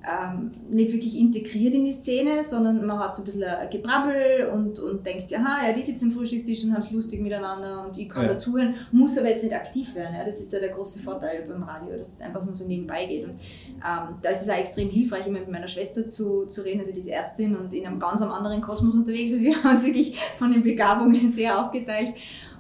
ähm, 0.06 0.52
nicht 0.70 0.92
wirklich 0.92 1.18
integriert 1.18 1.74
in 1.74 1.84
die 1.84 1.92
Szene, 1.92 2.44
sondern 2.44 2.86
man 2.86 2.98
hat 2.98 3.14
so 3.14 3.22
ein 3.22 3.24
bisschen 3.24 3.42
ein 3.42 3.68
Gebrabbel 3.70 4.48
und, 4.52 4.78
und 4.78 5.04
denkt 5.04 5.28
sich, 5.28 5.36
aha, 5.36 5.66
ja, 5.66 5.72
die 5.72 5.82
sitzen 5.82 6.06
am 6.06 6.12
Frühstückstisch 6.12 6.64
und 6.64 6.72
haben 6.72 6.82
es 6.82 6.92
lustig 6.92 7.20
miteinander 7.20 7.86
und 7.86 7.98
ich 7.98 8.08
kann 8.08 8.22
ja. 8.22 8.34
dazuhören, 8.34 8.74
muss 8.92 9.18
aber 9.18 9.28
jetzt 9.28 9.42
nicht 9.42 9.54
aktiv 9.54 9.94
werden. 9.96 10.14
Ja? 10.14 10.24
Das 10.24 10.38
ist 10.38 10.52
ja 10.52 10.60
der 10.60 10.68
große 10.68 11.00
Vorteil 11.00 11.44
beim 11.48 11.62
Radio, 11.64 11.96
dass 11.96 12.14
es 12.14 12.20
einfach 12.20 12.44
nur 12.44 12.54
so 12.54 12.66
nebenbei 12.66 13.06
geht. 13.06 13.24
Und 13.24 13.32
ähm, 13.32 14.14
da 14.22 14.30
ist 14.30 14.42
es 14.42 14.48
auch 14.48 14.56
extrem 14.56 14.90
hilfreich, 14.90 15.26
immer 15.26 15.40
mit 15.40 15.50
meiner 15.50 15.68
Schwester 15.68 16.08
zu, 16.08 16.46
zu 16.46 16.62
reden, 16.62 16.80
also 16.80 16.92
diese 16.92 17.10
Ärztin 17.10 17.56
und 17.56 17.74
in 17.74 17.84
einem 17.84 17.98
ganz 17.98 18.22
anderen 18.22 18.60
Kosmos 18.60 18.94
unterwegs 18.94 19.32
ist. 19.32 19.42
Wir 19.44 19.62
haben 19.62 19.76
uns 19.76 19.84
wirklich 19.84 20.16
von 20.38 20.52
den 20.52 20.62
Begabungen 20.62 21.32
sehr 21.32 21.60
aufgeteilt. 21.60 22.14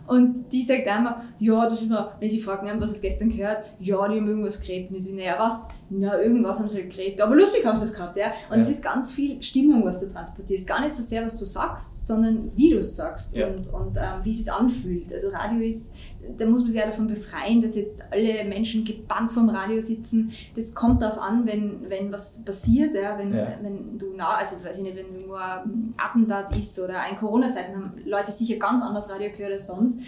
Und 0.08 0.52
die 0.52 0.64
sagt 0.64 0.86
einmal, 0.86 1.22
ja, 1.38 1.64
das 1.64 1.80
ist 1.80 1.86
immer, 1.86 2.12
wenn 2.20 2.28
sie 2.28 2.40
fragen, 2.40 2.80
was 2.80 2.90
hast 2.90 2.98
du 2.98 3.08
gestern 3.08 3.30
gehört? 3.30 3.64
Ja, 3.80 4.08
die 4.08 4.16
haben 4.16 4.28
irgendwas 4.28 4.60
geredet. 4.60 4.90
Und 4.90 4.96
ich 4.96 5.04
sage, 5.04 5.16
naja, 5.16 5.34
was? 5.38 5.66
Na, 5.88 6.20
irgendwas 6.20 6.58
haben 6.58 6.68
sie 6.68 6.78
halt 6.78 6.90
geredet. 6.90 7.20
Aber 7.20 7.36
lustig 7.36 7.64
haben 7.64 7.78
sie 7.78 7.84
es 7.84 7.94
gehabt, 7.94 8.16
ja. 8.16 8.32
Und 8.50 8.58
es 8.58 8.68
ist 8.68 8.82
ganz 8.82 9.12
viel 9.12 9.40
Stimmung, 9.42 9.84
was 9.84 10.00
du 10.00 10.08
transportierst. 10.08 10.66
Gar 10.66 10.80
nicht 10.80 10.94
so 10.94 11.02
sehr, 11.02 11.24
was 11.24 11.38
du 11.38 11.44
sagst, 11.44 12.06
sondern 12.06 12.50
wie 12.56 12.70
du 12.70 12.78
es 12.78 12.96
sagst 12.96 13.36
ja. 13.36 13.46
und, 13.46 13.72
und 13.72 13.96
ähm, 13.96 14.24
wie 14.24 14.30
es 14.30 14.38
sich 14.38 14.52
anfühlt. 14.52 15.12
Also 15.12 15.28
Radio 15.28 15.60
ist, 15.60 15.92
da 16.36 16.46
muss 16.46 16.62
man 16.62 16.70
sich 16.70 16.80
ja 16.80 16.86
davon 16.86 17.06
befreien, 17.06 17.62
dass 17.62 17.76
jetzt 17.76 18.02
alle 18.10 18.44
Menschen 18.44 18.84
gebannt 18.84 19.30
vom 19.30 19.48
Radio 19.48 19.80
sitzen. 19.80 20.32
Das 20.56 20.74
kommt 20.74 21.02
darauf 21.02 21.18
an, 21.18 21.46
wenn, 21.46 21.88
wenn 21.88 22.12
was 22.12 22.44
passiert, 22.44 22.94
ja, 22.94 23.16
wenn, 23.16 23.32
ja. 23.32 23.56
wenn 23.62 23.96
du 23.96 24.12
nah, 24.16 24.38
also 24.38 24.56
weiß 24.64 24.78
ich 24.78 24.82
nicht, 24.82 24.96
wenn 24.96 25.14
irgendwo 25.14 25.34
ein 25.34 25.94
Attentat 25.96 26.56
ist 26.56 26.78
oder 26.80 27.00
ein 27.00 27.16
Corona-Zeiten 27.16 27.76
haben 27.76 27.92
Leute 28.04 28.32
sicher 28.32 28.56
ganz 28.56 28.82
anders 28.82 29.08
Radio 29.08 29.30
gehört 29.30 29.52
als 29.52 29.66
sonst 29.68 30.00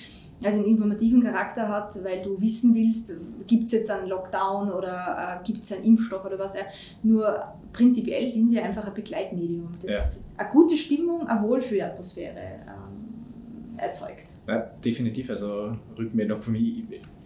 also 0.42 0.59
einen 0.59 0.68
informativen 0.68 1.22
Charakter 1.22 1.68
hat, 1.68 2.03
weil 2.05 2.22
du 2.22 2.40
wissen 2.40 2.74
willst, 2.74 3.12
gibt 3.46 3.66
es 3.66 3.72
jetzt 3.72 3.90
einen 3.90 4.09
Lockdown 4.09 4.70
oder 4.70 5.40
äh, 5.40 5.46
gibt 5.46 5.64
es 5.64 5.72
einen 5.72 5.85
Impfstoff 5.85 6.24
oder 6.24 6.38
was. 6.38 6.55
Äh, 6.55 6.64
nur 7.03 7.42
prinzipiell 7.72 8.29
sind 8.29 8.51
wir 8.53 8.64
einfach 8.64 8.87
ein 8.87 8.94
Begleitmedium, 8.94 9.70
das 9.83 9.92
ja. 9.92 10.03
eine 10.37 10.51
gute 10.51 10.77
Stimmung, 10.77 11.27
eine 11.27 11.42
Wohlfühlatmosphäre 11.42 12.38
ähm, 12.66 13.79
erzeugt. 13.79 14.27
Ja, 14.46 14.70
definitiv. 14.85 15.31
Also 15.31 15.77
Rückmeldung 15.96 16.40
von 16.40 16.53
mir. 16.53 16.85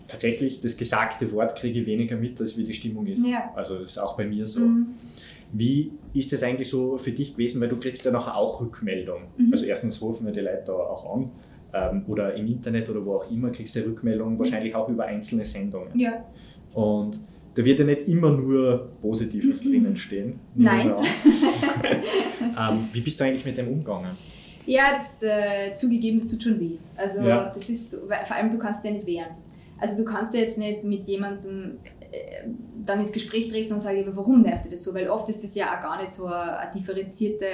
Tatsächlich, 0.08 0.60
das 0.60 0.76
gesagte 0.76 1.30
Wort 1.32 1.56
kriege 1.56 1.80
ich 1.80 1.86
weniger 1.86 2.16
mit, 2.16 2.38
als 2.38 2.56
wie 2.58 2.64
die 2.64 2.74
Stimmung 2.74 3.06
ist. 3.06 3.24
Ja. 3.24 3.50
Also 3.54 3.78
das 3.78 3.92
ist 3.92 3.98
auch 3.98 4.16
bei 4.16 4.26
mir 4.26 4.46
so. 4.46 4.60
Mhm. 4.60 4.88
Wie 5.52 5.92
ist 6.12 6.32
das 6.32 6.42
eigentlich 6.42 6.68
so 6.68 6.98
für 6.98 7.12
dich 7.12 7.32
gewesen? 7.32 7.62
Weil 7.62 7.68
du 7.68 7.78
kriegst 7.78 8.04
ja 8.04 8.10
nachher 8.10 8.36
auch 8.36 8.60
Rückmeldung. 8.60 9.22
Mhm. 9.36 9.52
Also 9.52 9.64
erstens 9.64 10.02
rufen 10.02 10.26
wir 10.26 10.32
die 10.32 10.40
Leute 10.40 10.64
da 10.66 10.72
auch 10.72 11.14
an 11.14 11.30
ähm, 11.72 12.04
oder 12.06 12.34
im 12.34 12.46
Internet 12.46 12.88
oder 12.90 13.04
wo 13.04 13.16
auch 13.16 13.30
immer 13.30 13.50
kriegst 13.50 13.74
du 13.76 13.80
Rückmeldungen, 13.80 14.38
wahrscheinlich 14.38 14.74
auch 14.74 14.88
über 14.88 15.04
einzelne 15.04 15.44
Sendungen. 15.44 15.98
Ja. 15.98 16.24
Und 16.74 17.20
da 17.54 17.64
wird 17.64 17.78
ja 17.78 17.84
nicht 17.84 18.08
immer 18.08 18.30
nur 18.30 18.88
Positives 19.00 19.64
mhm. 19.64 19.70
drinnen 19.70 19.96
stehen. 19.96 20.40
Nein. 20.54 20.92
ähm, 22.40 22.88
wie 22.92 23.00
bist 23.00 23.20
du 23.20 23.24
eigentlich 23.24 23.44
mit 23.44 23.58
dem 23.58 23.68
umgegangen? 23.68 24.16
Ja, 24.64 24.82
das 24.96 25.22
äh, 25.22 25.74
zugegeben, 25.74 26.20
das 26.20 26.30
tut 26.30 26.42
schon 26.44 26.60
weh. 26.60 26.76
Also 26.96 27.22
ja. 27.22 27.50
das 27.52 27.68
ist, 27.68 27.94
vor 27.94 28.36
allem 28.36 28.50
du 28.50 28.58
kannst 28.58 28.84
ja 28.84 28.90
nicht 28.90 29.06
wehren. 29.06 29.34
Also 29.78 29.96
du 29.96 30.04
kannst 30.04 30.34
ja 30.34 30.40
jetzt 30.40 30.56
nicht 30.56 30.84
mit 30.84 31.04
jemandem 31.04 31.78
äh, 32.12 32.48
dann 32.84 33.00
ins 33.00 33.10
Gespräch 33.10 33.48
treten 33.48 33.74
und 33.74 33.80
sagen, 33.80 34.04
warum 34.14 34.42
nervt 34.42 34.66
dir 34.66 34.70
das 34.70 34.84
so? 34.84 34.94
Weil 34.94 35.08
oft 35.08 35.28
ist 35.28 35.42
das 35.42 35.54
ja 35.54 35.76
auch 35.76 35.82
gar 35.82 36.00
nicht 36.00 36.12
so 36.12 36.26
eine, 36.26 36.58
eine 36.58 36.72
differenzierte 36.72 37.46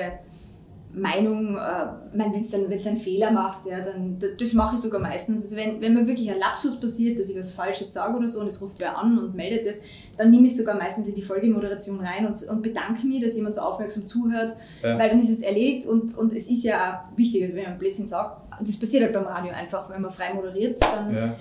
Meinung, 0.92 1.56
äh, 1.56 1.86
wenn 2.12 2.32
du 2.32 2.48
dann, 2.50 2.66
einen 2.66 2.96
Fehler 2.96 3.30
machst, 3.30 3.66
ja, 3.66 3.80
dann 3.80 4.18
das 4.38 4.52
mache 4.52 4.76
ich 4.76 4.80
sogar 4.80 5.00
meistens. 5.00 5.42
Also 5.42 5.56
wenn, 5.56 5.80
wenn 5.80 5.94
mir 5.94 6.06
wirklich 6.06 6.30
ein 6.30 6.38
Lapsus 6.38 6.80
passiert, 6.80 7.20
dass 7.20 7.28
ich 7.28 7.36
was 7.36 7.52
Falsches 7.52 7.92
sage 7.92 8.16
oder 8.16 8.26
so 8.26 8.40
und 8.40 8.46
es 8.46 8.60
ruft 8.60 8.80
wer 8.80 8.96
an 8.96 9.18
und 9.18 9.34
meldet 9.34 9.66
das, 9.66 9.80
dann 10.16 10.30
nehme 10.30 10.46
ich 10.46 10.52
es 10.52 10.58
sogar 10.58 10.76
meistens 10.76 11.08
in 11.08 11.14
die 11.14 11.22
Folgemoderation 11.22 12.00
rein 12.00 12.26
und, 12.26 12.42
und 12.48 12.62
bedanke 12.62 13.06
mich, 13.06 13.22
dass 13.22 13.36
jemand 13.36 13.54
so 13.54 13.60
aufmerksam 13.60 14.06
zuhört, 14.06 14.56
ja. 14.82 14.98
weil 14.98 15.10
dann 15.10 15.18
ist 15.18 15.30
es 15.30 15.42
erledigt 15.42 15.86
und, 15.86 16.16
und 16.16 16.32
es 16.32 16.50
ist 16.50 16.64
ja 16.64 17.04
auch 17.12 17.16
wichtig, 17.16 17.42
also 17.42 17.54
wenn 17.54 17.64
man 17.64 17.78
Blödsinn 17.78 18.08
sagt, 18.08 18.42
das 18.60 18.78
passiert 18.78 19.04
halt 19.04 19.12
beim 19.12 19.24
Radio 19.24 19.52
einfach, 19.52 19.88
wenn 19.90 20.02
man 20.02 20.10
frei 20.10 20.34
moderiert, 20.34 20.80
dann 20.80 21.14
ja 21.14 21.34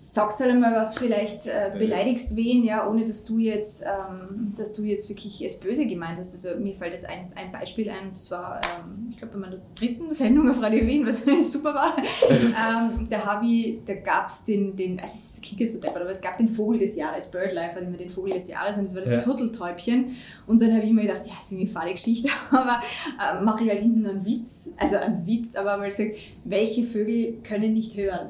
sagst 0.00 0.38
halt 0.38 0.50
einmal 0.50 0.72
was, 0.72 0.96
vielleicht 0.96 1.46
äh, 1.46 1.72
beleidigst 1.76 2.36
wen, 2.36 2.62
ja, 2.62 2.88
ohne 2.88 3.04
dass 3.04 3.24
du 3.24 3.38
jetzt, 3.38 3.82
ähm, 3.82 4.54
dass 4.56 4.72
du 4.72 4.84
jetzt 4.84 5.08
wirklich 5.08 5.44
es 5.44 5.58
böse 5.58 5.86
gemeint 5.86 6.18
hast. 6.18 6.34
Also 6.34 6.60
mir 6.60 6.74
fällt 6.74 6.92
jetzt 6.92 7.08
ein, 7.08 7.32
ein 7.34 7.50
Beispiel 7.50 7.90
ein, 7.90 8.10
das 8.10 8.30
war, 8.30 8.60
ähm, 8.64 9.08
ich 9.10 9.18
glaube, 9.18 9.34
bei 9.34 9.40
meiner 9.40 9.60
dritten 9.74 10.12
Sendung 10.12 10.48
auf 10.48 10.62
Radio 10.62 10.86
Wien, 10.86 11.04
was 11.04 11.24
super 11.52 11.74
war. 11.74 11.96
ähm, 12.30 13.08
da 13.10 13.26
habe 13.26 13.46
ich, 13.46 13.80
da 13.84 13.94
gab 13.94 14.28
es 14.28 14.44
den, 14.44 14.76
den, 14.76 15.00
also 15.00 15.14
es 15.16 15.40
klingt 15.40 15.68
so 15.68 15.80
deppert, 15.80 16.02
aber 16.02 16.10
es 16.10 16.20
gab 16.20 16.38
den 16.38 16.48
Vogel 16.48 16.78
des 16.78 16.94
Jahres, 16.94 17.28
Birdlife 17.32 17.74
hat 17.74 17.82
immer 17.82 17.96
den 17.96 18.10
Vogel 18.10 18.34
des 18.34 18.46
Jahres 18.46 18.78
und 18.78 18.84
das 18.84 18.94
war 18.94 19.02
das 19.02 19.10
ja. 19.10 19.20
Turteltäubchen. 19.20 20.16
Und 20.46 20.62
dann 20.62 20.74
habe 20.74 20.84
ich 20.84 20.92
mir 20.92 21.02
gedacht, 21.02 21.26
ja, 21.26 21.32
das 21.36 21.50
ist 21.50 21.58
eine 21.58 21.66
fahle 21.66 21.90
Geschichte, 21.90 22.28
aber 22.52 22.80
äh, 23.20 23.42
mache 23.42 23.64
ich 23.64 23.70
halt 23.70 23.80
hinten 23.80 24.06
einen 24.06 24.24
Witz, 24.24 24.70
also 24.76 24.96
einen 24.96 25.26
Witz, 25.26 25.56
aber 25.56 25.76
mal 25.76 25.88
gesagt, 25.88 26.16
welche 26.44 26.84
Vögel 26.84 27.38
können 27.42 27.74
nicht 27.74 27.96
hören? 27.96 28.28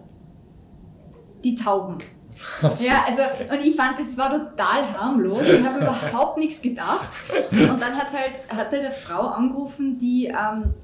Die 1.44 1.54
Tauben. 1.54 1.98
Ja, 2.80 3.04
also, 3.06 3.22
und 3.52 3.66
ich 3.66 3.74
fand, 3.74 3.98
das 3.98 4.16
war 4.16 4.30
total 4.30 4.84
harmlos 4.96 5.48
und 5.50 5.68
habe 5.68 5.80
überhaupt 5.80 6.38
nichts 6.38 6.62
gedacht. 6.62 7.08
Und 7.50 7.82
dann 7.82 7.96
hat 7.96 8.12
halt, 8.12 8.48
hat 8.48 8.70
halt 8.70 8.74
eine 8.74 8.92
Frau 8.92 9.22
angerufen, 9.22 9.98
die 9.98 10.26
ähm, 10.26 10.74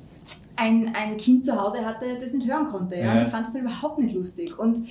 ein, 0.57 0.95
ein 0.95 1.17
Kind 1.17 1.45
zu 1.45 1.61
Hause 1.61 1.85
hatte, 1.85 2.19
das 2.21 2.33
nicht 2.33 2.49
hören 2.49 2.71
konnte. 2.71 2.97
Ja? 2.97 3.13
Und 3.13 3.27
die 3.27 3.31
fand 3.31 3.47
es 3.47 3.55
dann 3.55 3.63
überhaupt 3.63 3.99
nicht 3.99 4.15
lustig. 4.15 4.59
Und 4.59 4.89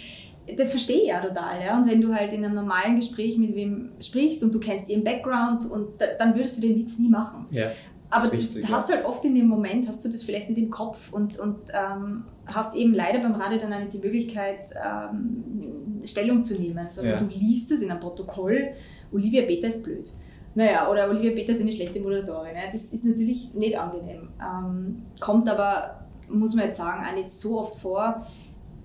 das 0.58 0.72
verstehe 0.72 1.02
ich 1.02 1.08
ja 1.08 1.22
total. 1.22 1.62
Ja? 1.64 1.78
Und 1.78 1.90
wenn 1.90 2.02
du 2.02 2.14
halt 2.14 2.34
in 2.34 2.44
einem 2.44 2.56
normalen 2.56 2.96
Gespräch 2.96 3.38
mit 3.38 3.56
wem 3.56 3.92
sprichst 4.02 4.44
und 4.44 4.54
du 4.54 4.60
kennst 4.60 4.90
ihren 4.90 5.04
Background, 5.04 5.70
und 5.70 6.00
da, 6.00 6.06
dann 6.20 6.36
würdest 6.36 6.58
du 6.58 6.62
den 6.62 6.78
Witz 6.78 6.98
nie 6.98 7.10
machen. 7.10 7.46
Ja. 7.52 7.72
Aber 8.14 8.32
richtig, 8.32 8.66
du 8.66 8.72
hast 8.72 8.90
ja. 8.90 8.98
halt 8.98 9.06
oft 9.06 9.26
in 9.26 9.36
dem 9.36 9.48
Moment, 9.48 9.88
hast 9.88 10.04
du 10.06 10.10
das 10.10 10.24
vielleicht 10.24 10.50
nicht 10.50 10.60
im 10.60 10.70
Kopf 10.70 11.12
und, 11.12 11.40
und 11.40 11.58
ähm, 11.74 12.26
hast 12.46 12.76
eben 12.76 12.94
leider 12.94 13.20
beim 13.20 13.36
Radio 13.36 13.60
dann 13.60 13.70
nicht 13.82 13.94
die 13.94 14.00
Möglichkeit, 14.00 14.66
ähm, 14.76 16.02
Stellung 16.06 16.44
zu 16.44 16.56
nehmen, 16.56 16.88
sondern 16.90 17.14
ja. 17.14 17.20
du 17.20 17.28
liest 17.28 17.72
es 17.72 17.82
in 17.82 17.90
einem 17.90 18.00
Protokoll, 18.00 18.74
Olivia 19.12 19.44
Peter 19.44 19.68
ist 19.68 19.84
blöd. 19.84 20.12
Naja, 20.56 20.90
oder 20.90 21.10
Olivia 21.10 21.32
Peter 21.32 21.54
ist 21.54 21.62
eine 21.62 21.72
schlechte 21.72 22.00
Moderatorin. 22.00 22.54
Das 22.72 22.82
ist 22.82 23.06
natürlich 23.06 23.54
nicht 23.54 23.78
angenehm. 23.78 24.30
Ähm, 24.40 25.04
kommt 25.20 25.50
aber, 25.50 26.06
muss 26.30 26.54
man 26.54 26.66
jetzt 26.66 26.78
sagen, 26.78 27.04
auch 27.04 27.16
nicht 27.16 27.30
so 27.30 27.60
oft 27.60 27.76
vor. 27.80 28.28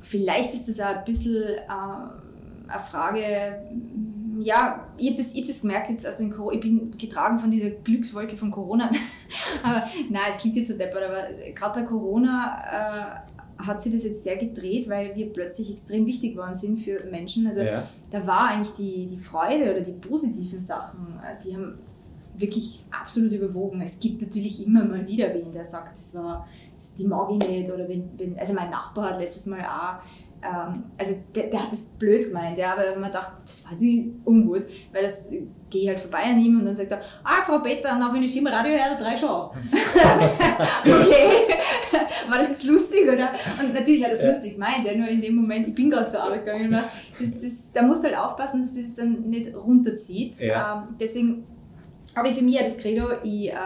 Vielleicht 0.00 0.54
ist 0.54 0.68
das 0.68 0.80
auch 0.80 0.96
ein 0.96 1.04
bisschen 1.04 1.42
äh, 1.42 2.68
eine 2.68 2.82
Frage 2.82 3.62
ja, 4.38 4.88
ich 4.96 5.10
habe 5.10 5.22
das, 5.22 5.34
hab 5.34 5.46
das 5.46 5.60
gemerkt 5.60 5.90
jetzt, 5.90 6.06
also 6.06 6.22
in 6.22 6.30
Corona, 6.30 6.54
ich 6.54 6.60
bin 6.60 6.96
getragen 6.96 7.38
von 7.38 7.50
dieser 7.50 7.70
Glückswolke 7.70 8.36
von 8.36 8.50
Corona. 8.50 8.90
aber 9.62 9.84
nein, 10.10 10.22
es 10.34 10.40
klingt 10.40 10.56
jetzt 10.56 10.68
so 10.68 10.78
deppert, 10.78 11.02
aber 11.02 11.28
gerade 11.54 11.80
bei 11.80 11.86
Corona 11.86 13.24
hat 13.58 13.82
sich 13.82 13.92
das 13.92 14.04
jetzt 14.04 14.22
sehr 14.22 14.36
gedreht, 14.36 14.88
weil 14.88 15.14
wir 15.16 15.32
plötzlich 15.32 15.70
extrem 15.72 16.06
wichtig 16.06 16.34
geworden 16.34 16.54
sind 16.54 16.78
für 16.80 17.04
Menschen. 17.10 17.46
Also 17.46 17.60
Ja. 17.60 17.82
da 18.10 18.26
war 18.26 18.50
eigentlich 18.50 18.74
die, 18.74 19.06
die 19.06 19.18
Freude 19.18 19.72
oder 19.72 19.80
die 19.80 19.92
positiven 19.92 20.60
Sachen, 20.60 21.18
äh, 21.18 21.42
die 21.44 21.54
haben 21.54 21.78
wirklich 22.36 22.84
absolut 22.90 23.32
überwogen. 23.32 23.80
Es 23.80 23.98
gibt 23.98 24.22
natürlich 24.22 24.64
immer 24.64 24.84
mal 24.84 25.04
wieder 25.06 25.34
wen, 25.34 25.52
der 25.52 25.64
sagt, 25.64 25.98
das 25.98 26.14
war, 26.14 26.46
das, 26.76 26.94
die 26.94 27.04
mag 27.04 27.28
ich 27.32 27.48
nicht. 27.48 27.70
Oder 27.70 27.88
wenn, 27.88 28.08
wenn, 28.16 28.38
also 28.38 28.52
mein 28.54 28.70
Nachbar 28.70 29.10
hat 29.10 29.20
letztes 29.20 29.46
Mal 29.46 29.60
auch, 29.64 30.00
ähm, 30.42 30.84
also 30.96 31.14
der, 31.34 31.44
der 31.48 31.62
hat 31.64 31.72
das 31.72 31.82
blöd 31.82 32.28
gemeint, 32.28 32.58
ja, 32.58 32.72
aber 32.74 32.98
man 32.98 33.10
dachte, 33.12 33.32
das 33.44 33.64
war 33.64 33.72
nicht 33.78 34.10
ungut, 34.24 34.64
weil 34.92 35.02
das 35.02 35.26
äh, 35.30 35.42
gehe 35.70 35.88
halt 35.88 36.00
vorbei 36.00 36.22
an 36.24 36.38
ihm 36.38 36.58
und 36.58 36.66
dann 36.66 36.76
sagt 36.76 36.92
er, 36.92 37.00
ah, 37.24 37.42
Frau 37.44 37.58
Peter, 37.58 37.96
na, 37.98 38.12
wenn 38.12 38.22
ich 38.22 38.32
Sie 38.32 38.38
im 38.38 38.46
Radio 38.46 38.72
höre, 38.72 38.96
drei 38.98 39.16
schon. 39.16 39.28
okay, 40.84 41.54
war 42.28 42.38
das 42.38 42.50
jetzt 42.50 42.64
lustig, 42.64 43.02
oder? 43.04 43.32
Und 43.60 43.74
natürlich 43.74 44.02
hat 44.02 44.10
er 44.10 44.14
es 44.14 44.22
Ja. 44.22 44.30
lustig 44.30 44.54
gemeint, 44.54 44.84
ja, 44.84 44.96
nur 44.96 45.08
in 45.08 45.20
dem 45.20 45.34
Moment, 45.34 45.68
ich 45.68 45.74
bin 45.74 45.90
gerade 45.90 46.06
zur 46.06 46.22
Arbeit 46.22 46.44
gegangen 46.44 46.70
das, 47.18 47.40
das, 47.40 47.72
da 47.72 47.82
musst 47.82 48.04
du 48.04 48.08
halt 48.08 48.18
aufpassen, 48.18 48.62
dass 48.62 48.74
das 48.74 48.94
dann 48.94 49.28
nicht 49.28 49.54
runterzieht. 49.54 50.38
Ja. 50.40 50.84
Ähm, 50.88 50.96
deswegen 51.00 51.44
habe 52.18 52.28
ich 52.28 52.34
für 52.36 52.44
mich 52.44 52.54
ja 52.54 52.62
das 52.62 52.76
Credo, 52.76 53.08
ich, 53.22 53.50
äh, 53.50 53.56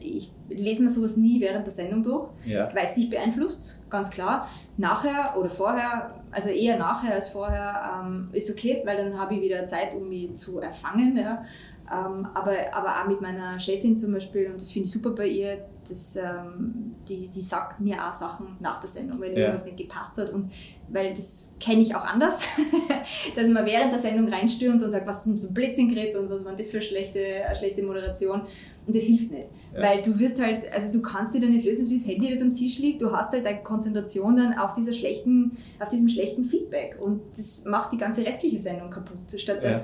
ich 0.00 0.32
lese 0.48 0.82
mir 0.82 0.88
sowas 0.88 1.16
nie 1.16 1.40
während 1.40 1.66
der 1.66 1.72
Sendung 1.72 2.02
durch, 2.02 2.28
Ja. 2.44 2.68
weil 2.74 2.84
es 2.86 2.94
dich 2.94 3.10
beeinflusst, 3.10 3.82
ganz 3.90 4.10
klar. 4.10 4.48
Nachher 4.76 5.36
oder 5.38 5.50
vorher, 5.50 6.14
also 6.30 6.48
eher 6.50 6.78
nachher 6.78 7.14
als 7.14 7.28
vorher, 7.30 8.02
ähm, 8.04 8.28
ist 8.32 8.50
okay, 8.50 8.82
weil 8.84 8.96
dann 8.96 9.18
habe 9.18 9.34
ich 9.34 9.42
wieder 9.42 9.66
Zeit, 9.66 9.94
um 9.94 10.08
mich 10.08 10.34
zu 10.36 10.60
erfangen. 10.60 11.16
Ja. 11.16 11.44
Ähm, 11.90 12.26
aber, 12.34 12.52
aber 12.72 13.00
auch 13.00 13.06
mit 13.08 13.20
meiner 13.20 13.58
Chefin 13.60 13.96
zum 13.96 14.12
Beispiel, 14.12 14.46
und 14.50 14.60
das 14.60 14.70
finde 14.72 14.86
ich 14.88 14.92
super 14.92 15.10
bei 15.10 15.26
ihr, 15.28 15.58
das, 15.88 16.16
ähm, 16.16 16.94
die, 17.08 17.28
die 17.28 17.40
sagt 17.40 17.78
mir 17.80 17.96
auch 18.04 18.12
Sachen 18.12 18.56
nach 18.58 18.80
der 18.80 18.88
Sendung, 18.88 19.20
wenn 19.20 19.32
Ja. 19.32 19.38
irgendwas 19.38 19.64
nicht 19.64 19.76
gepasst 19.76 20.18
hat. 20.18 20.32
Und 20.32 20.50
weil 20.88 21.10
das 21.10 21.46
kenne 21.58 21.82
ich 21.82 21.94
auch 21.94 22.04
anders, 22.04 22.40
dass 23.36 23.48
man 23.48 23.64
während 23.64 23.92
der 23.92 23.98
Sendung 23.98 24.28
reinstürmt 24.28 24.82
und 24.82 24.90
sagt, 24.90 25.06
was 25.06 25.18
ist 25.18 25.26
denn 25.26 25.40
für 25.40 25.46
ein 25.46 25.54
Blödsinn 25.54 25.88
geredet 25.88 26.16
und 26.16 26.30
was 26.30 26.44
war 26.44 26.54
das 26.54 26.70
für 26.70 26.78
eine 26.78 26.86
schlechte, 26.86 27.44
eine 27.46 27.56
schlechte 27.56 27.82
Moderation. 27.82 28.42
Und 28.86 28.94
das 28.94 29.04
hilft 29.04 29.32
nicht. 29.32 29.48
Ja. 29.74 29.82
Weil 29.82 30.02
du 30.02 30.18
wirst 30.18 30.40
halt, 30.40 30.72
also 30.72 30.92
du 30.92 31.02
kannst 31.02 31.34
dir 31.34 31.40
da 31.40 31.48
nicht 31.48 31.64
lösen, 31.64 31.90
wie 31.90 31.98
das 31.98 32.06
Handy, 32.06 32.32
das 32.32 32.42
am 32.42 32.54
Tisch 32.54 32.78
liegt. 32.78 33.02
Du 33.02 33.10
hast 33.10 33.32
halt 33.32 33.44
deine 33.44 33.62
Konzentration 33.62 34.36
dann 34.36 34.58
auf 34.58 34.74
dieser 34.74 34.92
schlechten, 34.92 35.56
auf 35.80 35.88
diesem 35.88 36.08
schlechten 36.08 36.44
Feedback. 36.44 36.98
Und 37.00 37.20
das 37.36 37.64
macht 37.64 37.92
die 37.92 37.98
ganze 37.98 38.24
restliche 38.24 38.58
Sendung 38.58 38.90
kaputt. 38.90 39.18
Statt 39.36 39.60
Ja. 39.62 39.80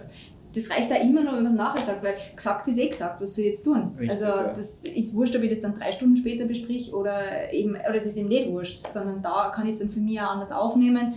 Das 0.55 0.71
reicht 0.71 0.91
da 0.91 0.97
immer 0.97 1.23
noch, 1.23 1.33
wenn 1.33 1.43
man 1.43 1.53
es 1.53 1.59
nachher 1.59 1.83
sagt, 1.83 2.03
weil 2.03 2.15
gesagt 2.37 2.69
ist 2.69 2.79
eh 2.79 2.89
gesagt, 2.89 3.21
was 3.21 3.35
soll 3.35 3.45
ich 3.45 3.51
jetzt 3.51 3.65
tun? 3.65 3.93
Richtig, 3.99 4.11
also 4.11 4.25
ja. 4.27 4.53
das 4.55 4.85
ist 4.85 5.15
wurscht, 5.15 5.35
ob 5.37 5.43
ich 5.43 5.51
das 5.51 5.61
dann 5.61 5.75
drei 5.75 5.93
Stunden 5.93 6.17
später 6.17 6.45
besprich 6.45 6.93
oder 6.93 7.53
eben, 7.53 7.71
oder 7.71 7.95
es 7.95 8.07
ist 8.07 8.17
eben 8.17 8.29
nicht 8.29 8.51
wurscht, 8.51 8.79
sondern 8.79 9.23
da 9.23 9.51
kann 9.55 9.67
ich 9.67 9.75
es 9.75 9.81
dann 9.81 9.91
für 9.91 10.01
mich 10.01 10.21
auch 10.21 10.31
anders 10.31 10.53
aufnehmen, 10.53 11.15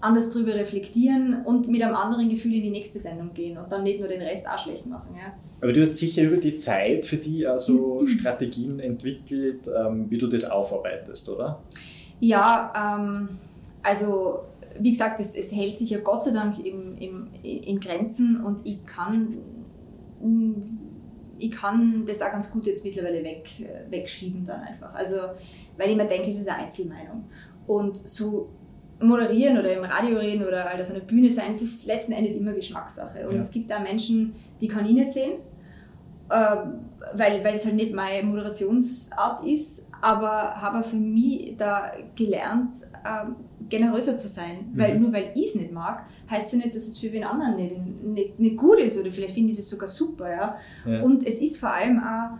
anders 0.00 0.28
drüber 0.30 0.54
reflektieren 0.54 1.42
und 1.44 1.68
mit 1.68 1.82
einem 1.82 1.94
anderen 1.94 2.28
Gefühl 2.28 2.54
in 2.54 2.62
die 2.62 2.70
nächste 2.70 2.98
Sendung 2.98 3.32
gehen 3.32 3.56
und 3.56 3.72
dann 3.72 3.82
nicht 3.82 3.98
nur 3.98 4.08
den 4.08 4.20
Rest 4.20 4.48
auch 4.48 4.58
schlecht 4.58 4.86
machen. 4.86 5.16
Ja. 5.16 5.32
Aber 5.62 5.72
du 5.72 5.80
hast 5.80 5.96
sicher 5.96 6.22
über 6.24 6.36
die 6.36 6.58
Zeit 6.58 7.06
für 7.06 7.16
die 7.16 7.46
also 7.46 8.00
Mhm. 8.02 8.06
Strategien 8.06 8.78
entwickelt, 8.78 9.68
ähm, 9.74 10.10
wie 10.10 10.18
du 10.18 10.26
das 10.26 10.44
aufarbeitest, 10.44 11.28
oder? 11.30 11.62
Ja, 12.20 12.98
ähm, 12.98 13.30
also 13.82 14.40
wie 14.80 14.90
gesagt, 14.90 15.20
es, 15.20 15.34
es 15.34 15.52
hält 15.52 15.78
sich 15.78 15.90
ja 15.90 15.98
Gott 16.00 16.24
sei 16.24 16.30
Dank 16.32 16.58
im, 16.64 16.96
im, 16.98 17.28
in 17.42 17.80
Grenzen 17.80 18.42
und 18.44 18.66
ich 18.66 18.84
kann, 18.84 19.38
ich 21.38 21.50
kann 21.50 22.04
das 22.06 22.22
auch 22.22 22.30
ganz 22.30 22.50
gut 22.50 22.66
jetzt 22.66 22.84
mittlerweile 22.84 23.22
weg, 23.22 23.48
äh, 23.60 23.90
wegschieben 23.90 24.44
dann 24.44 24.60
einfach. 24.60 24.94
Also, 24.94 25.16
weil 25.76 25.90
ich 25.90 25.96
mir 25.96 26.06
denke, 26.06 26.30
es 26.30 26.38
ist 26.40 26.48
eine 26.48 26.64
Einzelmeinung. 26.64 27.24
Und 27.66 27.96
so 27.96 28.48
moderieren 29.00 29.58
oder 29.58 29.74
im 29.76 29.84
Radio 29.84 30.18
reden 30.18 30.46
oder 30.46 30.64
halt 30.64 30.82
auf 30.82 30.90
einer 30.90 31.00
Bühne 31.00 31.30
sein, 31.30 31.50
es 31.50 31.60
ist 31.60 31.86
letzten 31.86 32.12
Endes 32.12 32.36
immer 32.36 32.52
Geschmackssache. 32.52 33.28
Und 33.28 33.34
Ja. 33.34 33.40
es 33.40 33.50
gibt 33.50 33.70
da 33.70 33.78
Menschen, 33.80 34.34
die 34.60 34.68
kann 34.68 34.86
ich 34.86 34.92
nicht 34.92 35.10
sehen, 35.10 35.32
ähm, 36.30 36.80
weil, 37.12 37.44
weil 37.44 37.54
es 37.54 37.66
halt 37.66 37.76
nicht 37.76 37.92
meine 37.92 38.26
Moderationsart 38.26 39.44
ist, 39.44 39.86
aber 40.00 40.60
habe 40.60 40.82
für 40.82 40.96
mich 40.96 41.54
da 41.58 41.92
gelernt, 42.14 42.76
ähm, 43.04 43.36
generöser 43.68 44.16
zu 44.16 44.28
sein. 44.28 44.70
Mhm. 44.72 44.78
Weil 44.78 44.98
nur 44.98 45.12
weil 45.12 45.32
ich 45.34 45.48
es 45.48 45.54
nicht 45.54 45.72
mag, 45.72 46.04
heißt 46.30 46.52
ja 46.52 46.58
nicht, 46.58 46.74
dass 46.74 46.86
es 46.86 46.98
für 46.98 47.12
wen 47.12 47.24
anderen 47.24 47.56
nicht, 47.56 48.02
nicht, 48.02 48.40
nicht 48.40 48.56
gut 48.56 48.78
ist 48.78 48.98
oder 48.98 49.10
vielleicht 49.10 49.34
finde 49.34 49.52
ich 49.52 49.58
das 49.58 49.68
sogar 49.68 49.88
super. 49.88 50.30
Ja? 50.30 50.56
Ja. 50.86 51.02
Und 51.02 51.26
es 51.26 51.38
ist 51.40 51.58
vor 51.58 51.70
allem 51.70 52.00
auch, 52.00 52.38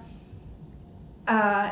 äh, 1.27 1.71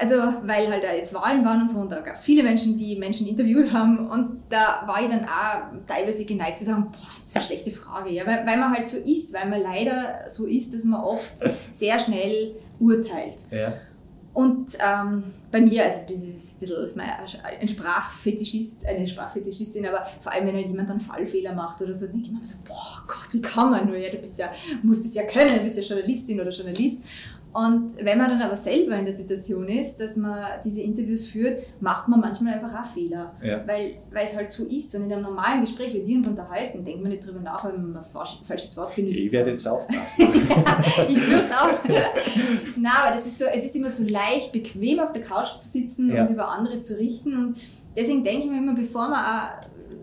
also 0.00 0.14
weil 0.44 0.68
halt 0.70 0.84
da 0.84 0.92
jetzt 0.92 1.12
Wahlen 1.12 1.44
waren 1.44 1.62
und 1.62 1.70
so, 1.70 1.80
und 1.80 1.90
da 1.90 2.00
gab 2.00 2.14
es 2.14 2.22
viele 2.22 2.42
Menschen, 2.42 2.76
die 2.76 2.96
Menschen 2.96 3.26
interviewt 3.26 3.72
haben 3.72 4.08
und 4.08 4.42
da 4.48 4.84
war 4.86 5.02
ich 5.02 5.08
dann 5.08 5.24
auch 5.24 5.86
teilweise 5.88 6.24
geneigt 6.24 6.60
zu 6.60 6.66
sagen, 6.66 6.92
boah, 6.92 7.08
das 7.10 7.30
ist 7.30 7.36
eine 7.36 7.44
schlechte 7.44 7.70
Frage, 7.72 8.10
ja, 8.10 8.24
weil, 8.26 8.46
weil 8.46 8.58
man 8.58 8.72
halt 8.72 8.86
so 8.86 8.96
ist, 8.98 9.34
weil 9.34 9.48
man 9.48 9.60
leider 9.60 10.28
so 10.28 10.46
ist, 10.46 10.72
dass 10.72 10.84
man 10.84 11.00
oft 11.00 11.34
sehr 11.72 11.98
schnell 11.98 12.54
urteilt. 12.78 13.38
ja. 13.50 13.74
Und 14.38 14.78
ähm, 14.78 15.24
bei 15.50 15.60
mir, 15.60 15.84
also 15.84 15.98
das 16.08 16.22
ist 16.22 16.54
ein 16.54 16.60
bisschen 16.60 17.00
ein 17.60 17.68
Sprachfetischist, 17.68 18.86
eine 18.86 19.08
Sprachfetischistin, 19.08 19.84
aber 19.84 20.06
vor 20.20 20.30
allem, 20.30 20.46
wenn 20.46 20.54
halt 20.54 20.68
jemand 20.68 20.88
einen 20.88 21.00
Fallfehler 21.00 21.52
macht 21.54 21.82
oder 21.82 21.92
so, 21.92 22.06
denke 22.06 22.22
ich 22.22 22.28
immer 22.28 22.46
so, 22.46 22.54
boah 22.64 23.02
Gott, 23.08 23.32
wie 23.32 23.42
kann 23.42 23.72
man 23.72 23.88
nur, 23.88 23.96
ja, 23.96 24.12
du 24.12 24.18
bist 24.18 24.38
ja, 24.38 24.52
musst 24.84 25.04
es 25.04 25.16
ja 25.16 25.24
können, 25.24 25.56
du 25.56 25.64
bist 25.64 25.76
ja 25.76 25.82
Journalistin 25.82 26.40
oder 26.40 26.50
Journalist. 26.50 26.98
Und 27.52 27.96
wenn 27.96 28.18
man 28.18 28.28
dann 28.30 28.42
aber 28.42 28.56
selber 28.56 28.96
in 28.96 29.04
der 29.06 29.14
Situation 29.14 29.66
ist, 29.68 29.96
dass 29.98 30.16
man 30.16 30.44
diese 30.64 30.82
Interviews 30.82 31.26
führt, 31.26 31.62
macht 31.80 32.06
man 32.06 32.20
manchmal 32.20 32.54
einfach 32.54 32.82
auch 32.82 32.86
Fehler. 32.92 33.32
Ja. 33.42 33.66
Weil, 33.66 33.94
weil 34.12 34.24
es 34.24 34.36
halt 34.36 34.50
so 34.50 34.64
ist. 34.66 34.94
Und 34.94 35.04
in 35.04 35.12
einem 35.12 35.22
normalen 35.22 35.62
Gespräch, 35.62 35.94
wie 35.94 36.06
wir 36.06 36.16
uns 36.18 36.28
unterhalten, 36.28 36.84
denkt 36.84 37.00
man 37.00 37.10
nicht 37.10 37.26
drüber 37.26 37.40
nach, 37.40 37.64
wenn 37.64 37.90
man 37.92 37.96
ein 38.02 38.04
falsch- 38.14 38.44
falsches 38.44 38.76
Wort 38.76 38.94
benutzt. 38.94 39.14
Ich 39.16 39.32
werde 39.32 39.50
jetzt 39.52 39.66
aufpassen. 39.66 40.28
ich 41.08 41.18
fürchte 41.18 41.54
auch. 41.54 41.84
Nein, 42.76 42.92
aber 43.04 43.16
das 43.16 43.26
ist 43.26 43.38
so, 43.38 43.46
es 43.46 43.64
ist 43.64 43.74
immer 43.76 43.88
so 43.90 44.04
leicht, 44.04 44.52
bequem 44.52 45.00
auf 45.00 45.12
der 45.12 45.22
Couch 45.22 45.56
zu 45.58 45.66
sitzen 45.68 46.14
Ja. 46.14 46.24
und 46.24 46.30
über 46.30 46.48
andere 46.48 46.80
zu 46.80 46.98
richten. 46.98 47.34
Und 47.34 47.56
deswegen 47.96 48.24
denke 48.24 48.44
ich 48.44 48.50
mir 48.50 48.58
immer, 48.58 48.74
bevor 48.74 49.08
man 49.08 49.24
auch 49.24 49.50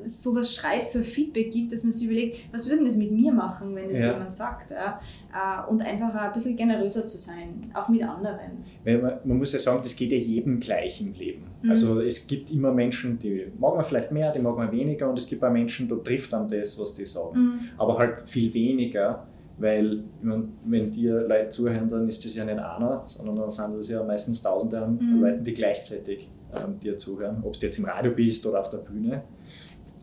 sowas 0.07 0.53
schreibt, 0.53 0.89
so 0.89 0.99
ein 0.99 1.03
Feedback 1.03 1.51
gibt, 1.51 1.73
dass 1.73 1.83
man 1.83 1.91
sich 1.91 2.05
überlegt, 2.05 2.37
was 2.51 2.69
würde 2.69 2.83
das 2.83 2.95
mit 2.95 3.11
mir 3.11 3.31
machen, 3.31 3.75
wenn 3.75 3.89
das 3.89 3.99
Ja. 3.99 4.13
jemand 4.13 4.33
sagt. 4.33 4.71
Ja? 4.71 4.99
Äh, 5.33 5.69
Und 5.69 5.81
einfach 5.81 6.13
ein 6.13 6.31
bisschen 6.33 6.55
generöser 6.55 7.05
zu 7.07 7.17
sein, 7.17 7.71
auch 7.73 7.89
mit 7.89 8.03
anderen. 8.03 8.63
Weil 8.83 8.97
man, 9.01 9.13
man 9.23 9.37
muss 9.37 9.51
ja 9.53 9.59
sagen, 9.59 9.79
das 9.83 9.95
geht 9.95 10.11
ja 10.11 10.17
jedem 10.17 10.59
gleich 10.59 11.01
im 11.01 11.13
Leben. 11.13 11.43
Mhm. 11.61 11.69
Also 11.69 12.01
es 12.01 12.25
gibt 12.27 12.49
immer 12.51 12.71
Menschen, 12.71 13.19
die 13.19 13.47
mag 13.59 13.75
man 13.75 13.83
vielleicht 13.85 14.11
mehr, 14.11 14.31
die 14.31 14.39
mag 14.39 14.55
man 14.57 14.71
weniger 14.71 15.09
und 15.09 15.17
es 15.17 15.27
gibt 15.27 15.43
auch 15.43 15.51
Menschen, 15.51 15.87
da 15.87 15.95
trifft 15.95 16.33
dann 16.33 16.47
das, 16.47 16.77
was 16.79 16.93
die 16.93 17.05
sagen. 17.05 17.39
Mhm. 17.39 17.59
Aber 17.77 17.97
halt 17.97 18.29
viel 18.29 18.53
weniger, 18.53 19.25
weil 19.57 20.03
mein, 20.21 20.49
wenn 20.65 20.91
dir 20.91 21.21
Leute 21.27 21.49
zuhören, 21.49 21.87
dann 21.89 22.07
ist 22.07 22.25
das 22.25 22.35
ja 22.35 22.43
nicht 22.43 22.59
einer, 22.59 23.03
sondern 23.05 23.37
dann 23.37 23.49
sind 23.49 23.73
das 23.77 23.87
ja 23.87 24.03
meistens 24.03 24.41
Tausende 24.41 24.81
an 24.81 24.97
Mhm. 25.01 25.21
Leuten, 25.21 25.43
die 25.43 25.53
gleichzeitig 25.53 26.27
ähm, 26.55 26.79
dir 26.79 26.95
zuhören, 26.97 27.37
ob 27.43 27.53
du 27.53 27.65
jetzt 27.65 27.77
im 27.79 27.85
Radio 27.85 28.11
bist 28.11 28.45
oder 28.45 28.59
auf 28.59 28.69
der 28.69 28.77
Bühne. 28.79 29.23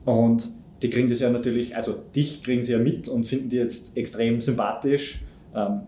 Und 0.05 0.49
die 0.83 0.91
kriegen 0.91 1.09
das 1.09 1.21
ja 1.21 1.31
natürlich, 1.31 1.77
also 1.77 1.93
dich 2.15 2.43
kriegen 2.43 2.63
sie 2.63 2.73
ja 2.73 2.79
mit 2.79 3.09
und 3.09 3.25
finden 3.25 3.49
die 3.49 3.57
jetzt 3.57 3.97
extrem 3.97 4.41
sympathisch 4.41 5.23
ähm, 5.55 5.83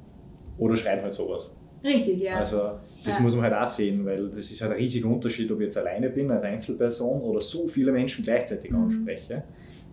oder 0.57 0.77
schreiben 0.77 1.03
halt 1.03 1.15
sowas. 1.15 1.57
Richtig, 1.83 2.23
ja. 2.23 2.35
Also 2.39 2.79
das 3.05 3.17
Ja. 3.17 3.23
muss 3.23 3.35
man 3.35 3.45
halt 3.45 3.55
auch 3.55 3.67
sehen, 3.67 4.05
weil 4.07 4.29
das 4.31 4.51
ist 4.51 4.61
halt 4.61 4.73
ein 4.73 4.79
riesiger 4.79 5.09
Unterschied, 5.09 5.51
ob 5.51 5.61
ich 5.61 5.65
jetzt 5.67 5.79
alleine 5.79 6.09
bin 6.11 6.31
als 6.31 6.45
Einzelperson 6.45 7.21
oder 7.23 7.41
so 7.41 7.67
viele 7.69 7.93
Menschen 7.93 8.25
gleichzeitig 8.25 8.71
Mhm. 8.71 8.85
anspreche. 8.85 9.45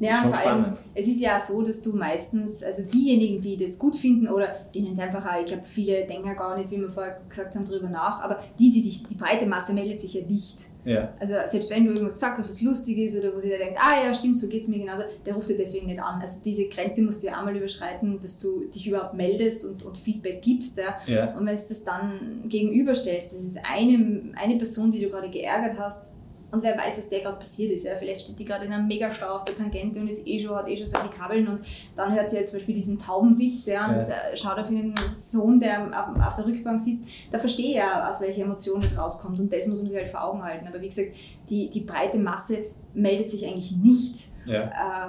Ja, 0.02 0.22
vor 0.24 0.34
allem, 0.36 0.64
spannend. 0.64 0.78
es 0.96 1.08
ist 1.08 1.22
ja 1.22 1.40
so, 1.40 1.62
dass 1.62 1.82
du 1.82 1.94
meistens, 1.94 2.64
also 2.64 2.84
diejenigen, 2.84 3.42
die 3.42 3.58
das 3.58 3.78
gut 3.78 3.96
finden 3.96 4.28
oder 4.28 4.48
denen 4.74 4.94
es 4.94 5.00
einfach 5.00 5.26
auch, 5.26 5.40
ich 5.40 5.46
glaube, 5.46 5.64
viele 5.64 6.06
denken 6.06 6.36
gar 6.36 6.58
nicht, 6.58 6.72
wie 6.72 6.80
wir 6.80 6.90
vorher 6.90 7.20
gesagt 7.30 7.56
haben, 7.56 7.66
darüber 7.66 7.90
nach, 7.90 8.22
aber 8.22 8.42
die, 8.60 8.72
die 8.72 8.82
sich, 8.82 9.04
die 9.08 9.16
breite 9.16 9.46
Masse 9.46 9.74
meldet 9.74 10.02
sich 10.02 10.14
ja 10.14 10.22
nicht. 10.26 10.58
Ja, 10.84 11.14
Also 11.20 11.36
selbst 11.48 11.70
wenn 11.70 11.86
du 11.86 11.92
irgendwas 11.92 12.20
sagst, 12.20 12.40
was 12.40 12.62
lustig 12.62 12.98
ist 12.98 13.16
oder 13.16 13.36
wo 13.36 13.40
sie 13.40 13.50
da 13.50 13.58
denkt, 13.58 13.78
ah 13.80 14.04
ja, 14.04 14.14
stimmt, 14.14 14.40
so 14.40 14.48
geht 14.48 14.64
es 14.64 14.68
mir 14.68 14.80
genauso, 14.80 15.04
der 15.26 15.36
ruft 15.36 15.50
dir 15.50 15.58
deswegen 15.58 15.86
nicht 15.86 16.02
an. 16.02 16.20
Also 16.20 16.42
diese 16.44 16.68
Grenze 16.70 17.04
musst 17.04 17.22
du 17.22 17.28
ja 17.28 17.38
einmal 17.38 17.56
überschreiten, 17.56 18.20
dass 18.20 18.40
du 18.40 18.66
dich 18.66 18.88
überhaupt 18.88 19.14
meldest 19.14 19.64
und, 19.64 19.84
und 19.84 19.98
Feedback 19.98 20.42
gibst. 20.42 20.78
Ja. 20.78 21.00
ja, 21.06 21.38
Und 21.38 21.46
wenn 21.46 21.56
du 21.56 21.62
das 21.70 21.84
dann 21.84 22.44
gegenüberstellst, 22.48 23.32
das 23.32 23.44
ist 23.44 23.60
eine, 23.64 24.34
eine 24.34 24.58
Person, 24.58 24.90
die 24.90 25.02
du 25.02 25.10
gerade 25.10 25.30
geärgert 25.30 25.78
hast 25.78 26.16
und 26.52 26.64
wer 26.64 26.78
weiß, 26.78 26.98
was 26.98 27.10
der 27.10 27.22
gerade 27.22 27.38
passiert 27.38 27.72
ist. 27.72 27.86
Ja. 27.86 27.96
Vielleicht 27.96 28.22
steht 28.22 28.38
die 28.40 28.46
gerade 28.46 28.66
in 28.66 28.74
einem 28.74 28.88
Megastau 28.88 29.28
auf 29.36 29.46
der 29.46 29.56
Tangente 29.56 30.00
und 30.00 30.08
ist 30.10 30.28
eh 30.28 30.40
schon, 30.40 30.56
hat 30.56 30.68
eh 30.68 30.76
schon 30.78 30.88
solche 30.88 31.10
Kabeln 31.10 31.48
und 31.48 31.60
dann 31.96 32.14
hört 32.14 32.30
sie 32.30 32.38
halt 32.38 32.50
zum 32.50 32.58
Beispiel 32.60 32.76
diesen 32.76 33.00
Taubenwitz 33.00 33.66
ja, 33.66 33.88
und 33.88 34.08
Ja. 34.08 34.32
äh, 34.32 34.36
schaut 34.38 34.58
auf 34.60 34.70
ihren 34.70 34.94
Sohn, 35.14 35.60
der 35.60 35.88
auf, 35.88 36.28
auf 36.28 36.36
der 36.36 36.46
Rückbank 36.46 36.82
sitzt. 36.82 37.04
Da 37.32 37.40
verstehe 37.40 37.70
ich 37.70 37.76
ja, 37.76 38.10
aus 38.10 38.20
welcher 38.22 38.44
Emotion 38.44 38.82
das 38.82 38.98
rauskommt 38.98 39.40
und 39.40 39.52
das 39.52 39.66
muss 39.68 39.80
man 39.82 39.90
sich 39.90 39.98
halt 39.98 40.10
vor 40.10 40.24
Augen 40.24 40.44
halten. 40.44 40.68
Aber 40.68 40.82
wie 40.82 40.90
gesagt, 40.90 41.10
die, 41.50 41.70
die 41.70 41.82
breite 41.82 42.18
Masse 42.18 42.66
meldet 42.94 43.32
sich 43.32 43.46
eigentlich 43.48 43.72
nicht 43.78 44.16
ja. 44.46 44.64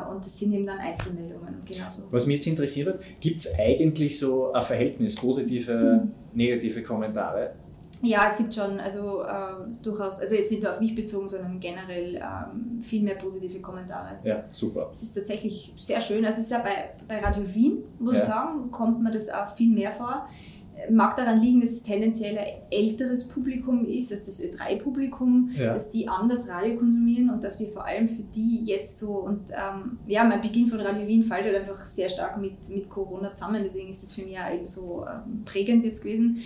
äh, 0.07 0.11
und 0.11 0.25
das 0.25 0.39
sind 0.39 0.53
eben 0.53 0.65
dann 0.67 0.79
Einzelmeldungen. 0.79 1.63
Genauso. 1.67 2.03
Was 2.13 2.27
mich 2.27 2.37
jetzt 2.37 2.47
interessiert 2.47 3.03
gibt 3.21 3.41
es 3.45 3.59
eigentlich 3.59 4.19
so 4.19 4.53
ein 4.53 4.63
Verhältnis, 4.63 5.17
positive, 5.17 5.73
Mhm. 6.05 6.13
negative 6.35 6.83
Kommentare? 6.85 7.55
Ja, 8.05 8.27
es 8.29 8.37
gibt 8.37 8.53
schon, 8.55 8.81
also 8.81 9.23
äh, 9.23 9.65
durchaus, 9.81 10.19
also 10.19 10.35
jetzt 10.35 10.51
nicht 10.51 10.63
nur 10.63 10.73
auf 10.73 10.81
mich 10.81 10.95
bezogen, 10.95 11.29
sondern 11.29 11.61
generell 11.61 12.17
ähm, 12.17 12.81
viel 12.83 13.03
mehr 13.03 13.15
positive 13.15 13.61
Kommentare. 13.61 14.19
Ja, 14.25 14.43
super. 14.51 14.91
Es 14.93 15.03
ist 15.03 15.13
tatsächlich 15.15 15.73
sehr 15.77 16.01
schön. 16.01 16.25
Also 16.25 16.39
es 16.41 16.47
ist 16.47 16.51
ja 16.51 16.59
bei, 16.59 16.91
bei 17.07 17.21
Radio 17.21 17.45
Wien, 17.55 17.79
muss 18.01 18.15
Ja. 18.15 18.19
ich 18.21 18.25
sagen, 18.27 18.71
kommt 18.73 19.03
mir 19.03 19.13
das 19.13 19.29
auch 19.31 19.55
viel 19.55 19.73
mehr 19.73 19.93
vor. 19.93 20.29
Mag 20.91 21.17
daran 21.17 21.41
liegen, 21.41 21.61
dass 21.61 21.71
es 21.71 21.83
tendenziell 21.85 22.37
ein 22.37 22.47
älteres 22.73 23.29
Publikum 23.29 23.85
ist 23.85 24.11
als 24.11 24.27
das 24.27 24.43
Ö3-Publikum, 24.43 25.51
Ja. 25.57 25.75
dass 25.75 25.91
die 25.91 26.09
anders 26.09 26.49
Radio 26.49 26.77
konsumieren 26.79 27.31
und 27.31 27.45
dass 27.45 27.61
wir 27.61 27.69
vor 27.69 27.85
allem 27.85 28.09
für 28.09 28.23
die 28.35 28.65
jetzt 28.65 28.99
so 28.99 29.11
und 29.13 29.51
ähm, 29.51 29.99
ja, 30.09 30.25
mein 30.25 30.41
Beginn 30.41 30.67
von 30.67 30.81
Radio 30.81 31.07
Wien 31.07 31.23
fällt 31.23 31.45
halt 31.45 31.55
einfach 31.55 31.87
sehr 31.87 32.09
stark 32.09 32.41
mit, 32.41 32.69
mit 32.69 32.89
Corona 32.91 33.33
zusammen, 33.33 33.63
deswegen 33.63 33.91
ist 33.91 34.03
das 34.03 34.13
für 34.13 34.23
mich 34.23 34.37
auch 34.37 34.53
eben 34.53 34.67
so 34.67 35.05
ähm, 35.07 35.45
prägend 35.45 35.85
jetzt 35.85 36.03
gewesen. 36.03 36.39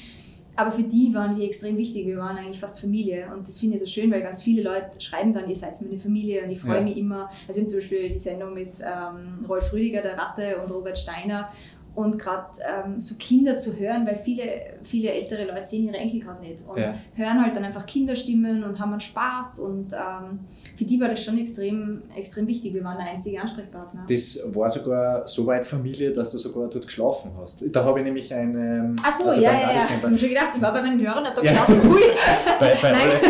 Aber 0.56 0.72
für 0.72 0.82
die 0.82 1.12
waren 1.14 1.36
wir 1.36 1.44
extrem 1.44 1.76
wichtig. 1.76 2.06
Wir 2.06 2.16
waren 2.16 2.36
eigentlich 2.38 2.58
fast 2.58 2.80
Familie. 2.80 3.28
Und 3.32 3.46
das 3.46 3.58
finde 3.58 3.76
ich 3.76 3.80
so 3.82 3.86
schön, 3.86 4.10
weil 4.10 4.22
ganz 4.22 4.42
viele 4.42 4.62
Leute 4.62 4.98
schreiben 5.00 5.34
dann, 5.34 5.48
ihr 5.50 5.56
seid 5.56 5.80
meine 5.82 5.98
Familie. 5.98 6.42
Und 6.44 6.50
ich 6.50 6.60
freue 6.60 6.76
Ja. 6.76 6.80
mich 6.82 6.96
immer. 6.96 7.30
Also 7.46 7.62
zum 7.66 7.78
Beispiel 7.78 8.08
die 8.08 8.18
Sendung 8.18 8.54
mit 8.54 8.80
ähm, 8.80 9.44
Rolf 9.46 9.70
Rüdiger, 9.72 10.00
der 10.02 10.16
Ratte 10.16 10.60
und 10.62 10.70
Robert 10.70 10.96
Steiner. 10.96 11.50
Und 11.96 12.18
gerade 12.18 12.46
ähm, 12.60 13.00
so 13.00 13.14
Kinder 13.16 13.56
zu 13.58 13.76
hören, 13.76 14.06
weil 14.06 14.16
viele, 14.16 14.42
viele 14.82 15.10
ältere 15.10 15.46
Leute 15.46 15.64
sehen 15.66 15.86
ihre 15.86 15.96
Enkel 15.96 16.20
gerade 16.20 16.40
nicht. 16.42 16.62
Und 16.68 16.78
Ja. 16.78 16.94
hören 17.14 17.42
halt 17.42 17.56
dann 17.56 17.64
einfach 17.64 17.86
Kinderstimmen 17.86 18.62
und 18.64 18.78
haben 18.78 18.92
einen 18.92 19.00
Spaß. 19.00 19.58
Und 19.60 19.92
ähm, 19.94 20.40
für 20.76 20.84
die 20.84 21.00
war 21.00 21.08
das 21.08 21.24
schon 21.24 21.38
extrem, 21.38 22.02
extrem 22.14 22.46
wichtig. 22.46 22.74
Wir 22.74 22.84
waren 22.84 22.98
der 22.98 23.06
einzige 23.06 23.40
Ansprechpartner. 23.40 24.04
Das 24.08 24.38
war 24.54 24.68
sogar 24.68 25.26
so 25.26 25.46
weit 25.46 25.64
Familie, 25.64 26.12
dass 26.12 26.30
du 26.32 26.38
sogar 26.38 26.68
dort 26.68 26.84
geschlafen 26.86 27.30
hast. 27.40 27.64
Da 27.74 27.82
habe 27.82 27.98
ich 28.00 28.04
nämlich 28.04 28.32
ein. 28.34 28.54
ähm, 28.54 28.96
Ach 29.02 29.18
so, 29.18 29.30
also 29.30 29.40
ja, 29.40 29.52
ja, 29.52 29.60
ja. 29.72 29.88
Ich 29.98 30.04
habe 30.04 30.18
schon 30.18 30.28
gedacht, 30.28 30.48
ich 30.54 30.60
war 30.62 30.72
bei 30.74 30.82
meinen 30.82 31.00
Hörern, 31.00 31.24
da 31.24 31.42
Ja. 31.42 31.50
geschlafen. 31.50 31.80
Ui. 31.90 32.00
bei, 32.60 32.76
bei 32.82 32.92
alle 32.92 33.20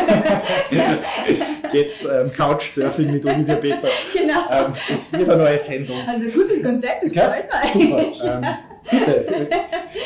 jetzt 1.72 2.04
ähm, 2.04 2.32
Couchsurfing 2.32 3.12
mit 3.12 3.24
Olivia 3.24 3.56
Peter. 3.56 3.88
genau. 4.12 4.40
Ähm, 4.50 4.72
das 4.88 5.12
wird 5.12 5.28
ein 5.30 5.38
neues 5.38 5.66
Sendung. 5.66 5.96
Also 6.06 6.26
gutes 6.30 6.62
Konzept, 6.62 7.04
das 7.04 7.14
Ja, 7.14 7.26
gefällt 7.36 7.74
mir 7.90 8.12
Super. 8.12 8.38
Ähm, 8.38 8.44
bitte, 8.91 9.49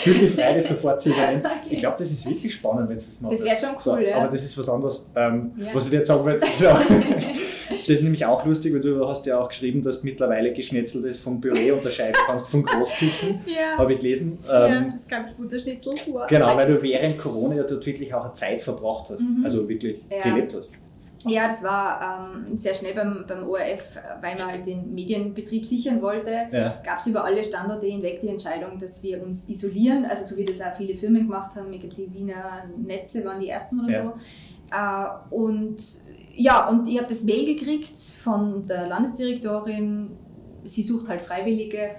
fühl 0.02 0.18
die 0.18 0.28
Freude 0.28 0.62
sofort 0.62 1.00
zu 1.00 1.10
übernehmen. 1.10 1.42
Okay. 1.60 1.74
Ich 1.74 1.78
glaube, 1.80 1.96
das 1.98 2.10
ist 2.10 2.28
wirklich 2.28 2.54
spannend, 2.54 2.82
wenn 2.88 2.96
du 2.96 3.02
das 3.04 3.20
machst. 3.20 3.38
Das 3.38 3.44
wäre 3.44 3.56
schon 3.56 3.80
So, 3.80 3.92
cool, 3.92 4.02
ja. 4.02 4.16
Aber 4.16 4.28
das 4.28 4.44
ist 4.44 4.56
was 4.58 4.68
anderes. 4.68 5.04
Ähm, 5.14 5.52
Ja. 5.56 5.66
Was 5.74 5.84
ich 5.84 5.90
dir 5.90 5.96
jetzt 5.98 6.08
sagen 6.08 6.24
wollte, 6.24 6.46
ja. 6.60 6.80
das 7.70 7.88
ist 7.88 8.02
nämlich 8.02 8.24
auch 8.24 8.44
lustig, 8.44 8.72
weil 8.74 8.80
du 8.80 9.06
hast 9.08 9.26
ja 9.26 9.38
auch 9.40 9.48
geschrieben, 9.48 9.82
dass 9.82 10.00
du 10.00 10.06
mittlerweile 10.06 10.52
Geschnetzeltes 10.52 11.18
vom 11.18 11.40
Püree 11.40 11.70
unterscheiden 11.72 12.14
kannst 12.26 12.48
von 12.48 12.62
Großküchen. 12.62 13.40
ja. 13.46 13.78
Habe 13.78 13.92
ich 13.94 13.98
gelesen. 14.00 14.38
ja, 14.46 14.66
Ähm, 14.66 14.94
das 14.96 15.06
gab 15.08 15.36
Butterschnitzel 15.36 15.96
vor. 15.96 16.26
Genau, 16.28 16.56
weil 16.56 16.66
du 16.68 16.82
während 16.82 17.18
Corona 17.18 17.56
ja 17.56 17.62
dort 17.64 17.84
wirklich 17.86 18.12
auch 18.14 18.24
eine 18.24 18.32
Zeit 18.32 18.60
verbracht 18.62 19.10
hast. 19.10 19.22
Mhm. 19.22 19.44
Also 19.44 19.68
wirklich 19.68 19.96
Ja. 20.10 20.22
gelebt 20.30 20.54
hast. 20.54 20.74
Ja, 21.26 21.48
das 21.48 21.62
war 21.62 22.30
ähm, 22.34 22.56
sehr 22.56 22.72
schnell 22.72 22.94
beim, 22.94 23.24
beim 23.28 23.46
ORF, 23.46 23.98
weil 24.22 24.36
man 24.38 24.46
halt 24.52 24.66
den 24.66 24.94
Medienbetrieb 24.94 25.66
sichern 25.66 26.00
wollte. 26.00 26.46
Ja. 26.50 26.80
Gab 26.82 26.98
es 26.98 27.06
über 27.06 27.24
alle 27.24 27.44
Standorte 27.44 27.86
hinweg 27.86 28.20
die 28.20 28.28
Entscheidung, 28.28 28.78
dass 28.78 29.02
wir 29.02 29.22
uns 29.22 29.48
isolieren, 29.48 30.06
also 30.06 30.24
so 30.24 30.36
wie 30.38 30.46
das 30.46 30.62
auch 30.62 30.74
viele 30.76 30.94
Firmen 30.94 31.26
gemacht 31.26 31.54
haben. 31.56 31.70
Ich 31.74 31.80
glaube, 31.80 31.94
die 31.96 32.12
Wiener 32.14 32.64
Netze 32.78 33.22
waren 33.24 33.40
die 33.40 33.48
ersten 33.48 33.80
oder 33.80 33.90
Ja. 33.92 34.02
so. 34.02 35.34
Äh, 35.34 35.34
und 35.34 35.76
ja, 36.34 36.68
und 36.68 36.88
ich 36.88 36.96
habe 36.96 37.08
das 37.08 37.22
Mail 37.24 37.44
gekriegt 37.54 37.98
von 37.98 38.66
der 38.66 38.86
Landesdirektorin, 38.86 40.12
sie 40.64 40.82
sucht 40.82 41.08
halt 41.08 41.20
Freiwillige. 41.20 41.96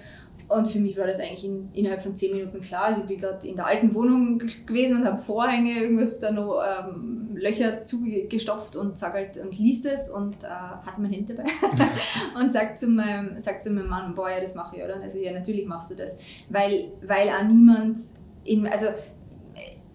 Und 0.52 0.68
für 0.68 0.80
mich 0.80 0.98
war 0.98 1.08
das 1.08 1.20
eigentlich 1.20 1.46
in, 1.46 1.70
innerhalb 1.74 2.02
von 2.02 2.16
zehn 2.16 2.34
Minuten 2.34 2.60
klar. 2.60 2.84
Also 2.84 3.02
ich 3.02 3.08
bin 3.08 3.20
gerade 3.20 3.48
in 3.48 3.56
der 3.56 3.66
alten 3.66 3.94
Wohnung 3.94 4.40
gewesen 4.66 4.98
und 4.98 5.06
habe 5.06 5.22
Vorhänge, 5.22 5.80
irgendwas 5.80 6.20
da 6.20 6.30
noch 6.30 6.62
ähm, 6.62 7.30
Löcher 7.36 7.86
zugestopft 7.86 8.76
und 8.76 8.98
sag 8.98 9.14
halt 9.14 9.38
und 9.38 9.58
liest 9.58 9.86
es 9.86 10.10
und 10.10 10.44
äh, 10.44 10.48
hatte 10.48 11.00
mein 11.00 11.14
Handy 11.14 11.34
dabei 11.34 11.50
und 12.40 12.52
sagt 12.52 12.80
zu 12.80 12.88
meinem, 12.88 13.40
sagt 13.40 13.64
zu 13.64 13.72
meinem 13.72 13.88
Mann, 13.88 14.14
boah, 14.14 14.30
ja, 14.30 14.42
das 14.42 14.54
mache 14.56 14.76
ich, 14.76 14.84
oder? 14.84 15.02
Also 15.02 15.20
ja, 15.20 15.32
natürlich 15.32 15.66
machst 15.66 15.90
du 15.92 15.96
das. 15.96 16.18
Weil, 16.50 16.92
weil 17.02 17.30
auch 17.30 17.44
niemand 17.44 18.00
in, 18.44 18.68
also 18.68 18.88
äh, 18.88 18.92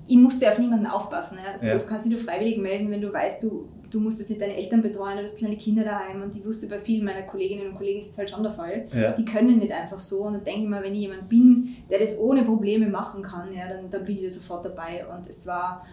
ich 0.08 0.16
musste 0.16 0.50
auf 0.50 0.58
niemanden 0.58 0.86
aufpassen. 0.86 1.38
Ja? 1.44 1.52
Also, 1.52 1.66
Ja. 1.66 1.76
Du 1.76 1.84
kannst 1.84 2.06
dich 2.06 2.12
nur 2.12 2.20
freiwillig 2.20 2.56
melden, 2.56 2.90
wenn 2.90 3.02
du 3.02 3.12
weißt, 3.12 3.42
du, 3.42 3.68
du 3.90 4.00
musst 4.00 4.18
jetzt 4.18 4.28
nicht 4.30 4.40
deine 4.40 4.56
Eltern 4.56 4.82
betreuen, 4.82 5.16
du 5.16 5.22
hast 5.22 5.38
kleine 5.38 5.56
Kinder 5.56 5.84
daheim 5.84 6.22
und 6.22 6.34
ich 6.36 6.44
wusste 6.44 6.66
bei 6.68 6.78
vielen 6.78 7.04
meiner 7.04 7.22
Kolleginnen 7.22 7.68
und 7.68 7.76
Kollegen 7.76 7.98
ist 7.98 8.10
das 8.10 8.18
halt 8.18 8.30
schon 8.30 8.42
der 8.42 8.52
Fall 8.52 8.86
Ja. 8.92 9.12
die 9.12 9.24
können 9.24 9.58
nicht 9.58 9.72
einfach 9.72 10.00
so. 10.00 10.22
Und 10.22 10.34
dann 10.34 10.44
denke 10.44 10.62
ich 10.62 10.68
mal, 10.68 10.82
wenn 10.82 10.94
ich 10.94 11.00
jemand 11.00 11.28
bin, 11.28 11.76
der 11.90 11.98
das 11.98 12.18
ohne 12.18 12.44
Probleme 12.44 12.88
machen 12.88 13.22
kann, 13.22 13.52
ja, 13.54 13.68
dann, 13.68 13.90
dann 13.90 14.04
bin 14.04 14.16
ich 14.16 14.24
da 14.24 14.30
sofort 14.30 14.64
dabei. 14.64 15.04
Und 15.06 15.28
es 15.28 15.46
war, 15.46 15.86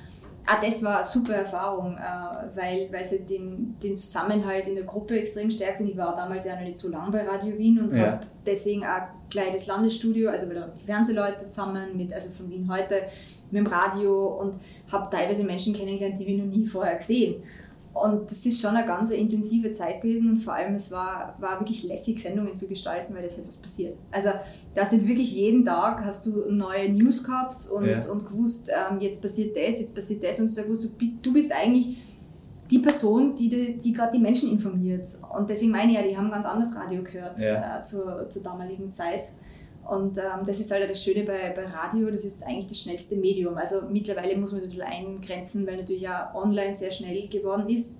ah, 0.45 0.57
das 0.63 0.83
war 0.83 0.95
eine 0.95 1.03
super 1.03 1.33
Erfahrung, 1.35 1.95
äh, 1.97 2.55
weil, 2.57 2.89
weil 2.91 3.03
sie 3.03 3.19
den, 3.23 3.75
den 3.81 3.95
Zusammenhalt 3.97 4.67
in 4.67 4.75
der 4.75 4.83
Gruppe 4.85 5.19
extrem 5.19 5.49
stärkt. 5.51 5.79
Und 5.81 5.89
ich 5.89 5.97
war 5.97 6.15
damals 6.15 6.45
ja 6.45 6.55
noch 6.55 6.63
nicht 6.63 6.77
so 6.77 6.89
lange 6.89 7.11
bei 7.11 7.25
Radio 7.27 7.57
Wien 7.57 7.79
und 7.79 7.91
Ja. 7.95 8.11
habe 8.13 8.27
deswegen 8.45 8.83
auch 8.83 9.07
gleich 9.29 9.51
das 9.51 9.67
Landesstudio, 9.67 10.29
also 10.29 10.47
bei 10.47 10.53
der 10.53 10.69
Fernsehleute 10.85 11.49
zusammen 11.49 11.95
mit, 11.97 12.13
also 12.13 12.29
von 12.31 12.49
Wien 12.49 12.69
heute, 12.71 13.03
mit 13.49 13.59
dem 13.65 13.67
Radio 13.67 14.27
und 14.39 14.55
habe 14.91 15.15
teilweise 15.15 15.43
Menschen 15.43 15.73
kennengelernt, 15.73 16.19
die 16.19 16.25
wir 16.27 16.37
noch 16.37 16.45
nie 16.55 16.65
vorher 16.65 16.95
gesehen. 16.97 17.35
Und 17.93 18.31
das 18.31 18.43
ist 18.45 18.59
schon 18.59 18.75
eine 18.75 18.87
ganz 18.87 19.11
intensive 19.11 19.71
Zeit 19.71 20.01
gewesen 20.01 20.31
und 20.31 20.37
vor 20.37 20.53
allem 20.53 20.73
es 20.73 20.89
war, 20.91 21.35
war 21.39 21.59
wirklich 21.59 21.83
lässig, 21.83 22.21
Sendungen 22.23 22.57
zu 22.57 22.67
gestalten, 22.67 23.13
weil 23.13 23.21
das 23.21 23.37
halt 23.37 23.47
was 23.47 23.57
passiert. 23.57 23.95
Also 24.11 24.29
da 24.73 24.83
sind 24.85 25.07
wirklich 25.07 25.31
jeden 25.33 25.63
Tag 25.63 26.03
hast 26.03 26.25
du 26.25 26.49
neue 26.49 26.91
News 26.91 27.23
gehabt 27.23 27.69
und, 27.69 27.85
Ja. 27.85 27.99
und 28.11 28.25
gewusst, 28.27 28.69
ähm, 28.71 28.99
jetzt 28.99 29.21
passiert 29.21 29.55
das, 29.55 29.79
jetzt 29.79 29.93
passiert 29.93 30.23
das 30.23 30.39
und 30.39 30.55
du, 30.57 30.63
gewusst, 30.63 30.83
du, 30.85 30.89
bist, 30.89 31.11
du 31.21 31.33
bist 31.33 31.51
eigentlich 31.51 31.97
die 32.71 32.79
Person, 32.79 33.35
die, 33.35 33.49
die, 33.49 33.77
die 33.79 33.93
gerade 33.93 34.13
die 34.13 34.19
Menschen 34.23 34.49
informiert. 34.51 35.07
Und 35.37 35.47
deswegen 35.49 35.71
meine 35.71 35.91
ich 35.91 35.97
ja, 35.97 36.03
die 36.03 36.17
haben 36.17 36.31
ganz 36.31 36.47
anders 36.47 36.75
Radio 36.75 37.03
gehört 37.03 37.39
Ja. 37.39 37.79
äh, 37.79 37.83
zur, 37.83 38.27
zur 38.29 38.41
damaligen 38.41 38.91
Zeit. 38.91 39.27
Und 39.89 40.17
ähm, 40.17 40.45
das 40.45 40.59
ist 40.59 40.71
halt 40.71 40.89
das 40.89 41.03
Schöne 41.03 41.23
bei, 41.23 41.53
bei 41.53 41.65
Radio, 41.65 42.09
das 42.09 42.23
ist 42.23 42.43
eigentlich 42.43 42.67
das 42.67 42.79
schnellste 42.79 43.15
Medium. 43.17 43.57
Also 43.57 43.81
mittlerweile 43.89 44.37
muss 44.37 44.51
man 44.51 44.59
es 44.59 44.65
ein 44.65 44.69
bisschen 44.69 44.85
eingrenzen, 44.85 45.67
weil 45.67 45.77
natürlich 45.77 46.03
ja 46.03 46.31
online 46.33 46.73
sehr 46.73 46.91
schnell 46.91 47.27
geworden 47.27 47.67
ist. 47.67 47.99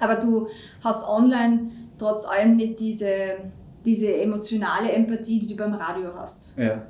Aber 0.00 0.16
du 0.16 0.48
hast 0.82 1.06
online 1.08 1.70
trotz 1.98 2.24
allem 2.24 2.56
nicht 2.56 2.80
diese, 2.80 3.36
diese 3.84 4.16
emotionale 4.16 4.90
Empathie, 4.90 5.38
die 5.38 5.46
du 5.46 5.56
beim 5.56 5.74
Radio 5.74 6.10
hast. 6.16 6.58
Ja. 6.58 6.82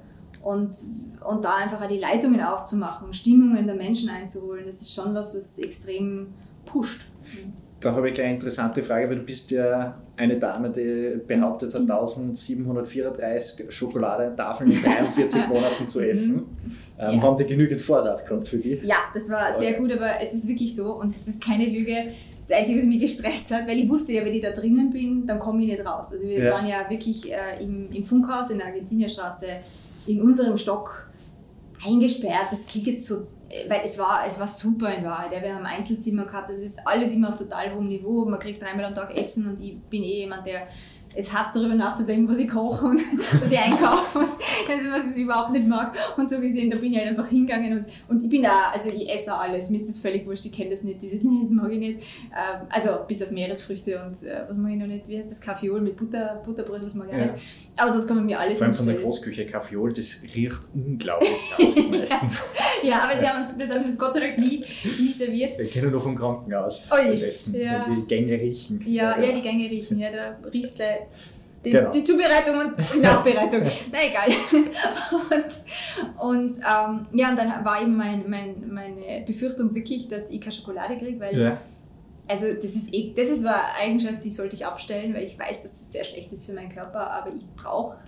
Und, 0.43 0.77
und 1.27 1.45
da 1.45 1.57
einfach 1.57 1.83
auch 1.83 1.89
die 1.89 1.99
Leitungen 1.99 2.41
aufzumachen, 2.41 3.13
Stimmungen 3.13 3.67
der 3.67 3.77
Menschen 3.77 4.09
einzuholen, 4.09 4.67
das 4.67 4.81
ist 4.81 4.95
schon 4.95 5.15
was, 5.15 5.35
was 5.35 5.59
extrem 5.59 6.29
pusht. 6.65 7.07
Da 7.85 7.93
habe 7.95 8.09
ich 8.11 8.21
eine 8.23 8.35
interessante 8.35 8.83
Frage, 8.83 9.09
weil 9.11 9.17
du 9.17 9.23
bist 9.25 9.51
ja 9.51 9.95
eine 10.17 10.39
Dame, 10.39 10.71
die 10.71 11.19
behauptet 11.27 11.75
hat, 11.75 11.83
1734 11.83 13.67
Schokoladentafeln 13.73 14.71
in 14.71 14.83
43 14.83 15.47
Monaten 15.49 15.89
zu 15.89 16.01
essen. 16.01 16.45
Ähm, 16.99 17.17
Ja. 17.17 17.23
Haben 17.23 17.37
die 17.37 17.45
genügend 17.45 17.81
Vorrat 17.81 18.27
gehabt 18.27 18.49
für 18.49 18.59
die? 18.59 18.81
Ja, 18.83 18.97
das 19.13 19.29
war 19.31 19.59
sehr 19.59 19.71
Okay. 19.71 19.79
gut, 19.79 19.93
aber 19.93 20.21
es 20.23 20.33
ist 20.35 20.47
wirklich 20.49 20.75
so 20.75 20.95
und 20.95 21.15
es 21.15 21.27
ist 21.29 21.43
keine 21.43 21.67
Lüge. 21.67 21.95
Das 22.41 22.51
Einzige, 22.59 22.79
was 22.81 22.87
mich 22.87 23.01
gestresst 23.01 23.51
hat, 23.51 23.67
weil 23.67 23.79
ich 23.79 23.89
wusste 23.89 24.13
ja, 24.13 24.25
wenn 24.25 24.35
ich 24.35 24.43
da 24.43 24.51
drinnen 24.51 24.91
bin, 24.91 25.27
dann 25.27 25.39
komme 25.39 25.63
ich 25.63 25.69
nicht 25.71 25.85
raus. 25.87 26.13
Also 26.13 26.27
wir 26.29 26.39
Ja. 26.45 26.51
waren 26.53 26.67
ja 26.67 26.89
wirklich 26.89 27.31
äh, 27.33 27.63
im, 27.63 27.91
im 27.91 28.05
Funkhaus 28.05 28.51
in 28.51 28.59
der 28.59 28.67
Argentinierstraße 28.69 29.47
in 30.07 30.21
unserem 30.21 30.57
Stock 30.59 31.09
eingesperrt. 31.87 32.49
Das 32.51 32.67
klingt 32.67 32.87
jetzt 32.87 33.07
so, 33.07 33.27
weil 33.69 33.83
es 33.85 33.99
war, 33.99 34.27
es 34.27 34.39
war 34.39 34.49
super 34.49 34.93
in 34.93 35.05
Wahrheit. 35.05 35.33
Ja, 35.33 35.43
wir 35.43 35.55
haben 35.55 35.67
Einzelzimmer 35.67 36.25
gehabt, 36.25 36.51
das 36.51 36.59
ist 36.59 36.87
alles 36.87 37.11
immer 37.11 37.29
auf 37.29 37.37
total 37.37 37.75
hohem 37.75 37.89
Niveau. 37.89 38.25
Man 38.25 38.41
kriegt 38.41 38.61
dreimal 38.63 38.87
am 38.87 38.95
Tag 38.95 39.17
Essen 39.17 39.47
und 39.49 39.61
ich 39.61 39.81
bin 39.83 40.03
eh 40.03 40.21
jemand, 40.21 40.47
der 40.47 40.69
es 41.17 41.33
hasst, 41.33 41.55
darüber 41.55 41.75
nachzudenken, 41.75 42.29
was 42.29 42.39
ich 42.39 42.49
koche 42.49 42.87
und 42.87 43.01
was 43.43 43.51
ich 43.51 43.59
einkaufe. 43.59 44.19
Und 44.21 44.81
ist 44.81 44.91
was, 44.91 45.17
ich 45.17 45.23
überhaupt 45.23 45.53
nicht 45.53 45.67
mag. 45.67 45.95
Und 46.17 46.29
so 46.31 46.41
gesehen, 46.41 46.71
da 46.71 46.77
bin 46.77 46.93
ich 46.93 46.99
halt 46.99 47.09
einfach 47.11 47.29
hingegangen 47.29 47.79
und, 47.79 47.87
und 48.09 48.23
ich 48.25 48.29
bin 48.29 48.43
da, 48.43 48.71
also 48.73 48.89
ich 48.91 49.09
esse 49.09 49.35
auch 49.35 49.41
alles, 49.41 49.71
mir 49.71 49.77
ist 49.77 49.89
das 49.89 49.99
völlig 49.99 50.27
wurscht, 50.27 50.45
ich 50.47 50.53
kenne 50.53 50.71
das 50.71 50.83
nicht, 50.83 51.01
dieses, 51.03 51.23
nee, 51.23 51.41
das 51.43 51.51
mag 51.51 51.71
ich 51.71 51.79
nicht. 51.79 52.01
Ähm, 52.33 52.67
also 52.71 52.91
bis 53.07 53.23
auf 53.23 53.31
Meeresfrüchte 53.31 54.03
und 54.05 54.23
äh, 54.27 54.43
was 54.49 54.57
mag 54.57 54.73
ich 54.73 54.79
noch 54.79 54.87
nicht, 54.87 55.09
wie 55.09 55.19
heißt 55.19 55.31
das, 55.31 55.41
Kaffeeol 55.41 55.81
mit 55.81 55.97
Butter, 55.97 56.43
Butterbrösel, 56.45 56.87
das 56.87 56.95
mag 56.95 57.09
ich 57.11 57.17
Ja. 57.19 57.27
nicht. 57.33 57.43
Aber 57.77 57.91
sonst 57.93 58.07
kann 58.07 58.17
man 58.17 58.27
mir 58.27 58.39
alles 58.39 58.59
Vor 58.59 58.67
allem 58.69 58.75
von 58.75 58.87
der. 58.87 58.95
Großküche 58.97 59.47
Kaffeeol, 59.47 59.93
das 59.93 60.17
riecht 60.35 60.61
unglaublich 60.75 61.31
aus 61.59 61.77
meistens. 61.91 62.43
Ja, 62.83 63.01
aber 63.05 63.17
sie 63.19 63.27
haben 63.29 63.41
uns, 63.43 63.57
das 63.57 63.75
haben 63.75 63.85
uns 63.85 63.99
Gott 63.99 64.15
sei 64.15 64.21
Dank 64.21 64.39
nie, 64.39 64.65
nie 65.01 65.13
serviert. 65.13 65.59
Wir 65.59 65.67
kennen 65.69 65.91
nur 65.91 66.01
vom 66.01 66.17
Krankenhaus 66.17 66.89
Ui, 66.93 67.11
das 67.11 67.23
Essen, 67.23 67.55
ja. 67.61 67.85
die 67.89 68.07
Gänge 68.07 68.33
riechen. 68.35 68.81
Ja, 68.87 69.21
ja, 69.21 69.33
die 69.33 69.43
Gänge 69.43 69.69
riechen, 69.71 69.99
ja, 69.99 70.11
da 70.13 70.37
riechst 70.49 70.79
du 70.79 70.85
die, 71.65 71.71
Genau. 71.71 71.91
die 71.91 72.05
Zubereitung 72.05 72.59
und 72.61 72.75
die 72.95 72.99
Nachbereitung. 73.01 73.63
Na 73.91 73.99
egal. 74.07 74.31
Und, 76.21 76.21
und 76.21 76.57
ähm, 76.59 77.07
ja, 77.13 77.31
und 77.31 77.37
dann 77.39 77.65
war 77.65 77.81
eben 77.81 77.97
mein, 77.97 78.29
mein, 78.29 78.69
meine 78.73 79.25
Befürchtung 79.27 79.75
wirklich, 79.75 80.09
dass 80.09 80.23
ich 80.31 80.41
keine 80.41 80.53
Schokolade 80.53 80.97
kriege, 80.97 81.19
weil 81.21 81.39
Ja. 81.39 81.59
also 82.29 82.47
das 82.55 82.65
ist 82.75 82.93
eh, 82.93 83.13
das 83.17 83.29
ist 83.29 83.45
eine 83.47 83.55
Eigenschaft, 83.81 84.25
die 84.25 84.31
sollte 84.31 84.55
ich 84.57 84.67
abstellen, 84.67 85.15
weil 85.15 85.25
ich 85.25 85.39
weiß, 85.39 85.63
dass 85.63 85.79
das 85.79 85.93
sehr 85.93 86.05
schlecht 86.05 86.33
ist 86.33 86.47
für 86.47 86.53
meinen 86.53 86.69
Körper, 86.71 87.11
aber 87.11 87.31
ich 87.35 87.45
brauche 87.57 87.99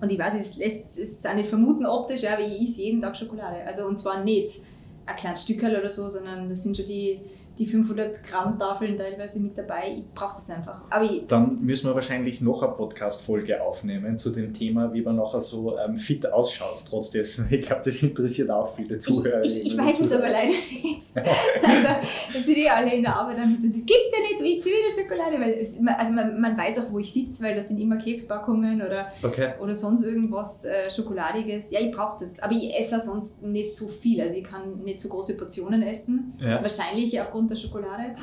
und 0.00 0.10
ich 0.12 0.18
weiß, 0.18 0.34
es 0.40 0.56
lässt 0.56 0.98
es 0.98 1.24
auch 1.26 1.34
nicht 1.34 1.48
vermuten 1.48 1.86
optisch, 1.86 2.24
aber 2.24 2.40
ich 2.42 2.62
esse 2.62 2.82
jeden 2.82 3.02
Tag 3.02 3.16
Schokolade. 3.16 3.56
Also 3.66 3.86
und 3.86 3.98
zwar 3.98 4.22
nicht 4.24 4.60
ein 5.06 5.16
kleines 5.16 5.42
Stückerl 5.42 5.76
oder 5.78 5.88
so, 5.88 6.08
sondern 6.08 6.48
das 6.48 6.62
sind 6.62 6.76
schon 6.76 6.86
die, 6.86 7.20
die 7.60 7.66
500 7.66 8.24
Gramm 8.24 8.58
Tafeln 8.58 8.96
teilweise 8.96 9.38
mit 9.38 9.56
dabei. 9.56 9.96
Ich 9.98 10.14
brauche 10.14 10.36
das 10.36 10.48
einfach. 10.48 10.82
Aber 10.88 11.04
ich, 11.04 11.26
Dann 11.26 11.58
müssen 11.60 11.88
wir 11.88 11.94
wahrscheinlich 11.94 12.40
noch 12.40 12.62
eine 12.62 12.72
Podcast-Folge 12.72 13.62
aufnehmen 13.62 14.16
zu 14.16 14.30
dem 14.30 14.54
Thema, 14.54 14.92
wie 14.94 15.02
man 15.02 15.16
nachher 15.16 15.42
so 15.42 15.78
ähm, 15.78 15.98
fit 15.98 16.26
ausschaut. 16.32 16.82
Trotz 16.88 17.10
dessen, 17.10 17.46
ich 17.50 17.66
glaube, 17.66 17.82
das 17.84 18.02
interessiert 18.02 18.50
auch 18.50 18.74
viele 18.74 18.98
Zuhörer. 18.98 19.44
ich, 19.44 19.66
ich 19.66 19.76
weiß 19.78 20.00
es 20.00 20.10
aber 20.12 20.30
leider 20.30 20.48
nicht. 20.48 21.02
also, 21.14 21.88
das 22.32 22.44
sind 22.44 22.56
eh 22.56 22.68
alle 22.68 22.94
in 22.94 23.02
der 23.02 23.14
Arbeit 23.14 23.36
so, 23.58 23.66
das 23.68 23.84
gibt 23.84 23.90
ja 23.90 24.42
nicht, 24.42 24.56
isst 24.56 24.64
schon 24.64 24.72
wieder 24.72 25.02
Schokolade. 25.02 25.38
Weil 25.38 25.58
es, 25.60 25.78
also 25.98 26.12
man, 26.14 26.40
man 26.40 26.56
weiß 26.56 26.78
auch, 26.78 26.90
wo 26.90 26.98
ich 26.98 27.12
sitze, 27.12 27.42
weil 27.42 27.54
das 27.54 27.68
sind 27.68 27.78
immer 27.78 27.98
Kekspackungen 27.98 28.80
oder, 28.80 29.12
Okay. 29.22 29.52
oder 29.60 29.74
sonst 29.74 30.02
irgendwas 30.02 30.64
äh, 30.64 30.90
Schokoladiges. 30.90 31.70
Ja, 31.70 31.80
ich 31.80 31.92
brauche 31.92 32.24
das. 32.24 32.40
Aber 32.40 32.52
ich 32.52 32.74
esse 32.74 33.00
sonst 33.00 33.42
nicht 33.42 33.74
so 33.74 33.88
viel. 33.88 34.22
Also 34.22 34.34
ich 34.34 34.44
kann 34.44 34.82
nicht 34.82 35.00
so 35.00 35.10
große 35.10 35.34
Portionen 35.36 35.82
essen. 35.82 36.32
Ja. 36.38 36.62
Wahrscheinlich 36.62 37.20
aufgrund 37.20 37.49
der 37.50 37.56
Schokolade. 37.56 38.16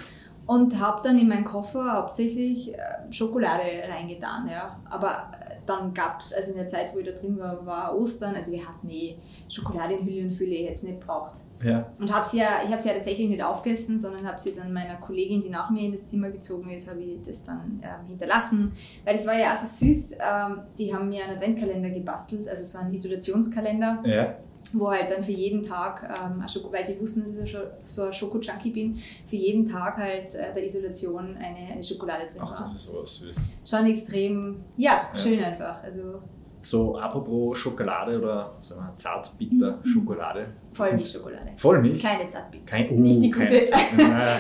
Und 0.46 0.80
habe 0.80 1.02
dann 1.04 1.18
in 1.18 1.28
meinen 1.28 1.44
Koffer 1.44 1.92
hauptsächlich 1.92 2.74
äh, 2.74 2.80
Schokolade 3.12 3.64
reingetan. 3.90 4.48
Ja. 4.50 4.80
Aber 4.90 5.30
äh, 5.42 5.56
dann 5.66 5.94
gab 5.94 6.22
es, 6.22 6.34
also 6.34 6.52
in 6.52 6.58
der 6.58 6.68
Zeit, 6.68 6.94
wo 6.94 7.00
ich 7.00 7.06
da 7.06 7.12
drin 7.12 7.38
war, 7.38 7.66
war 7.66 7.98
Ostern. 7.98 8.34
Also 8.34 8.54
wir 8.54 8.66
hatten 8.66 8.90
eh 8.90 9.18
Schokolade 9.50 9.96
in 9.96 10.06
Hülle 10.06 10.24
und 10.24 10.32
Fülle 10.32 10.56
jetzt 10.56 10.86
nicht 10.86 11.02
braucht. 11.02 11.34
Ja. 11.62 11.92
Und 12.00 12.14
habe 12.14 12.26
sie 12.26 12.40
ja, 12.40 12.62
ich 12.66 12.72
habe 12.72 12.82
sie 12.82 12.88
ja 12.88 12.96
tatsächlich 12.96 13.28
nicht 13.28 13.44
aufgegessen, 13.44 14.00
sondern 14.00 14.26
habe 14.26 14.40
sie 14.40 14.56
dann 14.56 14.72
meiner 14.72 14.96
Kollegin, 14.96 15.42
die 15.42 15.50
nach 15.50 15.70
mir 15.70 15.82
in 15.82 15.92
das 15.92 16.06
Zimmer 16.06 16.30
gezogen 16.30 16.70
ist, 16.70 16.90
habe 16.90 17.02
ich 17.02 17.22
das 17.26 17.44
dann 17.44 17.82
ähm, 17.84 18.08
hinterlassen. 18.08 18.72
Weil 19.04 19.16
das 19.16 19.28
war 19.28 19.38
ja 19.38 19.54
auch 19.54 19.58
so 19.58 19.86
süß. 19.86 20.14
Ähm, 20.14 20.62
die 20.78 20.94
haben 20.96 21.10
mir 21.10 21.26
einen 21.26 21.36
Adventkalender 21.36 21.90
gebastelt, 21.90 22.48
also 22.48 22.64
so 22.64 22.78
einen 22.78 22.94
Isolationskalender 22.94 24.02
Ja. 24.06 24.36
Wo 24.74 24.90
halt 24.92 25.10
dann 25.12 25.24
für 25.24 25.32
jeden 25.32 25.64
Tag, 25.64 26.04
ähm, 26.24 26.44
Schoko, 26.48 26.72
weil 26.72 26.84
sie 26.84 27.00
wussten, 27.00 27.24
dass 27.28 27.38
ich 27.44 27.56
so, 27.86 28.04
ein 28.04 28.14
Schoko-Junkie 28.14 28.72
bin, 28.72 28.98
für 29.30 29.36
jeden 29.36 29.70
Tag 29.70 29.98
halt 29.98 30.34
äh, 30.36 30.54
der 30.54 30.66
Isolation 30.66 31.36
eine, 31.38 31.74
eine 31.74 31.84
Schokolade 31.84 32.24
drin 32.32 32.42
Ach, 32.42 32.52
war. 32.60 32.68
das 32.68 32.76
ist 32.76 32.88
sowas 32.88 33.16
süß. 33.18 33.36
Schon 33.70 33.86
extrem, 33.88 34.56
ja, 34.78 35.10
Ja. 35.14 35.20
schön 35.20 35.40
einfach. 35.44 35.84
Also 35.84 36.22
So, 36.62 36.98
apropos 36.98 37.58
Schokolade 37.58 38.18
oder 38.20 38.52
sagen 38.62 38.82
wir, 38.82 38.98
zartbitter 38.98 39.80
Schokolade. 39.84 40.48
Vollmilchschokolade. 40.74 41.52
Vollmilch? 41.58 42.02
Keine 42.04 42.28
Zartbitter. 42.30 42.66
Kein, 42.66 42.90
oh, 42.92 42.94
Nicht 43.00 43.24
die 43.24 43.32
keine 43.32 43.48
gute. 43.50 43.72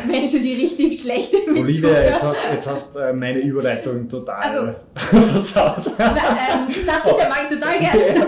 Wenn 0.07 0.27
schon 0.27 0.41
die 0.43 0.53
richtig 0.55 0.99
schlechte 1.01 1.37
mit 1.47 1.59
Olivia, 1.59 1.89
jetzt 2.03 2.23
hast, 2.23 2.39
jetzt 2.51 2.67
hast 2.67 2.95
äh, 2.97 3.13
meine 3.13 3.39
Überleitung 3.39 4.07
total 4.09 4.41
Also. 4.41 4.73
versaut. 4.95 5.87
ähm, 5.87 6.69
Zartbitter 6.85 7.29
mag 7.29 7.39
ich 7.49 7.57
total 7.57 7.79
gerne. 7.79 8.27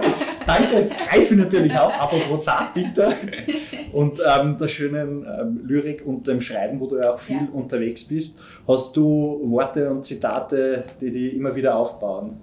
Danke, 0.49 0.75
jetzt 0.79 0.97
greife 0.97 1.33
ich 1.35 1.39
natürlich 1.39 1.77
auch, 1.77 1.91
apropos 1.93 2.43
Zartbitter 2.45 3.13
und 3.93 4.19
ähm, 4.19 4.57
der 4.57 4.67
schönen 4.67 5.23
ähm, 5.25 5.61
Lyrik 5.65 6.03
und 6.05 6.25
dem 6.27 6.41
Schreiben, 6.41 6.79
wo 6.79 6.87
du 6.87 6.97
ja 6.97 7.13
auch 7.13 7.19
viel 7.19 7.35
Ja. 7.37 7.47
unterwegs 7.53 8.03
bist. 8.03 8.41
Hast 8.67 8.97
du 8.97 9.41
Worte 9.43 9.89
und 9.91 10.03
Zitate, 10.05 10.85
die 10.99 11.11
die 11.11 11.29
immer 11.29 11.55
wieder 11.55 11.75
aufbauen? 11.77 12.37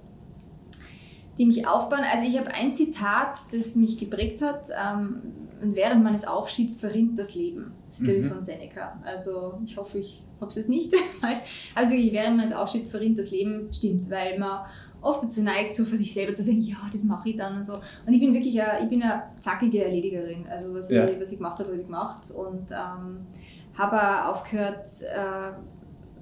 die 1.38 1.44
mich 1.44 1.66
aufbauen. 1.68 2.00
Also 2.10 2.26
ich 2.26 2.38
habe 2.38 2.50
ein 2.50 2.74
Zitat, 2.74 3.34
das 3.52 3.74
mich 3.76 3.98
geprägt 3.98 4.40
hat. 4.40 4.70
Ähm, 4.70 5.16
und 5.62 5.74
während 5.76 6.02
man 6.02 6.14
es 6.14 6.26
aufschiebt, 6.26 6.76
verrinnt 6.80 7.18
das 7.18 7.34
Leben. 7.34 7.72
Das 7.88 8.00
ist 8.00 8.06
Mhm. 8.08 8.24
von 8.30 8.40
Seneca. 8.40 8.98
Also 9.04 9.60
ich 9.66 9.76
hoffe, 9.76 9.98
ich 9.98 10.22
habe 10.40 10.48
es 10.48 10.56
jetzt 10.56 10.70
nicht 10.70 10.94
falsch. 11.20 11.40
Also 11.74 11.92
während 11.92 12.38
man 12.38 12.46
es 12.46 12.54
aufschiebt, 12.54 12.88
verrinnt 12.90 13.18
das 13.18 13.30
Leben. 13.32 13.68
Stimmt, 13.70 14.08
weil 14.10 14.38
man 14.38 14.60
oft 15.00 15.22
dazu 15.22 15.42
neigt, 15.42 15.74
so 15.74 15.84
für 15.84 15.96
sich 15.96 16.12
selber 16.12 16.34
zu 16.34 16.42
sagen, 16.42 16.60
ja, 16.60 16.76
das 16.90 17.04
mache 17.04 17.28
ich 17.30 17.36
dann 17.36 17.56
und 17.56 17.64
so. 17.64 17.74
Und 17.74 18.12
ich 18.12 18.20
bin 18.20 18.32
wirklich 18.34 18.60
eine, 18.60 18.82
ich 18.84 18.88
bin 18.90 19.02
eine 19.02 19.24
zackige 19.38 19.84
Erledigerin. 19.84 20.46
Also 20.48 20.74
was, 20.74 20.90
Ja. 20.90 21.04
ich, 21.04 21.20
was 21.20 21.30
ich 21.32 21.38
gemacht 21.38 21.58
habe, 21.58 21.70
habe 21.70 21.78
ich 21.80 21.86
gemacht. 21.86 22.30
Und 22.30 22.70
ähm, 22.70 23.26
habe 23.74 23.96
auch 24.00 24.30
aufgehört, 24.36 24.88
äh, 25.02 25.52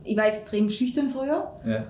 ich 0.05 0.17
war 0.17 0.27
extrem 0.27 0.69
schüchtern 0.69 1.09
früher. 1.09 1.53
Ja. 1.65 1.87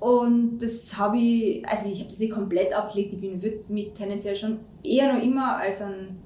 Und 0.00 0.58
das 0.60 0.96
habe 0.96 1.18
ich, 1.18 1.66
also 1.68 1.90
ich 1.90 1.98
habe 2.00 2.08
das 2.10 2.18
nicht 2.20 2.32
komplett 2.32 2.72
abgelegt. 2.72 3.14
Ich 3.14 3.20
bin 3.20 3.40
mich 3.68 3.92
tendenziell 3.94 4.36
schon 4.36 4.60
eher 4.84 5.12
noch 5.12 5.22
immer 5.22 5.56
als 5.56 5.82
ein, 5.82 6.16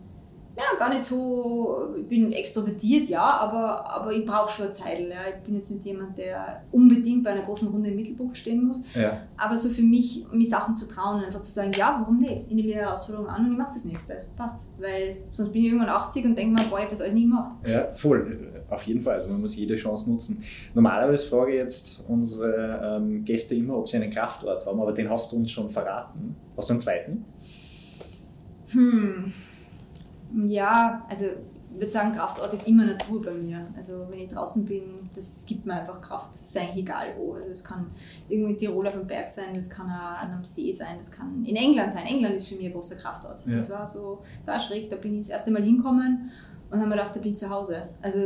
ja, 0.56 0.78
gar 0.78 0.90
nicht 0.90 1.04
so, 1.04 1.94
ich 1.98 2.06
bin 2.06 2.32
extrovertiert, 2.32 3.08
ja, 3.08 3.24
aber, 3.24 3.86
aber 3.86 4.12
ich 4.12 4.26
brauche 4.26 4.50
schon 4.50 4.66
eine 4.66 4.74
Zeit. 4.74 5.00
Ja. 5.00 5.16
Ich 5.34 5.42
bin 5.44 5.54
jetzt 5.54 5.70
nicht 5.70 5.84
jemand, 5.84 6.18
der 6.18 6.62
unbedingt 6.70 7.24
bei 7.24 7.30
einer 7.30 7.42
großen 7.42 7.68
Runde 7.68 7.88
im 7.90 7.96
Mittelpunkt 7.96 8.36
stehen 8.36 8.66
muss. 8.66 8.80
Ja. 8.94 9.22
Aber 9.38 9.56
so 9.56 9.70
für 9.70 9.82
mich, 9.82 10.26
mir 10.30 10.46
Sachen 10.46 10.76
zu 10.76 10.86
trauen 10.86 11.18
und 11.18 11.24
einfach 11.24 11.40
zu 11.40 11.50
sagen, 11.50 11.70
ja, 11.74 11.96
warum 12.00 12.20
nicht? 12.20 12.48
Ich 12.48 12.54
nehme 12.54 12.68
die 12.68 12.74
Herausforderung 12.74 13.28
an 13.28 13.46
und 13.46 13.52
ich 13.52 13.58
mache 13.58 13.72
das 13.72 13.84
nächste. 13.86 14.24
Passt. 14.36 14.68
Weil 14.78 15.18
sonst 15.32 15.52
bin 15.52 15.62
ich 15.62 15.68
irgendwann 15.68 15.88
80 15.88 16.24
und 16.26 16.36
denke 16.36 16.60
mir, 16.60 16.68
boah, 16.68 16.78
ich 16.78 16.84
habe 16.84 16.90
das 16.90 17.00
alles 17.00 17.14
nie 17.14 17.22
gemacht. 17.22 17.52
Ja, 17.66 17.86
voll, 17.94 18.52
auf 18.68 18.82
jeden 18.82 19.02
Fall. 19.02 19.14
Also 19.14 19.30
man 19.30 19.40
muss 19.40 19.56
jede 19.56 19.76
Chance 19.76 20.10
nutzen. 20.10 20.44
Normalerweise 20.74 21.26
frage 21.28 21.52
ich 21.52 21.58
jetzt 21.58 22.04
unsere 22.08 22.98
ähm, 22.98 23.24
Gäste 23.24 23.54
immer, 23.54 23.78
ob 23.78 23.88
sie 23.88 23.96
einen 23.96 24.10
Kraftort 24.10 24.66
haben, 24.66 24.80
aber 24.80 24.92
den 24.92 25.08
hast 25.08 25.32
du 25.32 25.36
uns 25.36 25.50
schon 25.50 25.70
verraten. 25.70 26.36
Hast 26.58 26.68
du 26.68 26.74
einen 26.74 26.80
zweiten? 26.80 27.24
Hm. 28.68 29.32
Ja, 30.46 31.04
also 31.08 31.26
ich 31.74 31.80
würde 31.80 31.90
sagen, 31.90 32.12
Kraftort 32.12 32.52
ist 32.52 32.68
immer 32.68 32.84
Natur 32.84 33.22
bei 33.22 33.32
mir. 33.32 33.66
Also 33.76 34.06
wenn 34.10 34.20
ich 34.20 34.30
draußen 34.30 34.64
bin, 34.64 35.08
das 35.14 35.44
gibt 35.46 35.64
mir 35.64 35.74
einfach 35.74 36.00
Kraft. 36.00 36.32
Das 36.32 36.42
ist 36.42 36.56
eigentlich 36.56 36.84
egal 36.84 37.14
wo. 37.16 37.34
Also 37.34 37.50
es 37.50 37.64
kann 37.64 37.86
irgendwo 38.28 38.50
in 38.50 38.58
Tirol 38.58 38.86
auf 38.86 38.92
dem 38.92 39.06
Berg 39.06 39.30
sein, 39.30 39.54
das 39.54 39.70
kann 39.70 39.86
auch 39.86 40.22
an 40.22 40.32
einem 40.32 40.44
See 40.44 40.72
sein, 40.72 40.96
das 40.98 41.10
kann 41.10 41.44
in 41.44 41.56
England 41.56 41.92
sein. 41.92 42.06
England 42.06 42.34
ist 42.34 42.48
für 42.48 42.56
mich 42.56 42.66
ein 42.66 42.72
großer 42.72 42.96
Kraftort. 42.96 43.46
Ja. 43.46 43.56
Das 43.56 43.70
war 43.70 43.86
so, 43.86 44.22
das 44.44 44.54
war 44.54 44.60
schräg, 44.60 44.90
da 44.90 44.96
bin 44.96 45.14
ich 45.14 45.20
das 45.22 45.30
erste 45.30 45.50
Mal 45.50 45.62
hinkommen 45.62 46.30
und 46.70 46.78
habe 46.78 46.88
mir 46.88 46.96
gedacht, 46.96 47.16
da 47.16 47.20
bin 47.20 47.32
ich 47.32 47.38
zu 47.38 47.48
Hause. 47.48 47.88
Also 48.02 48.20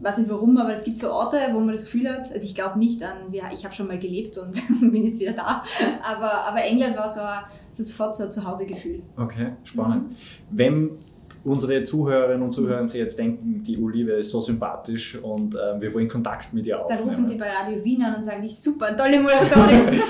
weiß 0.00 0.18
nicht 0.18 0.30
warum, 0.30 0.56
aber 0.56 0.72
es 0.72 0.84
gibt 0.84 0.98
so 0.98 1.12
Orte, 1.12 1.38
wo 1.52 1.60
man 1.60 1.72
das 1.72 1.84
Gefühl 1.84 2.08
hat, 2.08 2.32
also 2.32 2.44
ich 2.44 2.54
glaube 2.54 2.78
nicht 2.78 3.02
an, 3.02 3.32
ich 3.52 3.64
habe 3.64 3.74
schon 3.74 3.88
mal 3.88 3.98
gelebt 3.98 4.38
und 4.38 4.52
bin 4.92 5.06
jetzt 5.06 5.20
wieder 5.20 5.32
da, 5.32 5.64
aber, 6.04 6.44
aber 6.44 6.62
England 6.62 6.96
war 6.96 7.08
so, 7.08 7.20
ein, 7.20 7.40
so 7.70 7.84
sofort 7.84 8.16
so 8.16 8.24
ein 8.24 8.32
Zuhausegefühl. 8.32 9.02
Okay, 9.16 9.52
spannend. 9.64 10.16
Wenn 10.50 10.98
unsere 11.44 11.82
Zuhörerinnen 11.84 12.42
und 12.42 12.52
Zuhörer 12.52 12.86
sich 12.86 13.00
jetzt 13.00 13.18
denken, 13.18 13.62
die 13.62 13.76
Olivia 13.82 14.16
ist 14.16 14.30
so 14.30 14.40
sympathisch 14.40 15.16
und 15.16 15.54
äh, 15.54 15.80
wir 15.80 15.92
wollen 15.94 16.08
Kontakt 16.08 16.52
mit 16.52 16.66
ihr 16.66 16.74
Dann 16.76 16.84
aufnehmen. 16.84 17.08
rufen 17.08 17.26
sie 17.26 17.36
bei 17.36 17.50
Radio 17.50 17.84
Wien 17.84 18.02
an 18.02 18.14
und 18.16 18.22
sagen, 18.22 18.42
die 18.42 18.48
ist 18.48 18.62
super, 18.62 18.96
tolle 18.96 19.20
Moderatorin. 19.20 20.00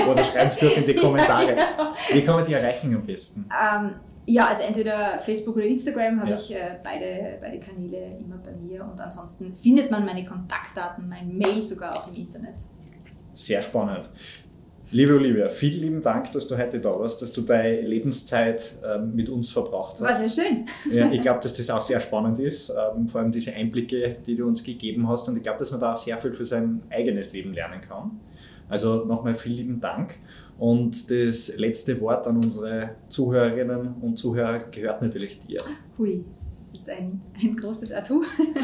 Oder 0.10 0.24
schreibst 0.24 0.60
du 0.62 0.66
in 0.66 0.84
die 0.86 0.94
Kommentare. 0.94 1.54
Genau. 2.08 2.20
Wie 2.20 2.24
kann 2.24 2.36
man 2.36 2.44
die 2.46 2.52
erreichen 2.54 2.94
am 2.94 3.04
besten? 3.06 3.44
ähm, 3.50 3.90
ja, 4.26 4.46
also 4.46 4.62
entweder 4.62 5.18
Facebook 5.20 5.56
oder 5.56 5.66
Instagram 5.66 6.20
habe 6.20 6.30
Ja. 6.30 6.36
ich 6.36 6.54
äh, 6.54 6.78
beide, 6.82 7.38
beide 7.40 7.60
Kanäle 7.60 8.18
immer 8.18 8.38
bei 8.38 8.52
mir 8.52 8.82
und 8.84 8.98
ansonsten 9.00 9.54
findet 9.54 9.90
man 9.90 10.04
meine 10.06 10.24
Kontaktdaten, 10.24 11.08
mein 11.08 11.36
Mail 11.36 11.60
sogar 11.62 11.96
auch 11.96 12.08
im 12.08 12.14
Internet. 12.22 12.54
Sehr 13.34 13.60
spannend. 13.60 14.08
Liebe 14.94 15.16
Olivia, 15.16 15.48
vielen 15.48 15.80
lieben 15.80 16.02
Dank, 16.02 16.30
dass 16.30 16.46
du 16.46 16.56
heute 16.56 16.78
da 16.78 16.96
warst, 16.96 17.20
dass 17.20 17.32
du 17.32 17.40
deine 17.40 17.80
Lebenszeit 17.80 18.74
ähm, 18.84 19.12
mit 19.16 19.28
uns 19.28 19.50
verbracht 19.50 20.00
War 20.00 20.10
hast. 20.10 20.20
sehr 20.20 20.44
schön. 20.44 20.66
Ja, 20.88 21.10
ich 21.10 21.20
glaube, 21.22 21.40
dass 21.40 21.56
das 21.56 21.68
auch 21.68 21.82
sehr 21.82 21.98
spannend 21.98 22.38
ist, 22.38 22.70
ähm, 22.70 23.08
vor 23.08 23.20
allem 23.20 23.32
diese 23.32 23.52
Einblicke, 23.52 24.18
die 24.24 24.36
du 24.36 24.46
uns 24.46 24.62
gegeben 24.62 25.08
hast. 25.08 25.28
Und 25.28 25.36
ich 25.36 25.42
glaube, 25.42 25.58
dass 25.58 25.72
man 25.72 25.80
da 25.80 25.94
auch 25.94 25.98
sehr 25.98 26.16
viel 26.18 26.32
für 26.32 26.44
sein 26.44 26.80
eigenes 26.90 27.32
Leben 27.32 27.54
lernen 27.54 27.80
kann. 27.80 28.20
Also 28.68 29.04
nochmal 29.04 29.34
vielen 29.34 29.56
lieben 29.56 29.80
Dank. 29.80 30.14
Und 30.60 31.10
das 31.10 31.56
letzte 31.56 32.00
Wort 32.00 32.28
an 32.28 32.36
unsere 32.36 32.90
Zuhörerinnen 33.08 33.94
und 34.00 34.16
Zuhörer 34.16 34.60
gehört 34.70 35.02
natürlich 35.02 35.40
dir. 35.40 35.58
Hui, 35.98 36.24
das 36.50 36.60
ist 36.68 36.72
jetzt 36.72 36.90
ein, 36.90 37.20
ein 37.42 37.56
großes 37.56 37.92
Atu. 37.92 38.22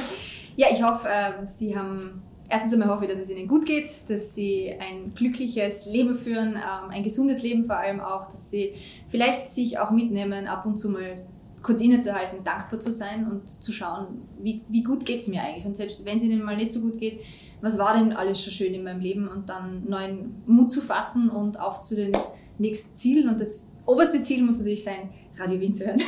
ja, 0.57 0.69
ich 0.71 0.81
hoffe, 0.81 1.09
ähm, 1.09 1.49
Sie 1.49 1.77
haben, 1.77 2.23
erstens 2.51 2.75
einmal 2.75 2.89
hoffe 2.89 3.05
ich, 3.05 3.11
dass 3.11 3.21
es 3.21 3.31
Ihnen 3.31 3.49
gut 3.49 3.65
geht, 3.65 3.89
dass 4.09 4.35
Sie 4.35 4.75
ein 4.79 5.15
glückliches 5.15 5.87
Leben 5.87 6.17
führen, 6.17 6.57
ähm, 6.57 6.91
ein 6.91 7.03
gesundes 7.03 7.43
Leben 7.43 7.65
vor 7.65 7.77
allem 7.77 8.01
auch, 8.01 8.31
dass 8.31 8.51
Sie 8.51 8.75
vielleicht 9.09 9.49
sich 9.49 9.79
auch 9.79 9.91
mitnehmen, 9.91 10.47
ab 10.47 10.67
und 10.67 10.77
zu 10.77 10.91
mal 10.91 11.25
kurz 11.63 11.81
innezuhalten, 11.81 12.43
dankbar 12.43 12.81
zu 12.81 12.93
sein 12.93 13.31
und 13.31 13.49
zu 13.49 13.73
schauen, 13.73 14.23
wie, 14.41 14.63
wie 14.69 14.83
gut 14.83 15.05
geht 15.05 15.21
es 15.21 15.29
mir 15.29 15.43
eigentlich. 15.43 15.67
Und 15.67 15.77
selbst 15.77 16.05
wenn 16.05 16.19
es 16.19 16.25
Ihnen 16.25 16.43
mal 16.43 16.57
nicht 16.57 16.73
so 16.73 16.81
gut 16.81 16.99
geht, 16.99 17.21
was 17.61 17.79
war 17.79 17.97
denn 17.97 18.13
alles 18.13 18.43
schon 18.43 18.53
schön 18.53 18.75
in 18.75 18.83
meinem 18.83 19.01
Leben 19.01 19.29
und 19.29 19.49
dann 19.49 19.85
neuen 19.89 20.43
Mut 20.47 20.73
zu 20.73 20.81
fassen 20.81 21.29
und 21.29 21.61
auf 21.61 21.83
zu 21.83 21.95
den 21.95 22.13
nächsten 22.59 22.97
Zielen. 22.97 23.29
Und 23.29 23.41
das 23.41 23.71
oberste 23.87 24.23
Ziel 24.23 24.43
muss 24.43 24.59
natürlich 24.59 24.85
sein, 24.85 25.11
Radio 25.41 25.59
Wien 25.59 25.75
zu 25.75 25.87
hören. 25.87 26.03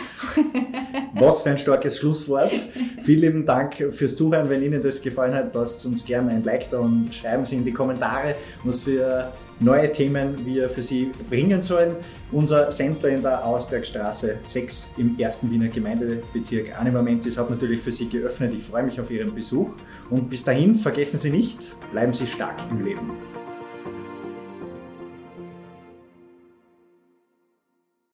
Was 1.15 1.41
für 1.41 1.51
ein 1.51 1.59
starkes 1.59 1.99
Schlusswort. 1.99 2.53
Vielen 3.03 3.21
lieben 3.21 3.47
Dank 3.47 3.77
fürs 3.91 4.15
Zuhören. 4.15 4.49
Wenn 4.51 4.63
Ihnen 4.63 4.83
das 4.83 5.01
gefallen 5.01 5.35
hat, 5.35 5.55
lasst 5.55 5.85
uns 5.87 6.05
gerne 6.05 6.33
ein 6.33 6.45
Like 6.45 6.69
da 6.71 6.79
und 6.79 7.15
schreiben 7.15 7.45
Sie 7.45 7.57
in 7.57 7.65
die 7.65 7.73
Kommentare, 7.73 8.35
was 8.65 8.81
für 8.81 9.33
neue 9.61 9.91
Themen 9.91 10.45
wir 10.45 10.69
für 10.69 10.83
Sie 10.83 11.11
bringen 11.31 11.63
sollen. 11.63 11.97
Unser 12.31 12.69
Center 12.71 13.09
in 13.09 13.23
der 13.23 13.45
Auersbergstraße 13.47 14.37
6 14.43 14.89
im 14.99 15.19
ersten 15.19 15.51
Wiener 15.51 15.69
Gemeindebezirk 15.69 16.79
Animamentis 16.79 17.39
hat 17.39 17.49
natürlich 17.49 17.81
für 17.81 17.93
Sie 17.93 18.09
geöffnet. 18.09 18.53
Ich 18.57 18.65
freue 18.65 18.83
mich 18.83 19.01
auf 19.01 19.11
Ihren 19.11 19.35
Besuch 19.35 19.71
und 20.11 20.29
bis 20.29 20.45
dahin 20.45 20.75
vergessen 20.75 21.19
Sie 21.19 21.31
nicht, 21.31 21.75
bleiben 21.91 22.13
Sie 22.13 22.27
stark 22.27 22.59
im 22.71 22.85
Leben. 22.85 23.32